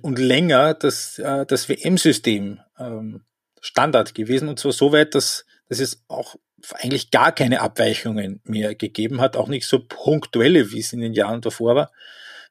und 0.04 0.20
länger 0.20 0.76
das, 0.76 1.18
äh, 1.18 1.48
das 1.48 1.68
WM-System 1.68 2.60
ähm, 2.78 3.26
Standard 3.60 4.14
gewesen 4.14 4.50
und 4.50 4.60
zwar 4.60 4.74
so 4.74 4.92
weit, 4.92 5.16
dass, 5.16 5.46
dass 5.68 5.80
es 5.80 6.04
auch 6.08 6.36
eigentlich 6.74 7.10
gar 7.10 7.32
keine 7.32 7.62
Abweichungen 7.62 8.40
mehr 8.44 8.76
gegeben 8.76 9.20
hat, 9.20 9.36
auch 9.36 9.48
nicht 9.48 9.66
so 9.66 9.80
punktuelle, 9.84 10.72
wie 10.72 10.80
es 10.80 10.94
in 10.94 11.02
den 11.02 11.14
Jahren 11.14 11.42
davor 11.42 11.74
war. 11.74 11.92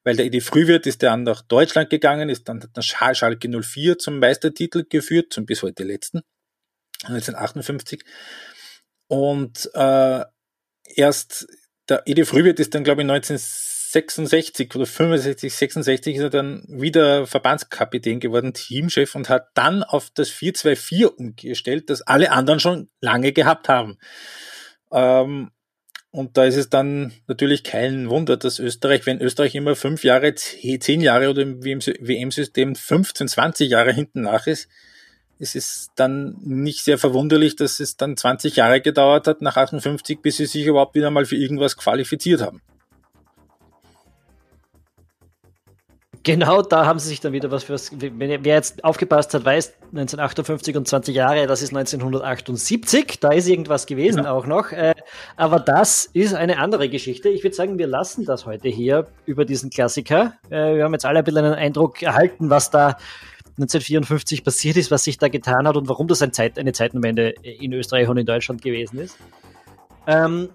Weil 0.03 0.17
der 0.17 0.27
Edi 0.27 0.41
Frühwirt 0.41 0.87
ist 0.87 1.03
dann 1.03 1.25
nach 1.25 1.43
Deutschland 1.43 1.91
gegangen, 1.91 2.31
ist 2.31 2.49
dann 2.49 2.67
der 2.75 2.83
Schalke 2.83 3.49
04 3.49 3.99
zum 3.99 4.19
Meistertitel 4.19 4.85
geführt, 4.89 5.33
zum 5.33 5.45
bis 5.45 5.63
heute 5.63 5.85
letzten, 5.85 6.23
1958. 7.05 8.03
Und 9.09 9.71
äh, 9.75 10.25
erst 10.95 11.47
der 11.89 12.03
Edi 12.07 12.25
Frühwirt 12.25 12.61
ist 12.61 12.75
dann, 12.75 12.85
glaube 12.85 13.03
ich, 13.03 13.11
1966 13.11 14.75
oder 14.75 14.87
65, 14.87 15.53
66 15.53 16.17
ist 16.17 16.23
er 16.23 16.31
dann 16.31 16.65
wieder 16.69 17.27
Verbandskapitän 17.27 18.21
geworden, 18.21 18.55
Teamchef 18.55 19.15
und 19.15 19.29
hat 19.29 19.49
dann 19.55 19.83
auf 19.83 20.11
das 20.15 20.31
4-2-4 20.31 21.07
umgestellt, 21.07 21.91
das 21.91 22.03
alle 22.03 22.31
anderen 22.31 22.61
schon 22.61 22.89
lange 23.01 23.33
gehabt 23.33 23.69
haben. 23.69 23.99
Ähm, 24.93 25.51
und 26.13 26.37
da 26.37 26.45
ist 26.45 26.57
es 26.57 26.69
dann 26.69 27.13
natürlich 27.29 27.63
kein 27.63 28.11
Wunder, 28.11 28.37
dass 28.37 28.59
Österreich, 28.59 29.07
wenn 29.07 29.21
Österreich 29.21 29.55
immer 29.55 29.77
fünf 29.77 30.03
Jahre, 30.03 30.35
zehn 30.35 31.01
Jahre 31.01 31.31
oder 31.31 31.43
im 31.43 31.63
WM-System 31.63 32.75
15, 32.75 33.29
20 33.29 33.71
Jahre 33.71 33.93
hinten 33.93 34.23
nach 34.23 34.47
ist, 34.47 34.69
es 35.39 35.55
ist 35.55 35.93
dann 35.95 36.37
nicht 36.43 36.85
sehr 36.85 36.99
verwunderlich, 36.99 37.57
dass 37.57 37.81
es 37.81 37.97
dann 37.97 38.17
20 38.17 38.57
Jahre 38.57 38.81
gedauert 38.81 39.27
hat, 39.27 39.41
nach 39.41 39.57
58, 39.57 40.21
bis 40.21 40.37
sie 40.37 40.47
sich 40.47 40.67
überhaupt 40.67 40.95
wieder 40.95 41.11
mal 41.11 41.25
für 41.25 41.37
irgendwas 41.37 41.77
qualifiziert 41.77 42.43
haben. 42.43 42.61
Genau, 46.23 46.61
da 46.61 46.85
haben 46.85 46.99
sie 46.99 47.09
sich 47.09 47.21
dann 47.21 47.33
wieder 47.33 47.51
was 47.51 47.65
fürs. 47.65 47.91
Wer 47.99 48.39
jetzt 48.41 48.85
aufgepasst 48.85 49.33
hat, 49.33 49.43
weiß, 49.43 49.73
1958 49.93 50.77
und 50.77 50.87
20 50.87 51.15
Jahre, 51.15 51.47
das 51.47 51.63
ist 51.63 51.75
1978. 51.75 53.21
Da 53.21 53.31
ist 53.31 53.49
irgendwas 53.49 53.87
gewesen 53.87 54.25
ja. 54.25 54.33
auch 54.33 54.47
noch. 54.47 54.71
Äh, 54.73 54.95
aber 55.37 55.61
das 55.61 56.05
ist 56.13 56.35
eine 56.35 56.59
andere 56.59 56.91
Geschichte. 56.91 57.31
Ich 57.31 57.43
würde 57.43 57.57
sagen, 57.57 57.79
wir 57.79 57.87
lassen 57.87 58.27
das 58.27 58.45
heute 58.45 58.69
hier 58.69 59.07
über 59.25 59.47
diesen 59.47 59.71
Klassiker. 59.71 60.35
Äh, 60.51 60.77
wir 60.77 60.85
haben 60.85 60.93
jetzt 60.93 61.07
alle 61.07 61.21
ein 61.21 61.25
bisschen 61.25 61.45
einen 61.45 61.55
Eindruck 61.55 62.03
erhalten, 62.03 62.51
was 62.51 62.71
da 62.71 62.99
1954 63.57 64.45
passiert 64.45 64.77
ist, 64.77 64.91
was 64.91 65.05
sich 65.05 65.17
da 65.17 65.29
getan 65.29 65.67
hat 65.67 65.77
und 65.77 65.89
warum 65.89 66.07
das 66.07 66.21
ein 66.21 66.35
Zeit, 66.35 66.59
eine 66.59 66.73
Zeitenwende 66.73 67.31
in 67.43 67.73
Österreich 67.73 68.09
und 68.09 68.19
in 68.19 68.27
Deutschland 68.27 68.61
gewesen 68.61 68.99
ist. 68.99 69.17
Ähm, 70.07 70.51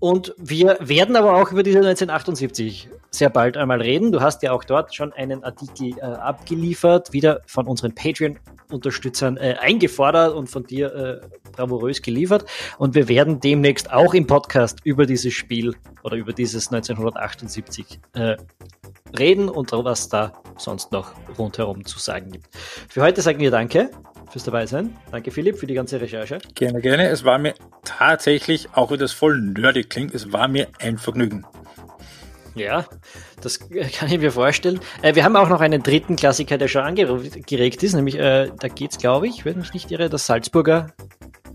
und 0.00 0.34
wir 0.38 0.78
werden 0.80 1.16
aber 1.16 1.34
auch 1.34 1.52
über 1.52 1.62
diese 1.62 1.78
1978 1.78 2.88
sehr 3.10 3.30
bald 3.30 3.56
einmal 3.56 3.80
reden. 3.80 4.12
Du 4.12 4.20
hast 4.20 4.42
ja 4.42 4.52
auch 4.52 4.64
dort 4.64 4.94
schon 4.94 5.12
einen 5.12 5.42
Artikel 5.42 5.98
äh, 5.98 6.02
abgeliefert, 6.02 7.12
wieder 7.12 7.40
von 7.46 7.66
unseren 7.66 7.94
Patreon-Unterstützern 7.94 9.36
äh, 9.36 9.56
eingefordert 9.58 10.34
und 10.34 10.48
von 10.48 10.64
dir 10.64 10.94
äh, 10.94 11.26
bravourös 11.52 12.02
geliefert. 12.02 12.44
Und 12.78 12.94
wir 12.94 13.08
werden 13.08 13.40
demnächst 13.40 13.90
auch 13.92 14.14
im 14.14 14.26
Podcast 14.26 14.80
über 14.84 15.06
dieses 15.06 15.32
Spiel 15.32 15.74
oder 16.02 16.16
über 16.16 16.32
dieses 16.32 16.70
1978 16.70 18.00
äh, 18.14 18.36
reden 19.16 19.48
und 19.48 19.72
was 19.72 20.08
da 20.08 20.32
sonst 20.56 20.92
noch 20.92 21.12
rundherum 21.38 21.84
zu 21.84 21.98
sagen 21.98 22.30
gibt. 22.30 22.46
Für 22.88 23.02
heute 23.02 23.22
sagen 23.22 23.40
wir 23.40 23.50
Danke 23.50 23.90
fürs 24.30 24.44
dabei 24.44 24.66
sein. 24.66 24.96
Danke 25.10 25.30
Philipp 25.30 25.58
für 25.58 25.66
die 25.66 25.74
ganze 25.74 26.00
Recherche. 26.00 26.38
Gerne, 26.54 26.80
gerne. 26.80 27.08
Es 27.08 27.24
war 27.24 27.38
mir 27.38 27.54
tatsächlich, 27.84 28.68
auch 28.72 28.90
wenn 28.90 28.98
das 28.98 29.12
voll 29.12 29.40
nerdig 29.40 29.90
klingt, 29.90 30.14
es 30.14 30.32
war 30.32 30.48
mir 30.48 30.68
ein 30.80 30.98
Vergnügen. 30.98 31.46
Ja, 32.54 32.86
das 33.42 33.60
kann 33.98 34.10
ich 34.10 34.18
mir 34.18 34.32
vorstellen. 34.32 34.80
Äh, 35.02 35.14
wir 35.14 35.24
haben 35.24 35.36
auch 35.36 35.48
noch 35.48 35.60
einen 35.60 35.82
dritten 35.82 36.16
Klassiker, 36.16 36.58
der 36.58 36.68
schon 36.68 36.82
angeregt 36.82 37.82
ist, 37.82 37.94
nämlich 37.94 38.18
äh, 38.18 38.50
da 38.58 38.68
geht 38.68 38.92
es, 38.92 38.98
glaube 38.98 39.28
ich, 39.28 39.44
wenn 39.44 39.58
mich 39.58 39.74
nicht 39.74 39.90
irre, 39.90 40.08
das 40.08 40.26
Salzburger. 40.26 40.88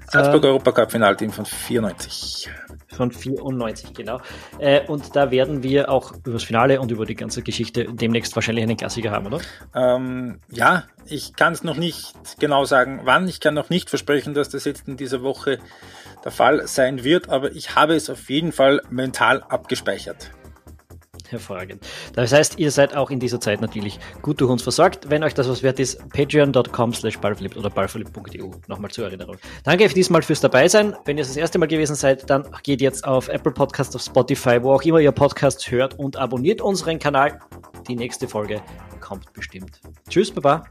Salzburger 0.08 0.50
äh, 0.50 0.52
Europacup-Finalteam 0.52 1.32
von 1.32 1.46
94 1.46 2.50
von 2.96 3.12
94, 3.12 3.94
genau. 3.94 4.20
Äh, 4.60 4.86
und 4.88 5.16
da 5.16 5.32
werden 5.32 5.64
wir 5.64 5.90
auch 5.90 6.14
über 6.14 6.34
das 6.34 6.44
Finale 6.44 6.80
und 6.82 6.92
über 6.92 7.06
die 7.06 7.16
ganze 7.16 7.42
Geschichte 7.42 7.86
demnächst 7.92 8.36
wahrscheinlich 8.36 8.64
einen 8.64 8.78
Klassiker 8.78 9.12
haben, 9.12 9.28
oder? 9.28 9.42
Ähm, 9.76 10.40
ja, 10.50 10.84
ich 11.06 11.36
kann 11.36 11.54
es 11.54 11.64
noch 11.64 11.78
nicht 11.78 12.14
genau 12.40 12.66
sagen, 12.66 13.02
wann. 13.04 13.28
Ich 13.28 13.40
kann 13.40 13.54
noch 13.54 13.70
nicht 13.70 13.90
versprechen, 13.90 14.34
dass 14.34 14.50
das 14.50 14.66
jetzt 14.66 14.88
in 14.88 14.98
dieser 14.98 15.24
Woche 15.24 15.60
der 16.24 16.32
Fall 16.32 16.68
sein 16.68 17.04
wird, 17.04 17.30
aber 17.30 17.52
ich 17.52 17.76
habe 17.76 17.96
es 17.96 18.10
auf 18.10 18.30
jeden 18.30 18.52
Fall 18.52 18.82
mental 18.90 19.44
abgespeichert. 19.44 20.32
Hervorragend. 21.32 21.86
Das 22.14 22.34
heißt, 22.34 22.60
ihr 22.60 22.72
seid 22.72 22.96
auch 22.96 23.10
in 23.10 23.20
dieser 23.20 23.40
Zeit 23.40 23.62
natürlich 23.62 24.00
gut 24.22 24.42
durch 24.42 24.52
uns 24.52 24.62
versorgt. 24.62 25.10
Wenn 25.10 25.24
euch 25.24 25.34
das 25.34 25.48
was 25.48 25.64
wert 25.64 25.80
ist, 25.80 25.98
patreon.com 26.10 26.94
slash 26.94 27.18
oder 27.18 27.70
ballflip.eu. 27.70 28.50
Nochmal 28.68 28.92
zur 28.92 29.06
Erinnerung. 29.06 29.38
Danke 29.64 29.88
diesmal 29.88 30.22
fürs 30.22 30.42
dabei 30.42 30.68
sein. 30.68 30.96
Wenn 31.06 31.18
ihr 31.18 31.24
das 31.24 31.38
erste 31.38 31.58
Mal 31.58 31.68
gewesen 31.68 31.96
seid, 31.96 32.30
dann 32.30 32.46
geht 32.64 32.82
jetzt 32.82 33.06
auf 33.06 33.30
Apple 33.30 33.52
Podcast, 33.52 33.96
auf 33.96 34.02
Spotify, 34.02 34.62
wo 34.62 34.74
auch 34.74 34.82
immer 34.84 35.00
ihr 35.00 35.12
Podcasts 35.12 35.72
hört 35.72 35.98
und 35.98 36.18
abonniert 36.18 36.62
unseren 36.62 37.00
Kanal. 37.00 37.40
Die 37.88 37.96
nächste 37.96 38.28
Folge 38.28 38.62
kommt 39.00 39.32
bestimmt. 39.34 39.80
Tschüss, 40.10 40.32
Baba. 40.32 40.64